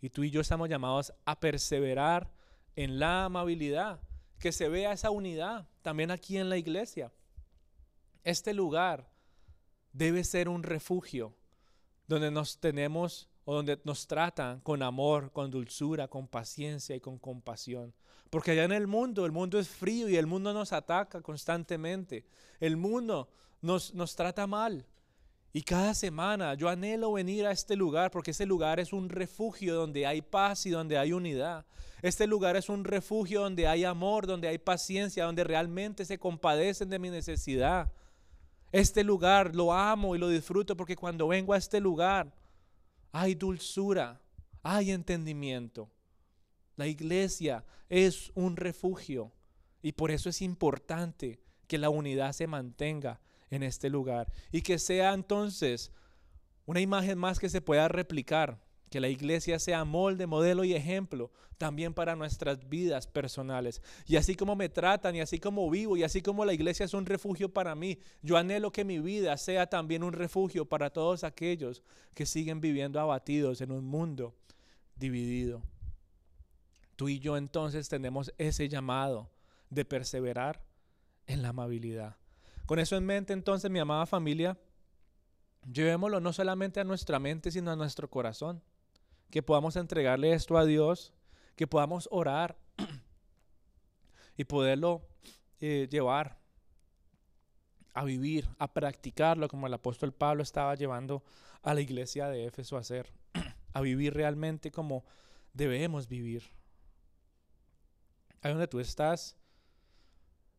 Y 0.00 0.10
tú 0.10 0.22
y 0.22 0.30
yo 0.30 0.40
estamos 0.40 0.68
llamados 0.68 1.12
a 1.24 1.40
perseverar 1.40 2.30
en 2.76 3.00
la 3.00 3.24
amabilidad, 3.24 4.00
que 4.38 4.52
se 4.52 4.68
vea 4.68 4.92
esa 4.92 5.10
unidad 5.10 5.68
también 5.82 6.12
aquí 6.12 6.38
en 6.38 6.48
la 6.48 6.56
iglesia. 6.56 7.12
Este 8.28 8.52
lugar 8.52 9.08
debe 9.90 10.22
ser 10.22 10.50
un 10.50 10.62
refugio 10.62 11.34
donde 12.08 12.30
nos 12.30 12.60
tenemos 12.60 13.30
o 13.46 13.54
donde 13.54 13.80
nos 13.84 14.06
tratan 14.06 14.60
con 14.60 14.82
amor, 14.82 15.32
con 15.32 15.50
dulzura, 15.50 16.08
con 16.08 16.28
paciencia 16.28 16.94
y 16.94 17.00
con 17.00 17.18
compasión. 17.18 17.94
Porque 18.28 18.50
allá 18.50 18.64
en 18.64 18.72
el 18.72 18.86
mundo, 18.86 19.24
el 19.24 19.32
mundo 19.32 19.58
es 19.58 19.70
frío 19.70 20.10
y 20.10 20.16
el 20.16 20.26
mundo 20.26 20.52
nos 20.52 20.74
ataca 20.74 21.22
constantemente. 21.22 22.26
El 22.60 22.76
mundo 22.76 23.30
nos, 23.62 23.94
nos 23.94 24.14
trata 24.14 24.46
mal. 24.46 24.84
Y 25.54 25.62
cada 25.62 25.94
semana 25.94 26.52
yo 26.52 26.68
anhelo 26.68 27.14
venir 27.14 27.46
a 27.46 27.52
este 27.52 27.76
lugar 27.76 28.10
porque 28.10 28.32
ese 28.32 28.44
lugar 28.44 28.78
es 28.78 28.92
un 28.92 29.08
refugio 29.08 29.74
donde 29.74 30.06
hay 30.06 30.20
paz 30.20 30.66
y 30.66 30.70
donde 30.70 30.98
hay 30.98 31.14
unidad. 31.14 31.64
Este 32.02 32.26
lugar 32.26 32.56
es 32.56 32.68
un 32.68 32.84
refugio 32.84 33.40
donde 33.40 33.66
hay 33.66 33.84
amor, 33.84 34.26
donde 34.26 34.48
hay 34.48 34.58
paciencia, 34.58 35.24
donde 35.24 35.44
realmente 35.44 36.04
se 36.04 36.18
compadecen 36.18 36.90
de 36.90 36.98
mi 36.98 37.08
necesidad. 37.08 37.90
Este 38.70 39.02
lugar 39.02 39.54
lo 39.54 39.72
amo 39.72 40.14
y 40.14 40.18
lo 40.18 40.28
disfruto 40.28 40.76
porque 40.76 40.96
cuando 40.96 41.28
vengo 41.28 41.52
a 41.54 41.58
este 41.58 41.80
lugar 41.80 42.34
hay 43.12 43.34
dulzura, 43.34 44.20
hay 44.62 44.90
entendimiento. 44.90 45.90
La 46.76 46.86
iglesia 46.86 47.64
es 47.88 48.30
un 48.34 48.56
refugio 48.56 49.32
y 49.82 49.92
por 49.92 50.10
eso 50.10 50.28
es 50.28 50.42
importante 50.42 51.40
que 51.66 51.78
la 51.78 51.90
unidad 51.90 52.32
se 52.32 52.46
mantenga 52.46 53.20
en 53.50 53.62
este 53.62 53.88
lugar 53.88 54.30
y 54.52 54.62
que 54.62 54.78
sea 54.78 55.14
entonces 55.14 55.92
una 56.66 56.80
imagen 56.80 57.18
más 57.18 57.38
que 57.38 57.48
se 57.48 57.62
pueda 57.62 57.88
replicar, 57.88 58.60
que 58.90 59.00
la 59.00 59.08
iglesia 59.08 59.58
sea 59.58 59.84
molde, 59.84 60.26
modelo 60.26 60.64
y 60.64 60.74
ejemplo 60.74 61.30
también 61.58 61.92
para 61.92 62.16
nuestras 62.16 62.68
vidas 62.68 63.06
personales. 63.06 63.82
Y 64.06 64.16
así 64.16 64.34
como 64.36 64.56
me 64.56 64.68
tratan 64.68 65.16
y 65.16 65.20
así 65.20 65.38
como 65.38 65.68
vivo 65.68 65.96
y 65.96 66.04
así 66.04 66.22
como 66.22 66.44
la 66.44 66.54
iglesia 66.54 66.84
es 66.84 66.94
un 66.94 67.04
refugio 67.04 67.52
para 67.52 67.74
mí, 67.74 67.98
yo 68.22 68.36
anhelo 68.36 68.70
que 68.70 68.84
mi 68.84 69.00
vida 69.00 69.36
sea 69.36 69.66
también 69.66 70.02
un 70.02 70.12
refugio 70.12 70.64
para 70.64 70.90
todos 70.90 71.24
aquellos 71.24 71.82
que 72.14 72.26
siguen 72.26 72.60
viviendo 72.60 73.00
abatidos 73.00 73.60
en 73.60 73.72
un 73.72 73.84
mundo 73.84 74.34
dividido. 74.96 75.62
Tú 76.96 77.08
y 77.08 77.18
yo 77.18 77.36
entonces 77.36 77.88
tenemos 77.88 78.32
ese 78.38 78.68
llamado 78.68 79.30
de 79.70 79.84
perseverar 79.84 80.64
en 81.26 81.42
la 81.42 81.50
amabilidad. 81.50 82.16
Con 82.66 82.78
eso 82.78 82.96
en 82.96 83.06
mente, 83.06 83.32
entonces, 83.32 83.70
mi 83.70 83.78
amada 83.78 84.04
familia, 84.04 84.58
llevémoslo 85.72 86.20
no 86.20 86.32
solamente 86.32 86.80
a 86.80 86.84
nuestra 86.84 87.18
mente, 87.18 87.50
sino 87.50 87.70
a 87.70 87.76
nuestro 87.76 88.10
corazón. 88.10 88.62
Que 89.30 89.42
podamos 89.42 89.76
entregarle 89.76 90.32
esto 90.32 90.56
a 90.56 90.64
Dios, 90.64 91.12
que 91.56 91.66
podamos 91.66 92.08
orar 92.10 92.56
y 94.36 94.44
poderlo 94.44 95.02
eh, 95.60 95.88
llevar 95.90 96.38
a 97.94 98.04
vivir, 98.04 98.48
a 98.58 98.72
practicarlo 98.72 99.48
como 99.48 99.66
el 99.66 99.74
apóstol 99.74 100.12
Pablo 100.12 100.42
estaba 100.42 100.74
llevando 100.76 101.24
a 101.62 101.74
la 101.74 101.80
iglesia 101.80 102.28
de 102.28 102.46
Éfeso 102.46 102.76
a 102.76 102.80
hacer, 102.80 103.12
a 103.72 103.80
vivir 103.80 104.14
realmente 104.14 104.70
como 104.70 105.04
debemos 105.52 106.06
vivir. 106.06 106.44
Ahí 108.40 108.52
donde 108.52 108.68
tú 108.68 108.78
estás, 108.78 109.36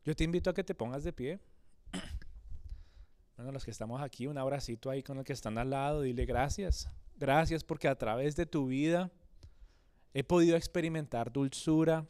yo 0.04 0.14
te 0.14 0.24
invito 0.24 0.50
a 0.50 0.54
que 0.54 0.64
te 0.64 0.74
pongas 0.74 1.04
de 1.04 1.12
pie. 1.12 1.40
Bueno, 3.36 3.52
los 3.52 3.64
que 3.64 3.70
estamos 3.70 4.02
aquí, 4.02 4.26
un 4.26 4.36
abracito 4.36 4.90
ahí 4.90 5.02
con 5.02 5.16
el 5.16 5.24
que 5.24 5.32
están 5.32 5.56
al 5.56 5.70
lado, 5.70 6.02
dile 6.02 6.26
gracias. 6.26 6.90
Gracias 7.20 7.62
porque 7.62 7.86
a 7.86 7.94
través 7.96 8.34
de 8.34 8.46
tu 8.46 8.66
vida 8.66 9.10
he 10.14 10.24
podido 10.24 10.56
experimentar 10.56 11.30
dulzura. 11.30 12.06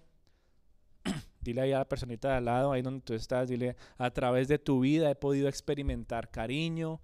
dile 1.41 1.63
ahí 1.63 1.73
a 1.73 1.79
la 1.79 1.89
personita 1.89 2.29
de 2.29 2.35
al 2.37 2.45
lado, 2.45 2.71
ahí 2.71 2.81
donde 2.81 3.01
tú 3.01 3.15
estás, 3.15 3.49
dile, 3.49 3.75
a 3.99 4.13
través 4.13 4.47
de 4.47 4.61
tu 4.61 4.79
vida 4.79 5.11
he 5.11 5.17
podido 5.17 5.49
experimentar 5.49 6.31
cariño. 6.31 7.01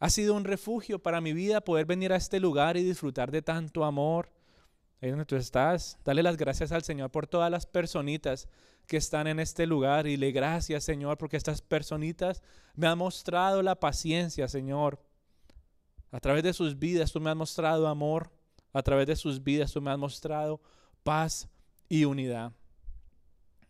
ha 0.00 0.08
sido 0.08 0.34
un 0.34 0.44
refugio 0.44 0.98
para 0.98 1.20
mi 1.20 1.34
vida 1.34 1.60
poder 1.60 1.84
venir 1.84 2.14
a 2.14 2.16
este 2.16 2.40
lugar 2.40 2.78
y 2.78 2.82
disfrutar 2.82 3.30
de 3.30 3.42
tanto 3.42 3.84
amor. 3.84 4.32
Ahí 5.02 5.10
donde 5.10 5.26
tú 5.26 5.36
estás, 5.36 5.98
dale 6.02 6.22
las 6.22 6.38
gracias 6.38 6.72
al 6.72 6.82
Señor 6.82 7.10
por 7.10 7.26
todas 7.26 7.50
las 7.50 7.66
personitas 7.66 8.48
que 8.86 8.96
están 8.96 9.26
en 9.26 9.38
este 9.38 9.66
lugar 9.66 10.06
y 10.06 10.16
le 10.16 10.32
gracias, 10.32 10.82
Señor, 10.84 11.18
porque 11.18 11.36
estas 11.36 11.60
personitas 11.60 12.42
me 12.74 12.86
han 12.86 12.96
mostrado 12.96 13.62
la 13.62 13.78
paciencia, 13.78 14.48
Señor. 14.48 14.98
A 16.14 16.20
través 16.20 16.44
de 16.44 16.52
sus 16.52 16.78
vidas 16.78 17.10
tú 17.10 17.20
me 17.20 17.28
has 17.28 17.34
mostrado 17.34 17.88
amor, 17.88 18.30
a 18.72 18.84
través 18.84 19.08
de 19.08 19.16
sus 19.16 19.42
vidas 19.42 19.72
tú 19.72 19.82
me 19.82 19.90
has 19.90 19.98
mostrado 19.98 20.60
paz 21.02 21.48
y 21.88 22.04
unidad. 22.04 22.52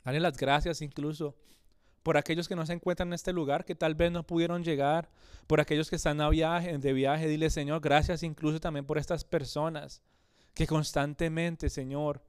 Dale 0.05 0.21
las 0.21 0.37
gracias 0.37 0.83
incluso 0.83 1.35
por 2.03 2.19
aquellos 2.19 2.47
que 2.47 2.55
no 2.55 2.67
se 2.67 2.75
encuentran 2.75 3.09
en 3.09 3.15
este 3.15 3.33
lugar, 3.33 3.65
que 3.65 3.75
tal 3.75 3.95
vez 3.95 4.13
no 4.13 4.27
pudieron 4.27 4.63
llegar, 4.63 5.09
por 5.47 5.59
aquellos 5.59 5.89
que 5.89 5.97
están 5.97 6.21
a 6.21 6.29
viaje, 6.29 6.77
de 6.77 6.93
viaje, 6.93 7.29
dile 7.29 7.49
Señor, 7.49 7.81
gracias 7.81 8.23
incluso 8.23 8.61
también 8.61 8.85
por 8.85 8.99
estas 8.99 9.25
personas 9.25 10.03
que 10.53 10.67
constantemente, 10.67 11.71
Señor, 11.71 12.21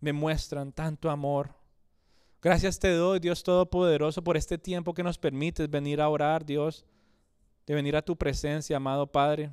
me 0.00 0.14
muestran 0.14 0.72
tanto 0.72 1.10
amor. 1.10 1.54
Gracias 2.40 2.78
te 2.78 2.90
doy, 2.90 3.20
Dios 3.20 3.42
Todopoderoso, 3.42 4.24
por 4.24 4.38
este 4.38 4.56
tiempo 4.56 4.94
que 4.94 5.02
nos 5.02 5.18
permites 5.18 5.68
venir 5.68 6.00
a 6.00 6.08
orar, 6.08 6.46
Dios, 6.46 6.86
de 7.66 7.74
venir 7.74 7.96
a 7.96 8.02
tu 8.02 8.16
presencia, 8.16 8.76
amado 8.76 9.06
Padre. 9.06 9.50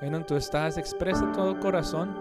En 0.00 0.24
tú 0.24 0.36
estás, 0.36 0.76
expresa 0.78 1.32
todo 1.32 1.58
corazón. 1.58 2.14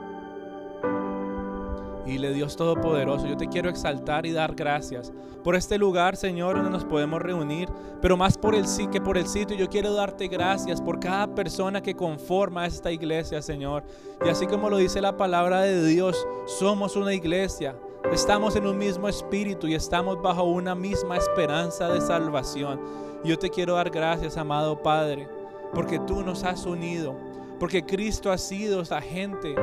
Y 2.07 2.17
le 2.17 2.33
Dios 2.33 2.55
Todopoderoso, 2.55 3.27
yo 3.27 3.35
te 3.35 3.49
quiero 3.49 3.69
exaltar 3.69 4.25
y 4.25 4.31
dar 4.31 4.55
gracias 4.55 5.11
por 5.43 5.55
este 5.55 5.77
lugar, 5.77 6.15
Señor, 6.15 6.55
donde 6.55 6.71
nos 6.71 6.85
podemos 6.85 7.21
reunir, 7.21 7.69
pero 8.01 8.15
más 8.15 8.37
por 8.37 8.55
el 8.55 8.65
sí 8.65 8.87
que 8.87 9.01
por 9.01 9.17
el 9.17 9.27
sitio. 9.27 9.57
Yo 9.57 9.67
quiero 9.67 9.93
darte 9.93 10.29
gracias 10.29 10.81
por 10.81 11.01
cada 11.01 11.35
persona 11.35 11.81
que 11.81 11.95
conforma 11.95 12.65
esta 12.65 12.93
iglesia, 12.93 13.41
Señor. 13.41 13.83
Y 14.25 14.29
así 14.29 14.47
como 14.47 14.69
lo 14.69 14.77
dice 14.77 15.01
la 15.01 15.17
palabra 15.17 15.61
de 15.61 15.85
Dios, 15.85 16.25
somos 16.45 16.95
una 16.95 17.13
iglesia. 17.13 17.75
Estamos 18.11 18.55
en 18.55 18.65
un 18.65 18.77
mismo 18.77 19.09
espíritu 19.09 19.67
y 19.67 19.75
estamos 19.75 20.21
bajo 20.21 20.43
una 20.43 20.73
misma 20.73 21.17
esperanza 21.17 21.89
de 21.89 21.99
salvación. 21.99 22.79
Yo 23.23 23.37
te 23.37 23.49
quiero 23.49 23.75
dar 23.75 23.89
gracias, 23.89 24.37
amado 24.37 24.81
Padre, 24.81 25.27
porque 25.73 25.99
tú 25.99 26.23
nos 26.23 26.43
has 26.43 26.65
unido, 26.65 27.15
porque 27.59 27.85
Cristo 27.85 28.31
ha 28.31 28.37
sido 28.37 28.81
esa 28.81 29.01
gente 29.01 29.55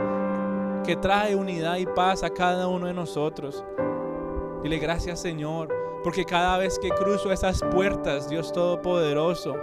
que 0.84 0.94
trae 0.94 1.34
unidad 1.34 1.78
y 1.78 1.86
paz 1.86 2.22
a 2.22 2.30
cada 2.30 2.68
uno 2.68 2.86
de 2.86 2.94
nosotros. 2.94 3.64
Dile 4.62 4.78
gracias 4.78 5.20
Señor, 5.20 5.68
porque 6.04 6.24
cada 6.24 6.58
vez 6.58 6.78
que 6.78 6.90
cruzo 6.90 7.32
esas 7.32 7.62
puertas, 7.72 8.28
Dios 8.28 8.52
Todopoderoso, 8.52 9.56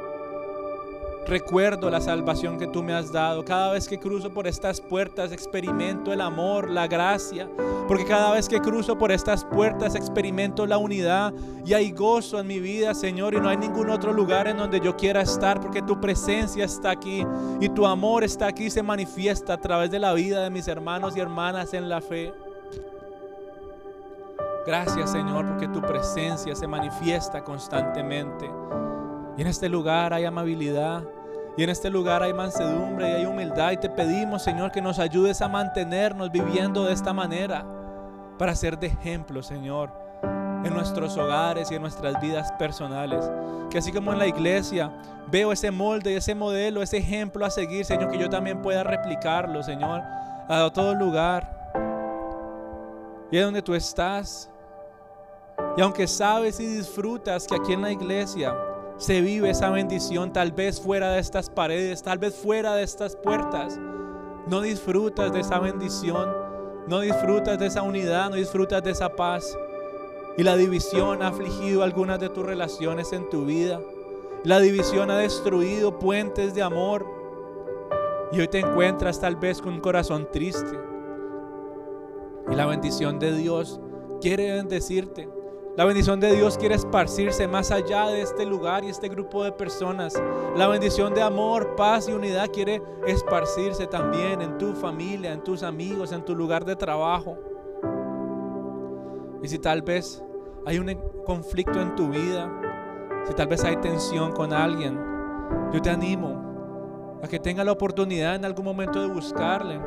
Recuerdo 1.28 1.90
la 1.92 2.02
salvación 2.02 2.58
que 2.58 2.68
tú 2.68 2.82
me 2.82 2.94
has 2.94 3.12
dado. 3.12 3.46
Cada 3.46 3.72
vez 3.74 3.88
que 3.88 4.00
cruzo 4.00 4.32
por 4.32 4.48
estas 4.48 4.82
puertas 4.82 5.32
experimento 5.32 6.12
el 6.12 6.20
amor, 6.20 6.70
la 6.70 6.88
gracia. 6.88 7.48
Porque 7.88 8.06
cada 8.06 8.32
vez 8.32 8.50
que 8.50 8.60
cruzo 8.60 8.98
por 8.98 9.12
estas 9.12 9.46
puertas 9.46 9.96
experimento 9.96 10.66
la 10.66 10.78
unidad 10.78 11.34
y 11.64 11.74
hay 11.74 11.92
gozo 11.92 12.40
en 12.40 12.48
mi 12.48 12.60
vida, 12.60 12.96
Señor. 12.96 13.36
Y 13.36 13.40
no 13.40 13.50
hay 13.50 13.58
ningún 13.58 13.90
otro 13.92 14.14
lugar 14.14 14.48
en 14.48 14.58
donde 14.58 14.80
yo 14.80 14.98
quiera 14.98 15.22
estar 15.22 15.62
porque 15.62 15.82
tu 15.84 16.02
presencia 16.02 16.66
está 16.66 16.92
aquí 16.92 17.26
y 17.60 17.70
tu 17.70 17.86
amor 17.86 18.24
está 18.24 18.48
aquí 18.48 18.70
se 18.70 18.82
manifiesta 18.82 19.54
a 19.54 19.62
través 19.62 19.92
de 19.92 20.00
la 20.00 20.14
vida 20.14 20.42
de 20.42 20.50
mis 20.50 20.68
hermanos 20.68 21.16
y 21.16 21.20
hermanas 21.20 21.74
en 21.74 21.88
la 21.88 22.02
fe. 22.02 22.34
Gracias, 24.66 25.12
Señor, 25.12 25.48
porque 25.48 25.68
tu 25.68 25.82
presencia 25.82 26.56
se 26.56 26.68
manifiesta 26.68 27.44
constantemente. 27.44 28.50
Y 29.38 29.42
en 29.42 29.48
este 29.48 29.70
lugar 29.70 30.14
hay 30.14 30.26
amabilidad. 30.26 31.04
Y 31.58 31.64
en 31.64 31.70
este 31.70 31.90
lugar 31.90 32.24
hay 32.24 32.34
mansedumbre 32.34 33.10
y 33.10 33.14
hay 33.14 33.26
humildad. 33.26 33.72
Y 33.72 33.78
te 33.78 33.90
pedimos, 33.90 34.44
Señor, 34.44 34.72
que 34.72 34.82
nos 34.82 35.00
ayudes 35.00 35.42
a 35.42 35.48
mantenernos 35.48 36.32
viviendo 36.32 36.86
de 36.86 36.94
esta 36.94 37.14
manera. 37.14 37.66
Para 38.38 38.56
ser 38.56 38.80
de 38.80 38.88
ejemplo, 38.88 39.44
Señor, 39.44 39.92
en 40.64 40.74
nuestros 40.74 41.18
hogares 41.18 41.70
y 41.72 41.76
en 41.76 41.82
nuestras 41.82 42.20
vidas 42.22 42.52
personales. 42.54 43.30
Que 43.70 43.78
así 43.78 43.92
como 43.92 44.12
en 44.12 44.20
la 44.20 44.28
iglesia 44.28 44.92
veo 45.30 45.52
ese 45.52 45.72
molde, 45.72 46.18
ese 46.18 46.36
modelo, 46.36 46.82
ese 46.82 46.98
ejemplo 46.98 47.46
a 47.46 47.50
seguir, 47.50 47.86
Señor, 47.86 48.10
que 48.10 48.18
yo 48.18 48.30
también 48.30 48.62
pueda 48.62 48.84
replicarlo, 48.84 49.62
Señor, 49.64 50.02
a 50.48 50.70
todo 50.74 50.96
lugar. 50.96 51.62
Y 53.32 53.38
es 53.38 53.46
donde 53.46 53.62
tú 53.62 53.74
estás. 53.74 54.50
Y 55.78 55.82
aunque 55.82 56.08
sabes 56.08 56.60
y 56.60 56.66
disfrutas 56.66 57.48
que 57.48 57.56
aquí 57.56 57.74
en 57.74 57.82
la 57.82 57.92
iglesia 57.92 58.54
se 59.02 59.20
vive 59.20 59.50
esa 59.50 59.72
bendición, 59.72 60.32
tal 60.32 60.52
vez 60.52 60.80
fuera 60.80 61.14
de 61.14 61.20
estas 61.20 61.50
paredes, 61.50 62.04
tal 62.04 62.20
vez 62.20 62.36
fuera 62.36 62.76
de 62.76 62.84
estas 62.84 63.16
puertas. 63.16 63.80
No 64.46 64.62
disfrutas 64.62 65.34
de 65.34 65.40
esa 65.40 65.58
bendición, 65.58 66.30
no 66.86 67.00
disfrutas 67.00 67.58
de 67.58 67.66
esa 67.66 67.82
unidad, 67.82 68.30
no 68.30 68.36
disfrutas 68.36 68.84
de 68.84 68.92
esa 68.92 69.16
paz. 69.16 69.58
Y 70.38 70.44
la 70.44 70.56
división 70.56 71.24
ha 71.24 71.30
afligido 71.30 71.82
algunas 71.82 72.20
de 72.20 72.30
tus 72.30 72.46
relaciones 72.46 73.12
en 73.12 73.28
tu 73.28 73.44
vida. 73.44 73.82
La 74.44 74.60
división 74.60 75.10
ha 75.10 75.18
destruido 75.18 75.98
puentes 75.98 76.54
de 76.54 76.62
amor. 76.62 77.08
Y 78.32 78.40
hoy 78.40 78.50
te 78.50 78.60
encuentras 78.60 79.20
tal 79.20 79.36
vez 79.36 79.64
con 79.64 79.74
un 79.74 79.82
corazón 79.82 80.30
triste. 80.32 80.80
Y 82.52 82.54
la 82.54 82.68
bendición 82.68 83.18
de 83.18 83.36
Dios 83.36 83.82
quiere 84.22 84.52
bendecirte. 84.52 85.41
La 85.78 85.86
bendición 85.86 86.20
de 86.20 86.36
Dios 86.36 86.58
quiere 86.58 86.76
esparcirse 86.76 87.48
más 87.48 87.72
allá 87.72 88.08
de 88.08 88.22
este 88.22 88.46
lugar 88.46 88.84
y 88.84 88.90
este 88.90 89.08
grupo 89.08 89.46
de 89.46 89.54
personas. 89.54 90.22
La 90.58 90.68
bendición 90.68 91.14
de 91.14 91.22
amor, 91.22 91.78
paz 91.78 92.10
y 92.10 92.12
unidad 92.12 92.50
quiere 92.52 92.82
esparcirse 93.08 93.88
también 93.88 94.42
en 94.42 94.58
tu 94.58 94.74
familia, 94.74 95.32
en 95.32 95.42
tus 95.42 95.64
amigos, 95.64 96.12
en 96.12 96.26
tu 96.26 96.36
lugar 96.36 96.66
de 96.66 96.76
trabajo. 96.76 97.38
Y 99.42 99.48
si 99.48 99.60
tal 99.60 99.82
vez 99.82 100.22
hay 100.66 100.78
un 100.78 100.94
conflicto 101.26 101.80
en 101.80 101.96
tu 101.96 102.10
vida, 102.10 102.52
si 103.26 103.34
tal 103.34 103.48
vez 103.48 103.64
hay 103.64 103.78
tensión 103.78 104.34
con 104.34 104.52
alguien, 104.52 105.00
yo 105.72 105.82
te 105.82 105.90
animo 105.90 107.20
a 107.24 107.30
que 107.30 107.40
tenga 107.40 107.64
la 107.64 107.72
oportunidad 107.72 108.36
en 108.36 108.44
algún 108.44 108.66
momento 108.66 109.00
de 109.00 109.08
buscarle 109.08 109.80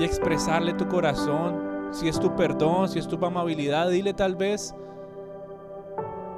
y 0.00 0.04
expresarle 0.04 0.74
tu 0.74 0.88
corazón, 0.88 1.65
si 1.92 2.08
es 2.08 2.18
tu 2.18 2.34
perdón, 2.34 2.88
si 2.88 2.98
es 2.98 3.08
tu 3.08 3.24
amabilidad, 3.24 3.88
dile 3.88 4.12
tal 4.12 4.36
vez, 4.36 4.74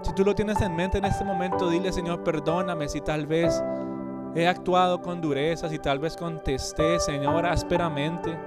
si 0.03 0.13
tú 0.15 0.25
lo 0.25 0.35
tienes 0.35 0.61
en 0.61 0.77
mente 0.77 0.99
en 0.99 1.05
este 1.05 1.25
momento, 1.25 1.69
dile 1.69 1.93
Señor, 1.93 2.23
perdóname 2.23 2.89
si 2.89 3.01
tal 3.01 3.27
vez 3.27 3.63
he 4.35 4.47
actuado 4.47 5.01
con 5.01 5.21
dureza, 5.21 5.69
si 5.69 5.79
tal 5.79 5.99
vez 5.99 6.17
contesté, 6.17 7.01
Señor, 7.01 7.47
ásperamente. 7.47 8.39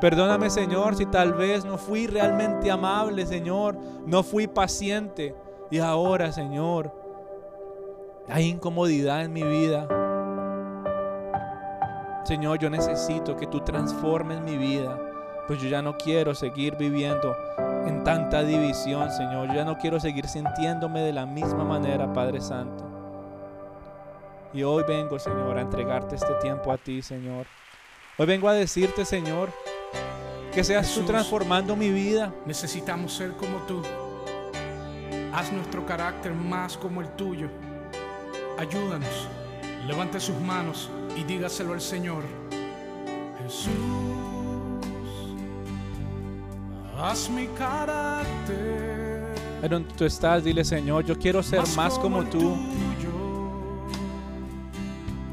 Perdóname, 0.00 0.50
Señor, 0.50 0.96
si 0.96 1.06
tal 1.06 1.32
vez 1.32 1.64
no 1.64 1.78
fui 1.78 2.06
realmente 2.06 2.70
amable, 2.70 3.26
Señor, 3.26 3.76
no 4.06 4.22
fui 4.22 4.46
paciente. 4.46 5.34
Y 5.70 5.78
ahora, 5.78 6.32
Señor, 6.32 6.92
hay 8.28 8.48
incomodidad 8.48 9.24
en 9.24 9.32
mi 9.32 9.42
vida. 9.42 9.88
Señor, 12.24 12.58
yo 12.58 12.68
necesito 12.68 13.36
que 13.36 13.46
tú 13.46 13.60
transformes 13.60 14.40
mi 14.42 14.58
vida 14.58 15.07
pues 15.48 15.62
yo 15.62 15.68
ya 15.70 15.80
no 15.80 15.96
quiero 15.96 16.34
seguir 16.34 16.76
viviendo 16.76 17.34
en 17.86 18.04
tanta 18.04 18.42
división, 18.42 19.10
Señor. 19.10 19.48
Yo 19.48 19.54
ya 19.54 19.64
no 19.64 19.78
quiero 19.78 19.98
seguir 19.98 20.28
sintiéndome 20.28 21.00
de 21.00 21.14
la 21.14 21.24
misma 21.24 21.64
manera, 21.64 22.12
Padre 22.12 22.42
Santo. 22.42 22.84
Y 24.52 24.62
hoy 24.62 24.84
vengo, 24.86 25.18
Señor, 25.18 25.56
a 25.56 25.62
entregarte 25.62 26.16
este 26.16 26.34
tiempo 26.34 26.70
a 26.70 26.76
ti, 26.76 27.00
Señor. 27.00 27.46
Hoy 28.18 28.26
vengo 28.26 28.46
a 28.46 28.52
decirte, 28.52 29.06
Señor, 29.06 29.50
que 30.52 30.62
seas 30.62 30.92
tú 30.94 31.02
transformando 31.04 31.76
mi 31.76 31.90
vida. 31.90 32.30
Necesitamos 32.44 33.14
ser 33.14 33.32
como 33.32 33.56
tú. 33.66 33.82
Haz 35.32 35.50
nuestro 35.50 35.86
carácter 35.86 36.34
más 36.34 36.76
como 36.76 37.00
el 37.00 37.08
tuyo. 37.12 37.48
Ayúdanos. 38.58 39.28
Levante 39.86 40.20
sus 40.20 40.38
manos 40.40 40.90
y 41.16 41.24
dígaselo 41.24 41.72
al 41.72 41.80
Señor. 41.80 42.22
Jesús. 43.42 44.37
Haz 47.00 47.30
mi 47.30 47.46
carácter. 47.48 49.32
En 49.62 49.70
donde 49.70 49.94
tú 49.94 50.04
estás, 50.04 50.42
dile 50.42 50.64
Señor, 50.64 51.04
yo 51.04 51.16
quiero 51.16 51.44
ser 51.44 51.62
más, 51.76 51.96
como, 51.96 52.24
tú. 52.24 52.56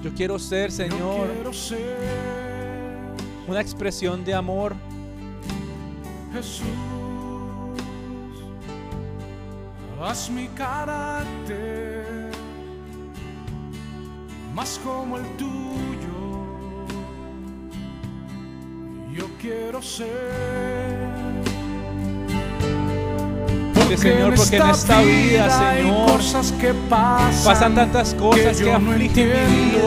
Yo 0.04 0.14
quiero 0.16 0.38
ser, 0.38 0.72
Señor, 0.72 1.28
una 3.48 3.62
expresión 3.62 4.24
de 4.24 4.36
amor. 4.36 4.76
Jesús, 6.34 6.68
haz 10.00 10.30
mi 10.30 10.48
carácter 10.50 12.30
más 14.54 14.80
como 14.84 15.18
el 15.18 15.26
tuyo. 15.38 15.56
Yo 19.12 19.26
quiero 19.42 19.82
ser 19.82 21.25
Señor, 23.98 24.36
porque 24.36 24.58
en 24.58 24.70
esta 24.70 25.02
vida, 25.02 25.76
Señor, 26.40 26.80
pasan 27.44 27.76
tantas 27.76 28.14
cosas 28.14 28.58
que, 28.58 28.72
afligen 28.72 29.28
mi 29.28 29.66
vida. 29.72 29.82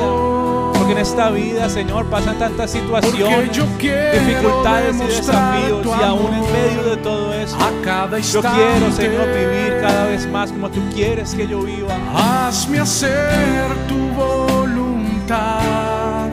Porque 0.75 0.93
en 0.93 0.99
esta 0.99 1.31
vida, 1.31 1.69
Señor, 1.69 2.07
pasan 2.07 2.39
tantas 2.39 2.71
situaciones, 2.71 3.51
dificultades 3.53 4.97
y 4.97 5.07
desafíos. 5.07 5.87
Y 5.87 6.03
aún 6.03 6.35
en 6.35 6.53
medio 6.53 6.91
de 6.91 6.97
todo 6.99 7.35
eso, 7.35 7.57
yo 8.33 8.41
quiero, 8.41 8.93
Señor, 8.93 9.29
vivir 9.29 9.79
cada 9.81 10.07
vez 10.07 10.27
más 10.27 10.53
como 10.53 10.71
tú 10.71 10.81
quieres 10.95 11.35
que 11.35 11.47
yo 11.47 11.61
viva. 11.63 11.97
Hazme 12.15 12.81
hacer 12.81 13.69
tu 13.89 13.97
voluntad 14.15 14.59
voluntad 15.29 16.29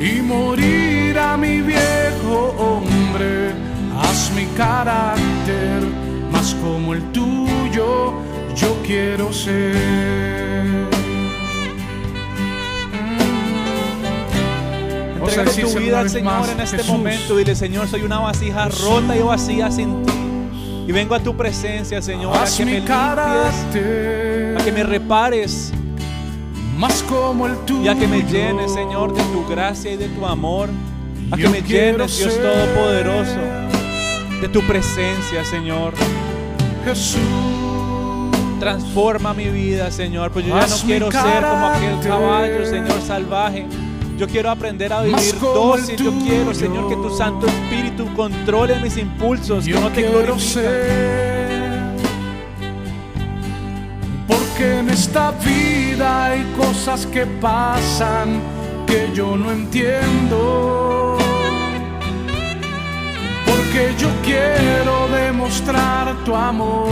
y 0.00 0.22
morir 0.22 1.18
a 1.18 1.36
mi 1.36 1.60
viejo 1.60 2.54
hombre. 2.58 3.52
Haz 4.00 4.30
mi 4.34 4.46
carácter 4.56 5.86
más 6.50 6.54
como 6.62 6.94
el 6.94 7.02
tuyo, 7.12 8.12
yo 8.54 8.76
quiero 8.84 9.32
ser. 9.32 9.76
A 15.30 15.44
tu 15.44 15.78
vida 15.78 16.00
al 16.00 16.10
Señor 16.10 16.48
en 16.50 16.60
este 16.60 16.78
Jesús. 16.78 16.92
momento. 16.92 17.36
Dile, 17.36 17.54
Señor, 17.54 17.86
soy 17.88 18.02
una 18.02 18.18
vasija 18.18 18.68
rota 18.68 19.16
y 19.16 19.22
vacía 19.22 19.70
sin 19.70 20.02
ti. 20.04 20.12
Y 20.88 20.92
vengo 20.92 21.14
a 21.14 21.20
tu 21.20 21.36
presencia, 21.36 22.02
Señor, 22.02 22.36
a 22.36 22.42
Haz 22.42 22.56
que 22.56 22.64
me 22.64 22.72
limpies, 22.72 22.96
a 22.96 24.64
que 24.64 24.72
me 24.72 24.82
repares 24.82 25.72
más 26.76 27.02
como 27.04 27.46
el 27.46 27.56
tuyo. 27.64 27.84
y 27.84 27.88
a 27.88 27.94
que 27.94 28.08
me 28.08 28.22
llenes, 28.22 28.72
Señor, 28.72 29.14
de 29.14 29.22
tu 29.22 29.46
gracia 29.46 29.92
y 29.92 29.96
de 29.96 30.08
tu 30.08 30.26
amor. 30.26 30.68
A 31.30 31.36
que 31.36 31.48
me 31.48 31.62
llenes, 31.62 32.18
Dios 32.18 32.36
Todopoderoso, 32.40 33.38
de 34.40 34.48
tu 34.48 34.60
presencia, 34.66 35.44
Señor. 35.44 35.94
Jesús. 36.84 37.20
Transforma 38.58 39.32
mi 39.32 39.48
vida, 39.48 39.90
Señor. 39.90 40.30
Pues 40.30 40.46
yo 40.46 40.54
ya 40.58 40.66
no 40.66 40.76
quiero 40.84 41.10
ser 41.10 41.42
como 41.42 41.66
aquel 41.66 42.00
caballo, 42.00 42.66
Señor, 42.66 43.00
salvaje. 43.06 43.66
Yo 44.18 44.28
quiero 44.28 44.50
aprender 44.50 44.92
a 44.92 45.00
vivir 45.02 45.38
dócil. 45.40 45.96
Yo 45.96 46.12
quiero, 46.22 46.52
Señor, 46.54 46.88
que 46.90 46.96
tu. 46.96 47.10
Santo 47.16 47.46
Espíritu 47.46 48.06
controle 48.14 48.78
mis 48.80 48.96
impulsos, 48.98 49.64
que 49.64 49.70
Yo 49.70 49.80
no 49.80 49.88
te 49.88 50.02
quiero 50.02 50.22
glorifican. 50.24 50.62
ser. 50.62 51.60
Porque 54.28 54.78
en 54.80 54.90
esta 54.90 55.30
vida 55.32 56.26
hay 56.26 56.44
cosas 56.58 57.06
que 57.06 57.24
pasan 57.26 58.40
que 58.86 59.10
yo 59.14 59.36
no 59.36 59.50
entiendo. 59.52 60.99
Porque 63.60 63.94
yo 63.98 64.08
quiero 64.24 65.06
demostrar 65.08 66.16
tu 66.24 66.34
amor 66.34 66.88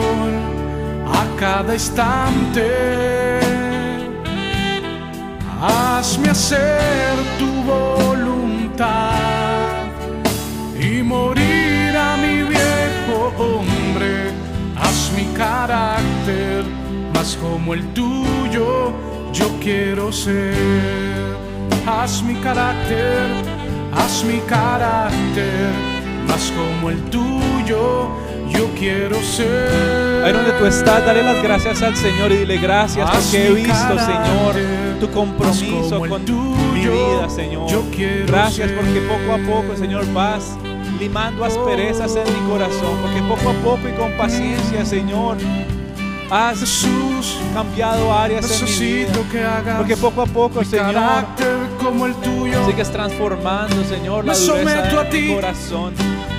a 1.06 1.24
cada 1.40 1.72
instante. 1.72 3.40
Hazme 5.62 6.28
hacer 6.28 7.14
tu 7.38 7.50
voluntad 7.62 9.14
y 10.78 11.02
morir 11.02 11.96
a 11.96 12.18
mi 12.18 12.42
viejo 12.54 13.32
hombre. 13.38 14.30
Haz 14.76 15.10
mi 15.16 15.24
carácter 15.34 16.64
más 17.14 17.34
como 17.36 17.72
el 17.72 17.82
tuyo, 17.94 18.92
yo 19.32 19.48
quiero 19.62 20.12
ser. 20.12 21.34
Haz 21.86 22.22
mi 22.22 22.34
carácter, 22.34 23.26
haz 23.94 24.22
mi 24.22 24.38
carácter 24.40 25.87
más 26.28 26.52
como 26.52 26.90
el 26.90 27.02
tuyo, 27.10 28.08
yo 28.48 28.68
quiero 28.78 29.16
ser. 29.22 30.22
Ahí 30.24 30.32
donde 30.32 30.52
tú 30.52 30.66
estás, 30.66 31.04
dale 31.04 31.22
las 31.22 31.42
gracias 31.42 31.82
al 31.82 31.96
Señor 31.96 32.30
y 32.32 32.38
dile 32.38 32.58
gracias 32.58 33.10
porque 33.10 33.46
he 33.46 33.50
mi 33.50 33.62
visto, 33.62 33.98
Señor, 33.98 34.54
tu 35.00 35.10
compromiso 35.10 35.98
con 35.98 36.20
mi 36.20 36.26
tuyo, 36.26 36.92
vida, 36.92 37.30
Señor. 37.30 37.70
yo 37.70 37.82
quiero 37.94 38.26
Gracias 38.26 38.70
porque 38.72 39.00
poco 39.00 39.32
a 39.32 39.38
poco, 39.38 39.76
Señor, 39.76 40.12
vas 40.12 40.56
limando 40.98 41.44
asperezas 41.44 42.14
en 42.16 42.24
mi 42.24 42.50
corazón. 42.50 42.98
Porque 43.02 43.22
poco 43.22 43.50
a 43.50 43.54
poco 43.64 43.88
y 43.88 43.92
con 43.92 44.16
paciencia, 44.16 44.84
Señor, 44.84 45.36
has 46.30 46.86
cambiado 47.54 48.12
áreas 48.12 48.44
en 48.44 48.66
mi 48.66 48.72
vida. 48.72 49.08
necesito 49.08 49.30
que 49.30 49.42
hagas 49.42 49.78
Porque 49.78 49.96
poco 49.96 50.22
a 50.22 50.26
poco, 50.26 50.60
mi 50.60 50.66
Señor, 50.66 51.24
como 51.88 52.06
el 52.06 52.14
tuyo. 52.16 52.66
sigues 52.66 52.90
transformando, 52.90 53.84
Señor, 53.84 54.24
la 54.24 54.32
Me 54.32 54.38
dureza 54.38 55.00
a 55.00 55.08
ti. 55.10 55.20
mi 55.20 55.34
corazón. 55.34 55.94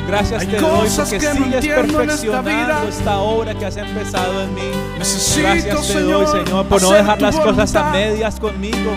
Gracias 0.08 0.42
Hay 0.42 0.48
te 0.48 0.58
doy 0.58 0.70
porque 0.90 1.18
que 1.20 1.20
sigues 1.20 1.66
esta 1.66 1.76
perfeccionando 1.76 2.44
vida. 2.50 2.84
esta 2.90 3.18
obra 3.20 3.54
que 3.54 3.66
has 3.66 3.78
empezado 3.78 4.42
en 4.42 4.56
mí. 4.56 4.62
Necesito, 4.98 5.48
Gracias 5.48 5.82
te 5.88 5.94
Señor, 5.94 6.26
doy, 6.26 6.46
Señor, 6.46 6.66
por 6.66 6.82
no 6.82 6.92
dejar 6.92 7.22
las 7.22 7.36
cosas 7.36 7.76
a 7.76 7.80
voluntad. 7.84 7.92
medias 8.10 8.40
conmigo. 8.40 8.92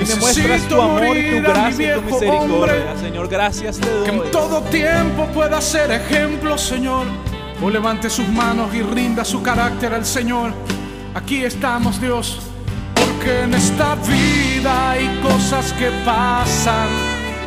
Y 0.00 0.04
me 0.06 0.14
muestras 0.16 0.62
tu 0.68 0.80
amor 0.80 1.16
y 1.16 1.30
tu 1.36 1.42
gracia 1.42 1.96
y 1.96 2.00
tu 2.00 2.02
misericordia, 2.06 2.54
hombre. 2.54 2.84
Señor. 3.00 3.28
Gracias 3.28 3.76
te 3.78 3.86
Que 4.04 4.10
doy. 4.12 4.26
en 4.26 4.30
todo 4.30 4.60
tiempo 4.62 5.26
pueda 5.34 5.60
ser 5.60 5.90
ejemplo, 5.90 6.56
Señor. 6.56 7.06
O 7.62 7.68
levante 7.70 8.08
sus 8.10 8.28
manos 8.28 8.74
y 8.74 8.82
rinda 8.82 9.24
su 9.24 9.42
carácter 9.42 9.92
al 9.94 10.04
Señor. 10.04 10.52
Aquí 11.14 11.44
estamos, 11.44 12.00
Dios. 12.00 12.40
Porque 13.22 13.42
en 13.42 13.54
esta 13.54 13.94
vida 13.94 14.90
hay 14.90 15.06
cosas 15.22 15.72
que 15.74 15.92
pasan 16.04 16.88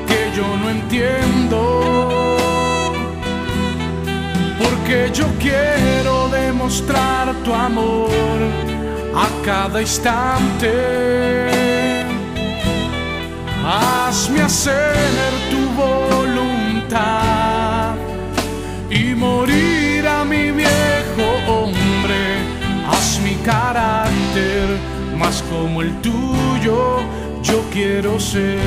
que 0.08 0.32
yo 0.34 0.56
no 0.56 0.70
entiendo. 0.70 2.38
Porque 4.58 5.12
yo 5.14 5.26
quiero 5.38 6.30
demostrar 6.30 7.34
tu 7.44 7.54
amor 7.54 8.10
a 9.18 9.28
cada 9.44 9.82
instante. 9.82 10.72
Hazme 13.66 14.44
hacer 14.44 15.35
tuyo, 26.66 26.98
yo 27.44 27.64
quiero 27.72 28.20
ser. 28.20 28.60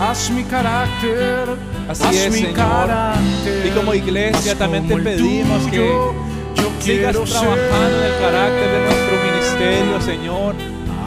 Haz 0.00 0.30
mi 0.30 0.44
carácter, 0.44 1.56
Así 1.88 2.04
haz 2.04 2.14
es, 2.14 2.32
mi 2.32 2.38
Señor. 2.38 2.54
carácter. 2.54 3.66
Y 3.66 3.70
como 3.70 3.94
iglesia 3.94 4.56
también 4.56 4.86
te 4.86 4.92
como 4.92 5.04
pedimos 5.04 5.66
que 5.66 5.76
yo 5.76 6.14
Sigas 6.80 7.12
trabajando 7.12 7.98
en 7.98 8.04
el 8.04 8.20
carácter 8.20 8.70
de 8.70 8.80
nuestro 8.84 9.16
ministerio, 9.24 10.00
Señor. 10.00 10.54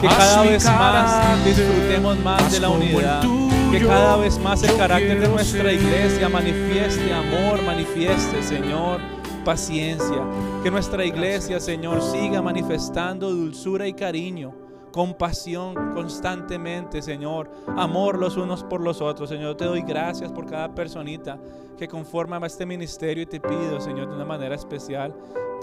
Que 0.00 0.06
Haz 0.08 0.16
cada 0.16 0.42
vez 0.42 0.64
más 0.64 1.44
disfrutemos 1.44 2.18
más 2.20 2.52
de 2.52 2.60
la 2.60 2.68
unidad. 2.68 3.22
Que 3.70 3.80
cada 3.80 4.16
vez 4.18 4.38
más 4.38 4.62
el 4.62 4.76
carácter 4.76 5.20
de 5.20 5.28
nuestra 5.28 5.62
ser. 5.62 5.72
iglesia 5.72 6.28
manifieste 6.28 7.12
amor, 7.12 7.62
manifieste, 7.64 8.42
Señor, 8.42 9.00
paciencia. 9.44 10.22
Que 10.62 10.70
nuestra 10.70 11.04
iglesia, 11.04 11.58
Señor, 11.58 12.02
siga 12.02 12.42
manifestando 12.42 13.30
dulzura 13.30 13.88
y 13.88 13.94
cariño, 13.94 14.52
compasión 14.92 15.74
constantemente, 15.92 17.02
Señor. 17.02 17.50
Amor 17.76 18.18
los 18.18 18.36
unos 18.36 18.62
por 18.62 18.80
los 18.80 19.00
otros, 19.00 19.28
Señor. 19.28 19.56
Te 19.56 19.64
doy 19.64 19.82
gracias 19.82 20.30
por 20.30 20.46
cada 20.46 20.74
personita 20.74 21.38
que 21.76 21.88
conforma 21.88 22.46
este 22.46 22.66
ministerio 22.66 23.24
y 23.24 23.26
te 23.26 23.40
pido, 23.40 23.80
Señor, 23.80 24.08
de 24.08 24.14
una 24.14 24.24
manera 24.24 24.54
especial. 24.54 25.14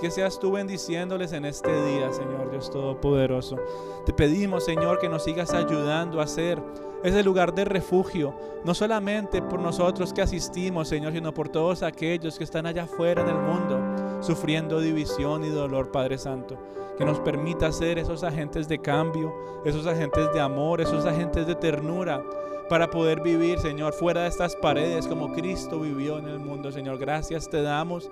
Que 0.02 0.12
seas 0.12 0.40
tú 0.40 0.54
bendiciéndoles 0.54 1.34
en 1.34 1.46
este 1.46 1.70
día, 1.86 2.12
Señor 2.12 2.50
Dios 2.50 2.72
Todopoderoso. 2.72 3.58
Te 4.06 4.14
pedimos, 4.14 4.66
Señor, 4.66 5.00
que 5.00 5.10
nos 5.10 5.24
sigas 5.24 5.54
ayudando 5.54 6.22
a 6.22 6.28
ser 6.28 6.62
ese 7.04 7.24
lugar 7.24 7.54
de 7.54 7.66
refugio, 7.66 8.34
no 8.66 8.74
solamente 8.74 9.42
por 9.42 9.60
nosotros 9.60 10.14
que 10.14 10.22
asistimos, 10.22 10.88
Señor, 10.88 11.14
sino 11.14 11.34
por 11.34 11.50
todos 11.50 11.84
aquellos 11.84 12.38
que 12.38 12.44
están 12.44 12.66
allá 12.66 12.84
afuera 12.84 13.22
en 13.22 13.30
el 13.30 13.38
mundo, 13.38 13.89
sufriendo 14.20 14.80
división 14.80 15.44
y 15.44 15.50
dolor, 15.50 15.92
Padre 15.92 16.18
Santo. 16.18 16.58
Que 16.98 17.06
nos 17.06 17.20
permita 17.20 17.72
ser 17.72 17.98
esos 17.98 18.24
agentes 18.24 18.68
de 18.68 18.80
cambio, 18.80 19.34
esos 19.64 19.86
agentes 19.88 20.32
de 20.34 20.42
amor, 20.42 20.82
esos 20.82 21.06
agentes 21.06 21.48
de 21.48 21.56
ternura, 21.56 22.22
para 22.70 22.90
poder 22.90 23.22
vivir, 23.22 23.60
Señor, 23.60 23.94
fuera 23.94 24.22
de 24.22 24.28
estas 24.28 24.56
paredes 24.56 25.08
como 25.08 25.34
Cristo 25.34 25.80
vivió 25.80 26.20
en 26.20 26.28
el 26.28 26.40
mundo, 26.40 26.72
Señor. 26.72 27.00
Gracias 27.00 27.50
te 27.50 27.62
damos. 27.62 28.10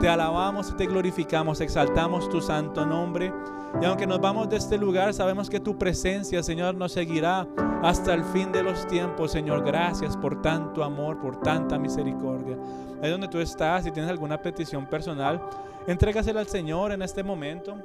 Te 0.00 0.08
alabamos 0.08 0.70
y 0.70 0.74
te 0.74 0.86
glorificamos, 0.86 1.60
exaltamos 1.60 2.28
tu 2.28 2.40
santo 2.40 2.84
nombre. 2.84 3.32
Y 3.80 3.84
aunque 3.84 4.06
nos 4.06 4.20
vamos 4.20 4.48
de 4.48 4.56
este 4.56 4.78
lugar, 4.78 5.14
sabemos 5.14 5.48
que 5.48 5.60
tu 5.60 5.78
presencia, 5.78 6.42
Señor, 6.42 6.74
nos 6.74 6.92
seguirá 6.92 7.46
hasta 7.82 8.14
el 8.14 8.24
fin 8.24 8.50
de 8.50 8.62
los 8.62 8.86
tiempos, 8.88 9.30
Señor. 9.30 9.64
Gracias 9.64 10.16
por 10.16 10.42
tanto 10.42 10.82
amor, 10.82 11.20
por 11.20 11.40
tanta 11.40 11.78
misericordia. 11.78 12.58
Ahí 13.02 13.10
donde 13.10 13.28
tú 13.28 13.38
estás, 13.38 13.84
si 13.84 13.90
tienes 13.90 14.10
alguna 14.10 14.40
petición 14.40 14.86
personal, 14.86 15.40
entrégasela 15.86 16.40
al 16.40 16.46
Señor 16.46 16.92
en 16.92 17.02
este 17.02 17.22
momento. 17.22 17.76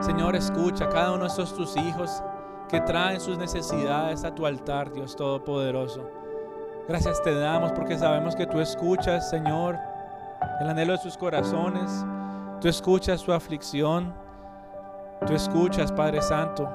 Señor, 0.00 0.36
escucha 0.36 0.84
a 0.84 0.88
cada 0.88 1.12
uno 1.12 1.24
de 1.24 1.28
estos 1.28 1.54
tus 1.54 1.76
hijos 1.76 2.22
que 2.68 2.80
traen 2.80 3.20
sus 3.20 3.38
necesidades 3.38 4.24
a 4.24 4.34
tu 4.34 4.46
altar, 4.46 4.92
Dios 4.92 5.14
Todopoderoso. 5.16 6.08
Gracias 6.88 7.22
te 7.22 7.34
damos 7.34 7.72
porque 7.72 7.96
sabemos 7.98 8.34
que 8.34 8.46
tú 8.46 8.60
escuchas, 8.60 9.30
Señor, 9.30 9.78
el 10.60 10.68
anhelo 10.68 10.92
de 10.92 10.98
sus 10.98 11.16
corazones. 11.16 12.04
Tú 12.60 12.68
escuchas 12.68 13.20
su 13.20 13.32
aflicción. 13.32 14.12
Tú 15.26 15.34
escuchas, 15.34 15.92
Padre 15.92 16.20
Santo, 16.20 16.68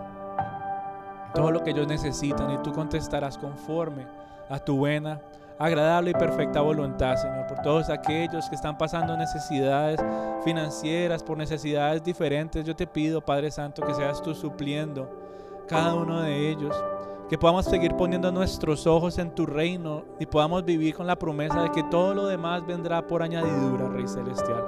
todo 1.33 1.51
lo 1.51 1.63
que 1.63 1.71
ellos 1.71 1.87
necesitan 1.87 2.49
y 2.51 2.57
tú 2.59 2.71
contestarás 2.71 3.37
conforme 3.37 4.07
a 4.49 4.57
tu 4.59 4.77
buena, 4.77 5.19
agradable 5.59 6.11
y 6.11 6.13
perfecta 6.13 6.61
voluntad, 6.61 7.15
Señor, 7.15 7.47
por 7.47 7.61
todos 7.61 7.89
aquellos 7.89 8.47
que 8.49 8.55
están 8.55 8.77
pasando 8.77 9.17
necesidades 9.17 9.99
financieras, 10.43 11.23
por 11.23 11.37
necesidades 11.37 12.03
diferentes. 12.03 12.65
Yo 12.65 12.75
te 12.75 12.87
pido, 12.87 13.21
Padre 13.21 13.51
Santo, 13.51 13.85
que 13.85 13.93
seas 13.93 14.21
tú 14.21 14.35
supliendo 14.35 15.09
cada 15.67 15.93
uno 15.95 16.21
de 16.21 16.49
ellos. 16.49 16.75
Que 17.29 17.37
podamos 17.37 17.65
seguir 17.65 17.93
poniendo 17.95 18.31
nuestros 18.31 18.87
ojos 18.87 19.17
en 19.17 19.35
tu 19.35 19.45
reino 19.45 20.05
y 20.17 20.25
podamos 20.25 20.63
vivir 20.63 20.95
con 20.95 21.05
la 21.05 21.17
promesa 21.17 21.61
de 21.61 21.71
que 21.71 21.83
todo 21.83 22.13
lo 22.13 22.25
demás 22.25 22.65
vendrá 22.65 23.05
por 23.05 23.21
añadidura, 23.21 23.89
Rey 23.89 24.07
Celestial. 24.07 24.63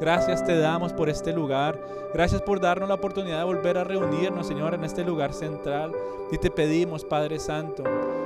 Gracias 0.00 0.44
te 0.44 0.58
damos 0.58 0.92
por 0.92 1.08
este 1.08 1.32
lugar. 1.32 1.78
Gracias 2.14 2.40
por 2.42 2.60
darnos 2.60 2.88
la 2.88 2.94
oportunidad 2.94 3.38
de 3.38 3.44
volver 3.44 3.78
a 3.78 3.84
reunirnos, 3.84 4.46
Señor, 4.46 4.74
en 4.74 4.84
este 4.84 5.04
lugar 5.04 5.34
central. 5.34 5.92
Y 6.32 6.38
te 6.38 6.50
pedimos, 6.50 7.04
Padre 7.04 7.38
Santo, 7.38 7.84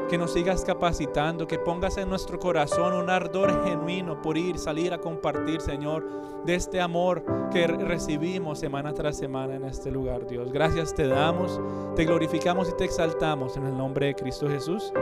que 0.08 0.16
nos 0.16 0.32
sigas 0.32 0.64
capacitando, 0.64 1.46
que 1.46 1.58
pongas 1.58 1.96
en 1.96 2.08
nuestro 2.08 2.38
corazón 2.38 2.94
un 2.94 3.10
ardor 3.10 3.64
genuino 3.64 4.22
por 4.22 4.38
ir, 4.38 4.58
salir 4.58 4.92
a 4.92 4.98
compartir, 4.98 5.60
Señor, 5.60 6.04
de 6.44 6.54
este 6.54 6.80
amor 6.80 7.24
que 7.50 7.66
recibimos 7.66 8.58
semana 8.58 8.92
tras 8.92 9.16
semana 9.16 9.56
en 9.56 9.64
este 9.64 9.90
lugar, 9.90 10.26
Dios. 10.26 10.52
Gracias 10.52 10.94
te 10.94 11.08
damos, 11.08 11.60
te 11.96 12.04
glorificamos 12.04 12.68
y 12.68 12.76
te 12.76 12.84
exaltamos 12.84 13.56
en 13.56 13.66
el 13.66 13.76
nombre 13.76 14.06
de 14.06 14.14
Cristo 14.14 14.48
Jesús. 14.48 14.92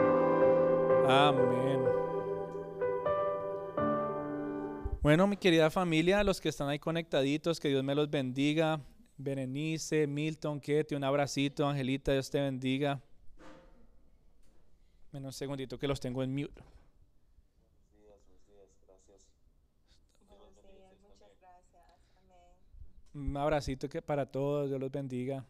Amén. 1.09 1.82
Bueno, 5.03 5.27
mi 5.27 5.37
querida 5.37 5.69
familia, 5.69 6.23
los 6.23 6.41
que 6.41 6.49
están 6.49 6.69
ahí 6.69 6.79
conectaditos, 6.79 7.59
que 7.59 7.67
Dios 7.67 7.83
me 7.83 7.93
los 7.93 8.09
bendiga. 8.09 8.81
Berenice, 9.17 10.07
Milton, 10.07 10.61
Ketty, 10.61 10.95
un 10.95 11.03
abracito, 11.03 11.67
Angelita, 11.67 12.13
Dios 12.13 12.31
te 12.31 12.41
bendiga. 12.41 13.03
Menos 15.11 15.35
un 15.35 15.39
segundito 15.39 15.77
que 15.77 15.89
los 15.89 15.99
tengo 15.99 16.23
en 16.23 16.33
mute. 16.33 16.63
Un 23.13 23.37
abracito 23.37 23.89
que 23.89 24.01
para 24.01 24.25
todos, 24.25 24.69
Dios 24.69 24.79
los 24.79 24.93
bendiga. 24.93 25.45